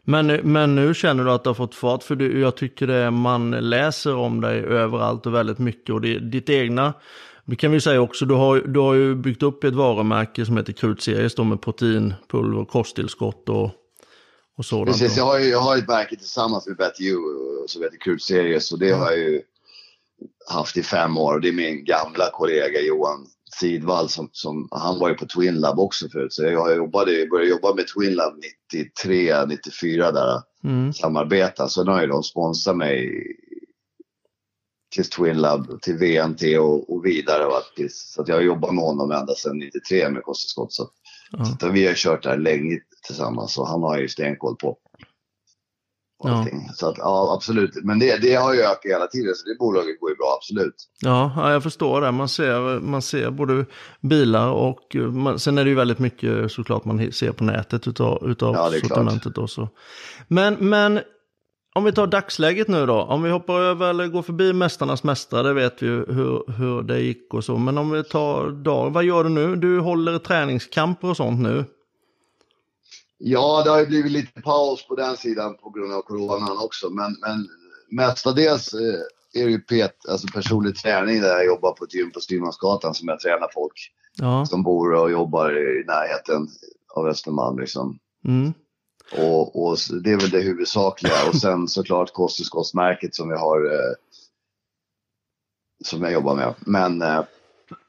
Men, 0.03 0.27
men 0.27 0.75
nu 0.75 0.93
känner 0.93 1.23
du 1.23 1.31
att 1.31 1.43
du 1.43 1.49
har 1.49 1.55
fått 1.55 1.75
fart? 1.75 2.03
För 2.03 2.15
du, 2.15 2.39
jag 2.41 2.57
tycker 2.57 2.87
det 2.87 3.11
man 3.11 3.51
läser 3.51 4.15
om 4.15 4.41
dig 4.41 4.59
överallt 4.59 5.25
och 5.25 5.33
väldigt 5.33 5.59
mycket. 5.59 5.89
Och 5.89 6.01
det, 6.01 6.19
ditt 6.19 6.49
egna 6.49 6.93
det 7.51 7.55
kan 7.57 7.71
vi 7.71 7.81
säga 7.81 8.01
också, 8.01 8.25
du 8.25 8.33
har, 8.33 8.59
du 8.59 8.79
har 8.79 8.93
ju 8.93 9.15
byggt 9.15 9.43
upp 9.43 9.63
ett 9.63 9.73
varumärke 9.73 10.45
som 10.45 10.57
heter 10.57 10.73
Krutseries 10.73 11.35
då 11.35 11.43
med 11.43 11.61
proteinpulver, 11.61 12.65
kosttillskott 12.65 13.49
och, 13.49 13.69
och 14.57 14.65
sådant. 14.65 14.87
Precis, 14.87 15.17
jag 15.17 15.23
har, 15.23 15.39
ju, 15.39 15.45
jag 15.45 15.59
har 15.59 15.77
ett 15.77 15.87
märke 15.87 16.15
tillsammans 16.15 16.67
med 16.67 16.77
Bet 16.77 17.01
You 17.01 17.17
som 17.67 17.83
heter 17.83 17.97
Krutseries 17.97 18.71
och 18.71 18.79
det 18.79 18.91
har 18.91 19.11
jag 19.11 19.19
ju 19.19 19.41
haft 20.49 20.77
i 20.77 20.83
fem 20.83 21.17
år. 21.17 21.33
Och 21.33 21.41
det 21.41 21.47
är 21.47 21.53
min 21.53 21.85
gamla 21.85 22.29
kollega 22.33 22.81
Johan 22.81 23.27
Sidvall 23.59 24.09
som, 24.09 24.29
som 24.31 24.67
han 24.71 24.99
var 24.99 25.09
ju 25.09 25.15
på 25.15 25.25
Twin 25.25 25.55
Lab 25.55 25.79
också 25.79 26.09
förut. 26.09 26.33
Så 26.33 26.43
jag 26.43 26.75
jobbade, 26.75 27.27
började 27.31 27.49
jobba 27.49 27.73
med 27.73 27.85
Twin 27.87 28.13
Lab 28.13 28.33
93, 28.73 29.45
94 29.45 30.11
där. 30.11 30.41
Mm. 30.63 30.93
Samarbeta. 30.93 31.67
Så 31.67 31.83
nu 31.83 31.91
har 31.91 32.01
ju 32.01 32.07
de 32.07 32.23
sponsrat 32.23 32.77
mig 32.77 33.25
till 34.91 35.09
Twin 35.09 35.37
Lab, 35.37 35.81
till 35.81 35.97
VNT 35.97 36.57
och, 36.59 36.93
och 36.93 37.05
vidare. 37.05 37.45
Och 37.45 37.57
att, 37.57 37.91
så 37.91 38.21
att 38.21 38.27
jag 38.27 38.35
har 38.35 38.41
jobbat 38.41 38.75
med 38.75 38.83
honom 38.83 39.11
ända 39.11 39.35
sedan 39.35 39.57
93 39.57 40.09
med 40.09 40.23
kosttillskott. 40.23 40.73
Så, 40.73 40.89
ja. 41.31 41.45
så 41.59 41.69
vi 41.69 41.87
har 41.87 41.93
kört 41.93 42.23
där 42.23 42.37
länge 42.37 42.79
tillsammans 43.05 43.57
och 43.57 43.67
han 43.67 43.81
har 43.81 43.97
ju 43.97 44.07
stenkoll 44.07 44.55
på 44.55 44.77
allting. 46.23 46.65
Ja. 46.67 46.73
Så 46.73 46.89
att, 46.89 46.97
ja, 46.97 47.33
absolut. 47.35 47.83
Men 47.83 47.99
det, 47.99 48.21
det 48.21 48.35
har 48.35 48.53
ju 48.53 48.61
ökat 48.61 48.79
hela 48.83 49.07
tiden, 49.07 49.35
så 49.35 49.49
det 49.49 49.55
bolaget 49.59 49.99
går 49.99 50.09
ju 50.09 50.15
bra, 50.15 50.37
absolut. 50.37 50.75
Ja, 51.01 51.51
jag 51.51 51.63
förstår 51.63 52.01
det. 52.01 52.11
Man 52.11 52.29
ser, 52.29 52.79
man 52.79 53.01
ser 53.01 53.31
både 53.31 53.65
bilar 54.01 54.49
och 54.49 54.95
man, 54.95 55.39
sen 55.39 55.57
är 55.57 55.63
det 55.63 55.69
ju 55.69 55.75
väldigt 55.75 55.99
mycket 55.99 56.51
såklart 56.51 56.85
man 56.85 57.11
ser 57.11 57.31
på 57.31 57.43
nätet 57.43 57.87
utav, 57.87 58.29
utav 58.29 58.55
ja, 58.55 58.71
sortimentet. 58.81 59.37
Också. 59.37 59.69
Men, 60.27 60.53
men 60.53 60.99
om 61.75 61.83
vi 61.83 61.91
tar 61.91 62.07
dagsläget 62.07 62.67
nu 62.67 62.85
då, 62.85 63.01
om 63.01 63.23
vi 63.23 63.29
hoppar 63.29 63.59
över 63.59 63.89
eller 63.89 64.07
går 64.07 64.21
förbi 64.21 64.53
Mästarnas 64.53 65.03
Mästare, 65.03 65.43
det 65.43 65.53
vet 65.53 65.81
vi 65.81 65.85
ju 65.85 66.05
hur, 66.05 66.51
hur 66.51 66.81
det 66.81 66.99
gick 66.99 67.33
och 67.33 67.43
så. 67.43 67.57
Men 67.57 67.77
om 67.77 67.91
vi 67.91 68.03
tar 68.03 68.49
dag, 68.49 68.89
vad 68.89 69.03
gör 69.03 69.23
du 69.23 69.29
nu? 69.29 69.55
Du 69.55 69.79
håller 69.79 70.19
träningskamper 70.19 71.09
och 71.09 71.17
sånt 71.17 71.39
nu? 71.39 71.65
Ja, 73.17 73.61
det 73.63 73.69
har 73.69 73.79
ju 73.79 73.85
blivit 73.85 74.11
lite 74.11 74.41
paus 74.41 74.87
på 74.87 74.95
den 74.95 75.17
sidan 75.17 75.57
på 75.57 75.69
grund 75.69 75.93
av 75.93 76.01
coronan 76.01 76.57
också. 76.57 76.89
Men, 76.89 77.15
men 77.21 77.47
mestadels 77.91 78.73
eh, 78.73 79.41
är 79.41 79.45
det 79.45 79.51
ju 79.51 79.59
pet, 79.59 79.95
alltså 80.09 80.27
personlig 80.33 80.75
träning 80.75 81.21
där 81.21 81.27
jag 81.27 81.45
jobbar 81.45 81.71
på 81.71 81.83
ett 81.83 81.93
gym 81.93 82.11
på 82.11 82.19
Styrmansgatan 82.19 82.93
som 82.93 83.07
jag 83.07 83.19
tränar 83.19 83.49
folk 83.53 83.91
ja. 84.17 84.45
som 84.45 84.63
bor 84.63 84.93
och 84.93 85.11
jobbar 85.11 85.51
i 85.51 85.83
närheten 85.87 86.47
av 86.95 87.07
Östermalm. 87.07 87.59
Liksom. 87.59 87.99
Mm. 88.27 88.53
Och, 89.17 89.65
och, 89.65 89.77
det 90.03 90.11
är 90.11 90.17
väl 90.17 90.29
det 90.29 90.41
huvudsakliga. 90.41 91.13
Och 91.29 91.35
sen 91.35 91.67
såklart 91.67 92.13
kosttillskottsmärket 92.13 93.15
som 93.15 93.29
vi 93.29 93.35
har 93.35 93.65
eh, 93.65 93.93
som 95.83 96.03
jag 96.03 96.13
jobbar 96.13 96.35
med. 96.35 96.53
Men 96.59 97.01
eh, 97.01 97.23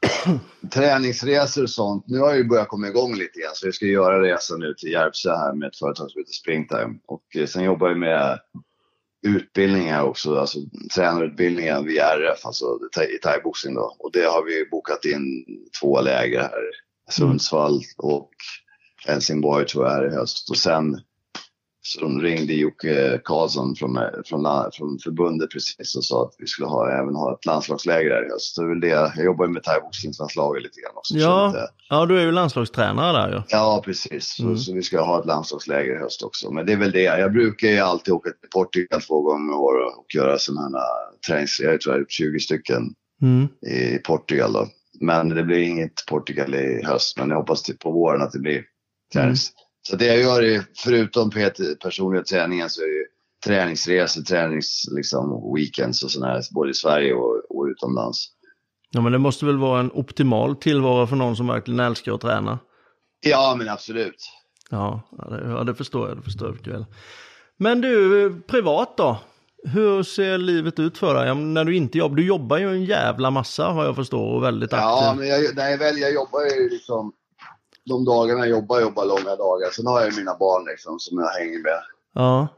träningsresor 0.72 1.62
och 1.62 1.70
sånt. 1.70 2.04
Nu 2.06 2.18
har 2.18 2.28
jag 2.28 2.36
ju 2.36 2.44
börjat 2.44 2.68
komma 2.68 2.88
igång 2.88 3.14
lite 3.14 3.38
igen 3.38 3.50
så 3.54 3.66
jag 3.66 3.74
ska 3.74 3.86
göra 3.86 4.22
resan 4.22 4.60
nu 4.60 4.74
till 4.74 4.92
Järvsö 4.92 5.30
här 5.30 5.54
med 5.54 5.68
ett 5.68 5.78
företag 5.78 6.10
som 6.10 6.20
heter 6.20 6.32
Springtime. 6.32 6.98
Och 7.06 7.36
eh, 7.36 7.46
sen 7.46 7.64
jobbar 7.64 7.88
jag 7.88 7.98
med 7.98 8.38
utbildningar 9.26 10.02
också, 10.02 10.36
alltså 10.36 10.58
tränarutbildningen 10.94 11.84
vid 11.84 11.98
RF, 11.98 12.46
alltså 12.46 12.78
i 13.14 13.18
thaiboxning 13.18 13.74
då. 13.74 13.96
Och 13.98 14.12
det 14.12 14.24
har 14.24 14.44
vi 14.44 14.68
bokat 14.70 15.04
in 15.04 15.44
två 15.80 16.00
läger 16.00 16.40
här. 16.40 16.62
Sundsvall 17.10 17.80
och 17.96 18.30
Helsingborg 19.06 19.66
tror 19.66 19.86
jag 19.86 19.98
är 19.98 20.12
i 20.12 20.14
höst. 20.14 20.50
Och 20.50 20.56
sen 20.56 21.00
så 21.84 22.00
de 22.00 22.20
ringde 22.20 22.52
Jocke 22.52 23.20
Karlsson 23.24 23.76
från, 23.76 23.98
från, 24.26 24.70
från 24.72 24.98
förbundet 24.98 25.50
precis 25.50 25.96
och 25.96 26.04
sa 26.04 26.22
att 26.24 26.34
vi 26.38 26.46
skulle 26.46 26.68
ha, 26.68 26.90
även 26.90 27.14
ha 27.14 27.34
ett 27.34 27.46
landslagsläger 27.46 28.10
här 28.10 28.26
i 28.26 28.30
höst. 28.30 28.54
Så 28.54 28.62
det, 28.74 28.88
jag 28.88 29.24
jobbar 29.24 29.46
ju 29.46 29.52
med 29.52 29.62
thaiboxningslandslaget 29.62 30.62
lite 30.62 30.80
grann 30.80 30.96
också. 30.96 31.14
Ja, 31.14 31.46
lite, 31.46 31.68
ja, 31.88 32.06
du 32.06 32.18
är 32.18 32.22
ju 32.22 32.32
landslagstränare 32.32 33.12
där 33.12 33.28
ju. 33.28 33.34
Ja. 33.34 33.42
ja, 33.48 33.82
precis. 33.84 34.40
Mm. 34.40 34.56
Så, 34.56 34.62
så, 34.62 34.74
vi 34.74 34.82
ska 34.82 35.00
ha 35.00 35.20
ett 35.20 35.26
landslagsläger 35.26 35.96
i 35.96 35.98
höst 35.98 36.22
också. 36.22 36.50
Men 36.50 36.66
det 36.66 36.72
är 36.72 36.76
väl 36.76 36.92
det. 36.92 37.02
Jag 37.02 37.32
brukar 37.32 37.68
ju 37.68 37.78
alltid 37.78 38.14
åka 38.14 38.30
till 38.30 38.50
Portugal 38.50 39.00
två 39.00 39.22
gånger 39.22 39.54
om 39.54 39.60
året 39.60 39.94
och 39.96 40.14
göra 40.14 40.38
sådana 40.38 40.78
här 40.78 40.86
träningsresor. 41.28 41.72
Jag 41.72 41.80
tror 41.80 41.92
jag 41.92 41.96
har 41.96 42.00
gjort 42.00 42.12
20 42.12 42.40
stycken 42.40 42.94
mm. 43.22 43.48
i 43.66 43.98
Portugal 43.98 44.52
då. 44.52 44.68
Men 45.00 45.28
det 45.28 45.42
blir 45.42 45.58
inget 45.58 46.06
Portugal 46.08 46.54
i 46.54 46.82
höst. 46.84 47.18
Men 47.18 47.28
jag 47.28 47.36
hoppas 47.36 47.70
på 47.80 47.92
våren 47.92 48.22
att 48.22 48.32
det 48.32 48.38
blir 48.38 48.62
träns. 49.12 49.50
Mm. 49.50 49.62
Så 49.82 49.96
det 49.96 50.06
jag 50.06 50.20
gör 50.20 50.42
är, 50.42 50.62
förutom 50.76 51.30
personliga 51.82 52.22
träningen 52.22 52.70
så 52.70 52.80
är 52.82 52.86
det 52.86 53.06
träningsresor, 53.44 54.22
tränings, 54.22 54.84
liksom, 54.96 55.54
weekends 55.56 56.02
och 56.02 56.10
sådana 56.10 56.32
här, 56.32 56.42
både 56.50 56.70
i 56.70 56.74
Sverige 56.74 57.14
och, 57.14 57.42
och 57.48 57.64
utomlands. 57.64 58.28
Ja 58.90 59.00
men 59.00 59.12
det 59.12 59.18
måste 59.18 59.46
väl 59.46 59.58
vara 59.58 59.80
en 59.80 59.90
optimal 59.92 60.56
tillvaro 60.56 61.06
för 61.06 61.16
någon 61.16 61.36
som 61.36 61.46
verkligen 61.46 61.80
älskar 61.80 62.12
att 62.12 62.20
träna? 62.20 62.58
Ja 63.20 63.54
men 63.58 63.68
absolut. 63.68 64.30
Ja, 64.70 65.02
det, 65.30 65.50
ja, 65.50 65.64
det 65.64 65.74
förstår 65.74 66.08
jag, 66.08 66.18
det 66.18 66.22
förstår 66.22 66.48
jag 66.48 66.54
mycket 66.54 66.72
väl. 66.72 66.84
Men 67.56 67.80
du, 67.80 68.42
privat 68.46 68.96
då? 68.96 69.20
Hur 69.64 70.02
ser 70.02 70.38
livet 70.38 70.78
ut 70.78 70.98
för 70.98 71.14
dig 71.14 71.34
när 71.34 71.64
du 71.64 71.76
inte 71.76 71.98
jobbar? 71.98 72.16
Du 72.16 72.26
jobbar 72.26 72.58
ju 72.58 72.68
en 72.68 72.84
jävla 72.84 73.30
massa 73.30 73.72
vad 73.72 73.86
jag 73.86 73.96
förstår 73.96 74.34
och 74.34 74.42
väldigt 74.42 74.72
aktiv. 74.72 74.84
Ja, 74.84 75.14
men 75.18 75.28
jag, 75.28 75.56
nej, 75.56 75.76
väl, 75.76 75.98
jag 75.98 76.14
jobbar 76.14 76.40
ju 76.40 76.70
liksom 76.70 77.12
de 77.84 78.04
dagarna 78.04 78.40
jag 78.40 78.48
jobbar, 78.48 78.80
jobbar 78.80 79.04
långa 79.04 79.36
dagar. 79.36 79.70
Sen 79.70 79.86
har 79.86 80.00
jag 80.00 80.16
mina 80.16 80.36
barn 80.36 80.64
liksom 80.64 80.98
som 80.98 81.18
jag 81.18 81.28
hänger 81.28 81.62
med. 81.62 81.82
Ja. 82.14 82.48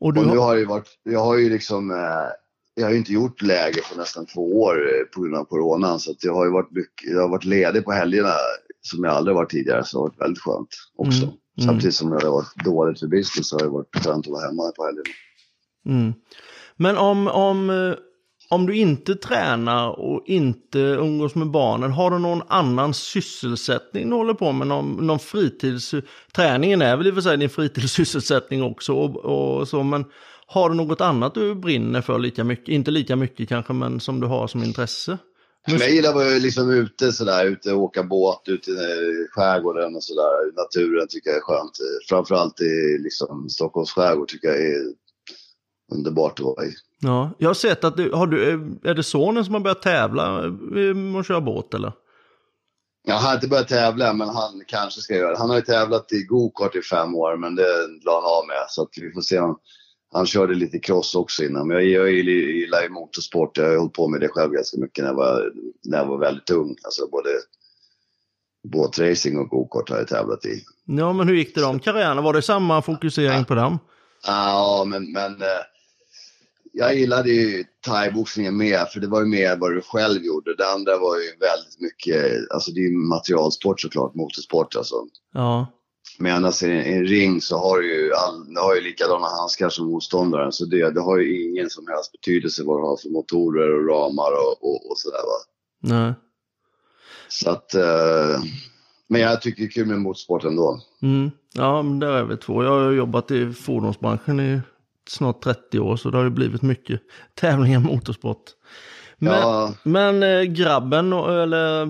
Och, 0.00 0.14
du 0.14 0.20
och 0.20 0.26
nu 0.26 0.38
har 0.38 0.52
jag 0.52 0.58
ju 0.58 0.66
varit, 0.66 0.98
jag 1.02 1.20
har 1.20 1.36
ju 1.36 1.50
liksom, 1.50 1.90
eh, 1.90 2.30
jag 2.74 2.86
har 2.86 2.90
ju 2.90 2.98
inte 2.98 3.12
gjort 3.12 3.42
läger 3.42 3.82
på 3.92 3.98
nästan 3.98 4.26
två 4.26 4.62
år 4.62 4.76
eh, 4.76 5.04
på 5.14 5.20
grund 5.20 5.36
av 5.36 5.44
coronan. 5.44 6.00
Så 6.00 6.14
jag 6.20 6.34
har 6.34 6.44
ju 6.44 6.50
varit, 6.50 6.70
mycket, 6.70 7.10
jag 7.10 7.20
har 7.20 7.28
varit 7.28 7.44
ledig 7.44 7.84
på 7.84 7.92
helgerna 7.92 8.32
som 8.82 9.04
jag 9.04 9.14
aldrig 9.14 9.36
varit 9.36 9.50
tidigare. 9.50 9.84
Så 9.84 9.96
det 9.96 10.00
har 10.00 10.08
varit 10.08 10.20
väldigt 10.20 10.42
skönt 10.42 10.68
också. 10.96 11.22
Mm. 11.22 11.34
Mm. 11.58 11.66
Samtidigt 11.66 11.94
som 11.94 12.10
det 12.10 12.26
har 12.26 12.32
varit 12.32 12.64
dåligt 12.64 13.00
för 13.00 13.06
business 13.06 13.48
så 13.48 13.56
har 13.56 13.64
det 13.64 13.68
varit 13.68 14.04
skönt 14.04 14.26
att 14.26 14.32
vara 14.32 14.46
hemma 14.46 14.72
på 14.76 14.84
helgerna. 14.84 15.14
Mm. 15.86 16.12
Men 16.76 16.96
om, 16.96 17.28
om 17.28 17.70
eh, 17.70 17.94
om 18.50 18.66
du 18.66 18.76
inte 18.76 19.14
tränar 19.14 20.00
och 20.00 20.22
inte 20.26 20.78
umgås 20.78 21.34
med 21.34 21.50
barnen, 21.50 21.92
har 21.92 22.10
du 22.10 22.18
någon 22.18 22.42
annan 22.48 22.94
sysselsättning 22.94 24.10
du 24.10 24.16
håller 24.16 24.34
på 24.34 24.52
med? 24.52 24.66
Någon, 24.66 25.06
någon 25.06 25.18
fritids... 25.18 25.94
Träningen 26.32 26.82
är 26.82 26.96
väl 26.96 27.06
i 27.06 27.10
och 27.10 27.14
för 27.14 27.20
sig 27.20 27.36
din 27.36 27.50
fritidssysselsättning 27.50 28.62
också 28.62 28.92
och, 28.92 29.16
och 29.16 29.68
så, 29.68 29.82
men 29.82 30.04
har 30.46 30.70
du 30.70 30.74
något 30.74 31.00
annat 31.00 31.34
du 31.34 31.54
brinner 31.54 32.00
för 32.00 32.18
lika 32.18 32.44
mycket? 32.44 32.68
Inte 32.68 32.90
lika 32.90 33.16
mycket 33.16 33.48
kanske, 33.48 33.72
men 33.72 34.00
som 34.00 34.20
du 34.20 34.26
har 34.26 34.46
som 34.46 34.64
intresse? 34.64 35.18
Jag 35.66 35.90
gillar 35.90 36.08
att 36.08 36.14
vara 36.14 36.28
liksom 36.28 36.70
ute 36.70 37.12
sådär, 37.12 37.46
ute 37.46 37.72
och 37.72 37.82
åka 37.82 38.02
båt, 38.02 38.42
ute 38.46 38.70
i 38.70 39.26
skärgården 39.30 39.96
och 39.96 40.04
sådär. 40.04 40.52
Naturen 40.56 41.08
tycker 41.08 41.30
jag 41.30 41.36
är 41.36 41.42
skönt. 41.42 41.78
Framförallt 42.08 42.60
i 42.60 42.98
liksom, 42.98 43.48
Stockholms 43.48 43.90
skärgård 43.90 44.28
tycker 44.28 44.48
jag 44.48 44.60
är 44.60 44.82
underbart 45.92 46.40
att 46.40 46.44
vara 46.44 46.64
i. 46.64 46.74
Ja, 47.02 47.30
jag 47.38 47.48
har 47.48 47.54
sett 47.54 47.84
att 47.84 47.96
du, 47.96 48.12
har 48.12 48.26
du, 48.26 48.52
är 48.84 48.94
det 48.94 49.02
sonen 49.02 49.44
som 49.44 49.54
har 49.54 49.60
börjat 49.60 49.82
tävla 49.82 50.38
och 51.18 51.24
köra 51.24 51.40
båt 51.40 51.74
eller? 51.74 51.92
Jag 53.06 53.14
har 53.14 53.34
inte 53.34 53.48
börjat 53.48 53.68
tävla, 53.68 54.12
men 54.12 54.28
han 54.28 54.62
kanske 54.66 55.00
ska 55.00 55.14
göra 55.14 55.30
det. 55.30 55.38
Han 55.38 55.50
har 55.50 55.56
ju 55.56 55.62
tävlat 55.62 56.12
i 56.12 56.22
gokart 56.22 56.76
i 56.76 56.82
fem 56.82 57.14
år, 57.14 57.36
men 57.36 57.54
det 57.54 57.66
la 58.04 58.14
han 58.14 58.24
av 58.24 58.46
med. 58.46 58.64
Så 58.68 58.82
att 58.82 58.88
vi 59.00 59.12
får 59.12 59.20
se 59.20 59.38
om... 59.38 59.58
Han 60.12 60.26
körde 60.26 60.54
lite 60.54 60.78
cross 60.78 61.14
också 61.14 61.44
innan, 61.44 61.68
men 61.68 61.76
jag, 61.76 61.84
jag 61.84 62.10
gillar 62.10 62.82
ju 62.82 62.88
motorsport. 62.88 63.58
Jag 63.58 63.68
har 63.68 63.76
hållit 63.76 63.92
på 63.92 64.08
med 64.08 64.20
det 64.20 64.28
själv 64.28 64.52
ganska 64.52 64.80
mycket 64.80 65.04
när 65.04 65.10
jag 65.10 65.16
var, 65.16 65.52
när 65.84 65.98
jag 65.98 66.06
var 66.06 66.18
väldigt 66.18 66.50
ung. 66.50 66.76
Alltså 66.84 67.08
både 67.10 67.28
båtracing 68.72 69.38
och 69.38 69.48
gokart 69.48 69.90
har 69.90 69.96
jag 69.96 70.08
tävlat 70.08 70.44
i. 70.44 70.64
Ja, 70.84 71.12
men 71.12 71.28
hur 71.28 71.34
gick 71.34 71.54
det 71.54 71.60
de 71.60 71.78
karriärerna? 71.80 72.20
Var 72.20 72.32
det 72.32 72.42
samma 72.42 72.82
fokusering 72.82 73.44
på 73.44 73.54
dem? 73.54 73.78
Ja, 74.26 74.84
men, 74.86 75.12
men 75.12 75.42
eh, 75.42 75.48
jag 76.72 76.98
gillade 76.98 77.30
ju 77.30 77.64
thaiboxningen 77.86 78.56
mer, 78.56 78.84
för 78.84 79.00
det 79.00 79.06
var 79.06 79.20
ju 79.20 79.26
mer 79.26 79.56
vad 79.56 79.74
du 79.74 79.80
själv 79.80 80.22
gjorde. 80.22 80.56
Det 80.56 80.68
andra 80.68 80.98
var 80.98 81.16
ju 81.16 81.28
väldigt 81.40 81.80
mycket, 81.80 82.50
alltså 82.50 82.70
det 82.72 82.80
är 82.80 82.90
ju 82.90 82.96
materialsport 82.96 83.80
såklart, 83.80 84.14
motorsport 84.14 84.76
alltså. 84.76 84.94
Ja. 85.34 85.66
Men 86.18 86.36
annars 86.36 86.62
i 86.62 86.70
en 86.70 87.04
ring 87.04 87.40
så 87.40 87.58
har 87.58 87.78
du 87.78 87.94
ju, 87.94 88.12
all, 88.14 88.56
har 88.56 88.74
ju 88.74 88.80
likadana 88.80 89.26
handskar 89.26 89.68
som 89.68 89.86
motståndaren. 89.86 90.52
Så 90.52 90.64
det, 90.64 90.90
det 90.90 91.00
har 91.00 91.18
ju 91.18 91.50
ingen 91.50 91.70
som 91.70 91.86
helst 91.86 92.12
betydelse 92.12 92.62
vad 92.64 92.78
du 92.78 92.82
har 92.82 92.96
för 92.96 93.08
motorer 93.08 93.74
och 93.74 93.88
ramar 93.88 94.30
och, 94.32 94.70
och, 94.70 94.90
och 94.90 94.98
sådär 94.98 95.18
va. 95.18 95.38
Nej. 95.82 96.14
Så 97.28 97.50
att, 97.50 97.74
eh, 97.74 98.42
men 99.08 99.20
jag 99.20 99.42
tycker 99.42 99.62
det 99.62 99.68
är 99.68 99.70
kul 99.70 99.86
med 99.86 99.98
motorsport 99.98 100.44
ändå. 100.44 100.80
Mm. 101.02 101.30
Ja, 101.52 101.82
men 101.82 101.98
där 101.98 102.12
är 102.12 102.24
vi 102.24 102.36
två. 102.36 102.64
Jag 102.64 102.70
har 102.70 102.92
jobbat 102.92 103.30
i 103.30 103.52
fordonsbranschen 103.52 104.40
i 104.40 104.60
snart 105.08 105.42
30 105.42 105.80
år 105.80 105.96
så 105.96 106.10
det 106.10 106.16
har 106.16 106.24
ju 106.24 106.30
blivit 106.30 106.62
mycket 106.62 107.00
tävlingar 107.34 107.80
motorsport. 107.80 108.42
Men, 109.22 109.32
Ja. 109.32 109.74
men 109.82 110.22
eh, 110.22 110.42
grabben, 110.42 111.12
eller 111.12 111.86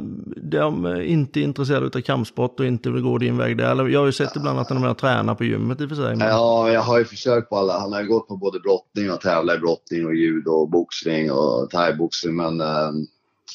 de 0.50 0.84
är 0.84 1.00
inte 1.00 1.40
intresserade 1.40 1.98
av 1.98 2.00
kampsport 2.00 2.60
och 2.60 2.66
inte 2.66 2.90
vill 2.90 3.02
gå 3.02 3.18
din 3.18 3.36
väg 3.38 3.56
där. 3.58 3.70
Eller, 3.70 3.88
jag 3.88 4.00
har 4.00 4.06
ju 4.06 4.12
sett 4.12 4.36
ibland 4.36 4.58
att 4.58 4.68
de 4.68 4.80
med 4.80 4.90
och 4.90 4.98
tränar 4.98 5.34
på 5.34 5.44
gymmet 5.44 5.80
i 5.80 5.84
och 5.84 5.88
för 5.88 5.96
sig. 5.96 6.16
Men, 6.16 6.28
Ja, 6.28 6.70
jag 6.72 6.80
har 6.80 6.98
ju 6.98 7.04
försökt 7.04 7.48
på 7.48 7.56
alla. 7.56 7.78
Han 7.78 7.92
har 7.92 8.00
ju 8.00 8.08
gått 8.08 8.28
på 8.28 8.36
både 8.36 8.60
brottning 8.60 9.10
och 9.10 9.20
tävla 9.20 9.54
i 9.54 9.58
brottning 9.58 10.06
och 10.06 10.14
judo 10.14 10.50
och 10.50 10.70
boxning 10.70 11.32
och 11.32 11.70
thaiboxning. 11.70 12.36
Men 12.36 12.60
eh, 12.60 12.90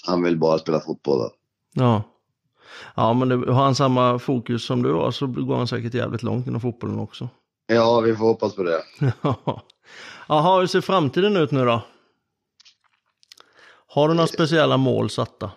han 0.08 0.24
vill 0.24 0.38
bara 0.38 0.58
spela 0.60 0.80
fotboll. 0.80 1.20
Då. 1.20 1.32
ja. 1.74 2.03
ja, 2.95 3.14
men 3.14 3.30
det, 3.30 3.53
har 3.53 3.64
han 3.64 3.76
samma 3.76 4.20
fokus 4.20 4.66
som 4.66 4.84
du 4.84 4.93
har 4.93 5.12
så 5.12 5.28
går 5.28 5.58
han 5.58 5.68
säkert 5.68 5.93
jävligt 5.93 6.24
långt 6.24 6.47
inom 6.47 6.62
fotbollen 6.62 6.99
också. 6.99 7.30
Ja, 7.68 7.99
vi 7.99 8.16
får 8.16 8.26
hoppas 8.26 8.55
på 8.55 8.63
det. 8.63 8.84
Jaha, 10.28 10.59
hur 10.59 10.68
ser 10.68 10.82
framtiden 10.82 11.38
ut 11.38 11.51
nu 11.51 11.66
då? 11.66 11.84
Har 13.88 14.07
du 14.07 14.13
några 14.13 14.28
speciella 14.28 14.78
mål 14.78 15.09
satta? 15.09 15.51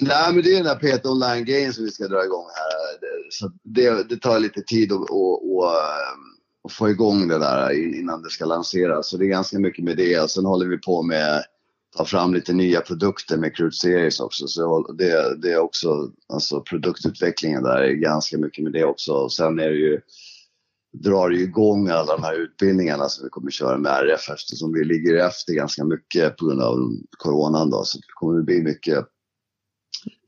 Nej, 0.00 0.34
men 0.34 0.42
det 0.42 0.50
är 0.50 0.56
den 0.56 0.64
där 0.64 0.74
Peter 0.74 1.10
Online-grejen 1.10 1.72
som 1.72 1.84
vi 1.84 1.90
ska 1.90 2.08
dra 2.08 2.24
igång 2.24 2.46
här. 2.54 3.08
Så 3.30 3.52
det, 3.62 4.08
det 4.08 4.16
tar 4.16 4.38
lite 4.38 4.62
tid 4.62 4.92
att, 4.92 5.00
att, 5.00 5.10
att, 5.10 5.74
att 6.64 6.72
få 6.72 6.90
igång 6.90 7.28
det 7.28 7.38
där 7.38 7.72
innan 7.98 8.22
det 8.22 8.30
ska 8.30 8.44
lanseras. 8.44 9.08
Så 9.08 9.16
det 9.16 9.24
är 9.24 9.28
ganska 9.28 9.58
mycket 9.58 9.84
med 9.84 9.96
det. 9.96 10.30
Sen 10.30 10.44
håller 10.44 10.66
vi 10.66 10.78
på 10.78 11.02
med 11.02 11.36
att 11.36 11.44
ta 11.96 12.04
fram 12.04 12.34
lite 12.34 12.52
nya 12.52 12.80
produkter 12.80 13.36
med 13.36 13.56
Crude 13.56 13.72
Series 13.72 14.20
också. 14.20 14.46
Så 14.46 14.92
det, 14.92 15.36
det 15.42 15.52
är 15.52 15.58
också, 15.58 16.10
alltså 16.28 16.60
produktutvecklingen 16.60 17.62
där 17.62 17.76
är 17.76 17.92
ganska 17.92 18.38
mycket 18.38 18.64
med 18.64 18.72
det 18.72 18.84
också. 18.84 19.12
Och 19.12 19.32
sen 19.32 19.58
är 19.58 19.68
det 19.68 19.76
ju, 19.76 20.00
drar 20.92 21.30
igång 21.30 21.88
alla 21.88 22.16
de 22.16 22.22
här 22.22 22.34
utbildningarna 22.34 23.08
som 23.08 23.24
vi 23.24 23.30
kommer 23.30 23.50
köra 23.50 23.78
med 23.78 23.92
RF 23.92 24.30
eftersom 24.30 24.72
vi 24.72 24.84
ligger 24.84 25.26
efter 25.26 25.52
ganska 25.52 25.84
mycket 25.84 26.36
på 26.36 26.46
grund 26.46 26.62
av 26.62 26.92
coronan 27.10 27.70
då. 27.70 27.84
Så 27.84 27.98
det 27.98 28.12
kommer 28.14 28.42
bli 28.42 28.62
mycket 28.62 29.06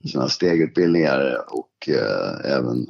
sådana 0.05 0.29
stegutbildningar 0.29 1.45
och 1.49 1.89
eh, 1.89 2.53
även 2.57 2.87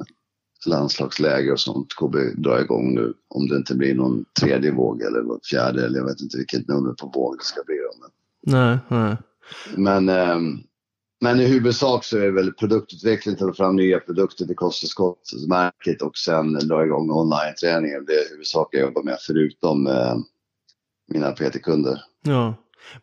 landslagsläger 0.65 1.51
och 1.51 1.59
sånt 1.59 1.93
kommer 1.93 2.33
dra 2.35 2.61
igång 2.61 2.95
nu. 2.95 3.13
Om 3.27 3.47
det 3.47 3.55
inte 3.55 3.75
blir 3.75 3.95
någon 3.95 4.25
tredje 4.39 4.71
våg 4.71 5.01
eller 5.01 5.21
vad 5.21 5.45
fjärde 5.45 5.85
eller 5.85 5.99
jag 5.99 6.05
vet 6.05 6.21
inte 6.21 6.37
vilket 6.37 6.67
nummer 6.67 6.93
på 6.93 7.07
våg 7.07 7.37
det 7.37 7.43
ska 7.43 7.63
bli. 7.65 7.75
Då. 7.75 7.99
Men, 7.99 8.11
Nej, 8.43 8.79
nej. 8.89 9.17
men, 9.75 10.09
ehm, 10.09 10.59
men 11.23 11.39
i 11.39 11.45
huvudsak 11.45 12.03
så 12.03 12.17
är 12.17 12.21
det 12.21 12.31
väl 12.31 12.53
produktutveckling, 12.53 13.35
ta 13.35 13.53
fram 13.53 13.75
nya 13.75 13.99
produkter 13.99 14.45
till 14.45 14.55
kosttillskottsmärket 14.55 16.01
och 16.01 16.17
sen 16.17 16.53
dra 16.53 16.85
igång 16.85 17.11
online-träningen. 17.11 18.05
Det 18.05 18.13
är 18.13 18.29
huvudsak 18.29 18.69
jag 18.71 18.81
jobbar 18.81 19.03
med 19.03 19.17
förutom 19.27 19.87
eh, 19.87 20.15
mina 21.07 21.31
PT-kunder. 21.31 22.01
Ja. 22.23 22.53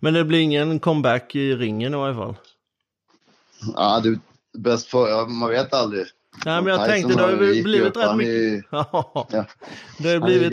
Men 0.00 0.14
det 0.14 0.24
blir 0.24 0.40
ingen 0.40 0.80
comeback 0.80 1.34
i 1.34 1.54
ringen 1.54 1.94
i 1.94 1.96
varje 1.96 2.14
fall? 2.14 2.34
Ja, 3.76 4.00
det 4.00 4.18
bäst 4.58 4.86
för, 4.86 5.26
man 5.26 5.50
vet 5.50 5.74
aldrig. 5.74 6.06
Nej, 6.44 6.62
men 6.62 6.66
jag 6.66 6.84
Tyson 6.84 6.92
tänkte 6.92 7.16
det 7.16 7.22
har 7.22 7.42
ju 7.54 7.62
blivit 7.62 7.96
rätt 7.96 8.16
mycket... 8.16 8.64
Ja, 8.70 9.28
det 9.98 10.08
har 10.08 10.20
blivit, 10.20 10.52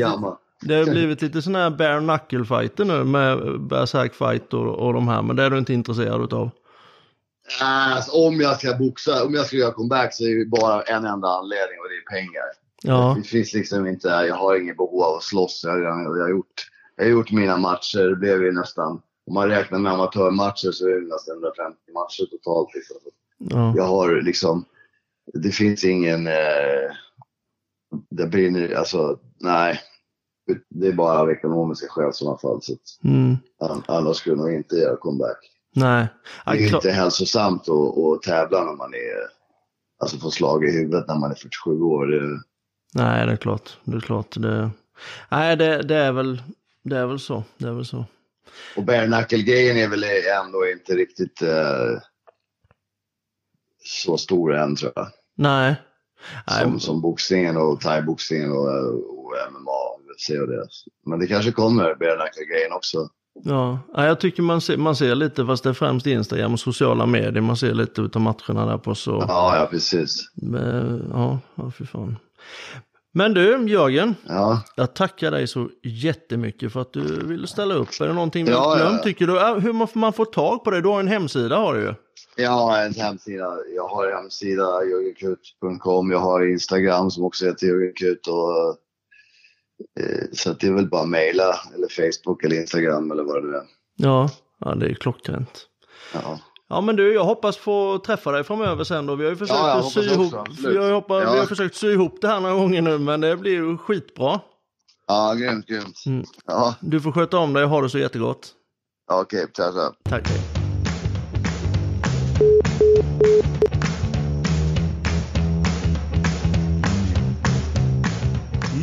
det 0.61 0.75
har 0.75 0.85
blivit 0.91 1.21
lite 1.21 1.41
sådana 1.41 1.59
här 1.59 1.69
bare 1.69 1.99
knuckle 1.99 2.45
fighter 2.45 2.85
nu 2.85 3.03
med 3.03 3.61
Berserk 3.61 4.13
fight 4.13 4.53
och, 4.53 4.75
och 4.75 4.93
de 4.93 5.07
här, 5.07 5.21
men 5.21 5.35
det 5.35 5.43
är 5.43 5.49
du 5.49 5.57
inte 5.57 5.73
intresserad 5.73 6.23
utav? 6.23 6.51
Alltså, 7.61 8.11
om 8.11 8.39
jag 8.41 8.57
ska 8.59 8.73
boxa, 8.75 9.25
om 9.25 9.33
jag 9.33 9.45
ska 9.45 9.55
göra 9.55 9.71
comeback 9.73 10.13
så 10.15 10.23
är 10.23 10.35
det 10.35 10.45
bara 10.45 10.81
en 10.81 11.05
enda 11.05 11.27
anledning 11.27 11.79
och 11.79 11.89
det 11.89 12.15
är 12.15 12.19
pengar. 12.21 12.43
Ja, 12.83 13.15
Det 13.17 13.27
finns 13.27 13.53
liksom 13.53 13.87
inte, 13.87 14.07
jag 14.07 14.35
har 14.35 14.55
inget 14.61 14.77
behov 14.77 15.01
av 15.03 15.15
att 15.15 15.23
slåss. 15.23 15.61
Jag 15.63 15.71
har, 15.71 15.79
jag 16.17 16.23
har, 16.23 16.29
gjort, 16.29 16.67
jag 16.95 17.03
har 17.03 17.11
gjort 17.11 17.31
mina 17.31 17.57
matcher, 17.57 18.09
det 18.09 18.15
blev 18.15 18.43
ju 18.43 18.51
nästan, 18.51 19.01
om 19.27 19.33
man 19.33 19.49
räknar 19.49 19.79
med 19.79 19.91
amatörmatcher 19.93 20.71
så 20.71 20.87
är 20.87 20.93
det 21.01 21.07
nästan 21.07 21.35
150 21.35 21.77
matcher 21.93 22.25
totalt. 22.31 22.75
Liksom. 22.75 22.97
ja. 23.37 23.73
Jag 23.77 23.83
har 23.83 24.21
liksom, 24.21 24.65
det 25.33 25.51
finns 25.51 25.83
ingen, 25.83 26.27
eh, 26.27 26.91
det 28.09 28.25
brinner, 28.27 28.73
alltså 28.75 29.19
nej. 29.39 29.79
Det 30.69 30.87
är 30.87 30.93
bara 30.93 31.19
av 31.19 31.31
ekonomiska 31.31 31.87
skäl 31.89 32.09
i 32.09 32.13
sådana 32.13 32.37
fall. 32.37 32.61
Så 32.61 32.73
Mm. 33.03 33.35
an- 33.59 33.83
annars 33.87 34.17
skulle 34.17 34.35
jag 34.35 34.39
nog 34.45 34.53
inte 34.53 34.75
göra 34.75 34.97
comeback. 34.97 35.51
Nej. 35.75 36.07
Det 36.45 36.51
är 36.51 36.55
ju 36.55 36.67
inte 36.67 36.91
hälsosamt 36.91 37.69
att, 37.69 37.97
att 37.97 38.21
tävla 38.21 38.63
när 38.63 38.75
man 38.75 38.93
är, 38.93 39.15
alltså 39.99 40.17
få 40.17 40.31
slag 40.31 40.65
i 40.65 40.71
huvudet 40.71 41.07
när 41.07 41.15
man 41.15 41.31
är 41.31 41.35
47 41.35 41.81
år. 41.81 42.07
Nej, 42.93 43.25
det 43.25 43.31
är 43.31 43.37
klart. 43.37 43.77
Det 43.83 43.95
är 43.97 44.01
klart. 44.01 44.35
Det... 44.39 44.69
Nej, 45.31 45.55
det, 45.55 45.81
det, 45.81 45.95
är 45.95 46.11
väl, 46.11 46.41
det 46.83 46.97
är 46.97 47.05
väl 47.05 47.19
så. 47.19 47.43
Det 47.57 47.67
är 47.67 47.73
väl 47.73 47.85
så. 47.85 48.05
och 48.75 48.83
bare 48.83 49.07
knuckle-grejen 49.07 49.77
är 49.77 49.87
väl 49.87 50.03
ändå 50.43 50.67
inte 50.67 50.93
riktigt 50.93 51.41
eh, 51.41 51.99
så 53.83 54.17
stor 54.17 54.55
än 54.55 54.75
tror 54.75 54.91
jag. 54.95 55.07
Nej. 55.35 55.75
Nej, 56.47 56.61
Som, 56.63 56.79
som 56.79 57.01
boxningen 57.01 57.57
och 57.57 57.81
thaiboxningen 57.81 58.51
och, 58.51 58.67
och 59.19 59.33
MMA, 59.51 60.11
UFC 60.11 60.29
och 60.29 60.47
det. 60.47 60.67
Men 61.05 61.19
det 61.19 61.27
kanske 61.27 61.51
kommer, 61.51 61.95
bare 61.95 62.15
knuckle-grejen 62.15 62.71
också. 62.71 63.09
Ja, 63.43 63.79
ja, 63.93 64.05
jag 64.05 64.19
tycker 64.19 64.43
man 64.43 64.61
ser, 64.61 64.77
man 64.77 64.95
ser 64.95 65.15
lite, 65.15 65.45
fast 65.45 65.63
det 65.63 65.69
är 65.69 65.73
främst 65.73 66.07
Instagram 66.07 66.53
och 66.53 66.59
sociala 66.59 67.05
medier, 67.05 67.41
man 67.41 67.57
ser 67.57 67.73
lite 67.73 68.01
utav 68.01 68.21
matcherna 68.21 68.65
där 68.65 68.77
på 68.77 68.95
så. 68.95 69.25
Ja, 69.27 69.57
ja 69.57 69.67
precis. 69.71 70.29
Men, 70.35 71.09
ja, 71.13 71.39
ja 71.55 71.71
fy 71.77 71.85
fan. 71.85 72.17
Men 73.13 73.33
du, 73.33 73.65
Jörgen, 73.67 74.15
Ja. 74.27 74.61
jag 74.75 74.93
tackar 74.93 75.31
dig 75.31 75.47
så 75.47 75.69
jättemycket 75.83 76.73
för 76.73 76.81
att 76.81 76.93
du 76.93 77.01
ville 77.27 77.47
ställa 77.47 77.73
upp. 77.73 77.87
Är 78.01 78.07
det 78.07 78.13
någonting 78.13 78.45
vi 78.45 78.51
Ja, 78.51 78.59
har 78.59 78.75
glömt, 78.77 78.97
ja. 78.97 79.03
tycker 79.03 79.27
du? 79.27 79.33
Ja, 79.35 79.53
Hur 79.59 79.73
man, 79.73 79.87
får 79.87 79.99
man 79.99 80.13
får 80.13 80.25
tag 80.25 80.63
på 80.63 80.71
dig? 80.71 80.81
Du 80.81 80.87
har 80.89 80.99
en 80.99 81.07
hemsida 81.07 81.55
har 81.57 81.73
du 81.75 81.81
ju. 82.37 82.47
Har 82.47 82.77
en 82.81 82.93
hemsida. 82.93 83.57
Jag 83.75 83.87
har 83.87 84.07
en 84.07 84.17
hemsida, 84.17 84.63
jörgenkut.com. 84.83 86.11
Jag 86.11 86.19
har 86.19 86.51
Instagram 86.51 87.11
som 87.11 87.23
också 87.23 87.45
heter 87.45 87.67
jörgenkut. 87.67 88.27
Och, 88.27 88.75
så 90.31 90.51
att 90.51 90.59
det 90.59 90.67
är 90.67 90.71
väl 90.71 90.89
bara 90.89 91.05
mejla 91.05 91.59
eller 91.75 91.87
Facebook 91.87 92.43
eller 92.43 92.55
Instagram 92.55 93.11
eller 93.11 93.23
vad 93.23 93.43
det 93.43 93.47
nu 93.47 93.55
är. 93.57 93.63
Ja, 93.95 94.29
ja 94.59 94.75
det 94.75 94.85
är 94.89 94.93
klockrent. 94.93 95.65
Ja. 96.13 96.39
Ja 96.69 96.81
men 96.81 96.95
du, 96.95 97.13
jag 97.13 97.23
hoppas 97.23 97.57
få 97.57 97.97
träffa 97.99 98.31
dig 98.31 98.43
framöver 98.43 98.83
sen 98.83 99.05
då. 99.05 99.15
Vi 99.15 99.23
har 99.23 99.31
ju 99.31 99.37
försökt 99.37 99.59
Ja, 99.59 99.69
jag 99.69 99.77
att 99.79 99.91
sy 99.91 99.99
hoppas 100.15 100.33
ihop, 100.37 100.47
vi 100.73 100.77
har, 100.77 100.87
ju 100.87 100.93
hoppat, 100.93 101.23
Ja. 101.23 101.31
vi 101.33 101.39
har 101.39 101.45
försökt 101.45 101.75
sy 101.75 101.91
ihop 101.91 102.17
det 102.21 102.27
här 102.27 102.39
några 102.39 102.55
gånger 102.55 102.81
nu 102.81 102.97
men 102.97 103.21
det 103.21 103.37
blir 103.37 103.51
ju 103.51 103.77
skitbra. 103.77 104.39
Ja, 105.07 105.33
grymt, 105.33 105.65
grymt. 105.67 106.03
Mm. 106.05 106.25
Ja, 106.45 106.75
Du 106.81 107.01
får 107.01 107.11
sköta 107.11 107.37
om 107.37 107.53
dig 107.53 107.63
och 107.63 107.69
ha 107.69 107.81
det 107.81 107.89
så 107.89 107.97
jättegott. 107.99 108.51
ja, 109.07 109.21
okej. 109.21 109.47
Tack, 109.53 109.73
tack. 109.73 109.95
Tack. 110.09 110.54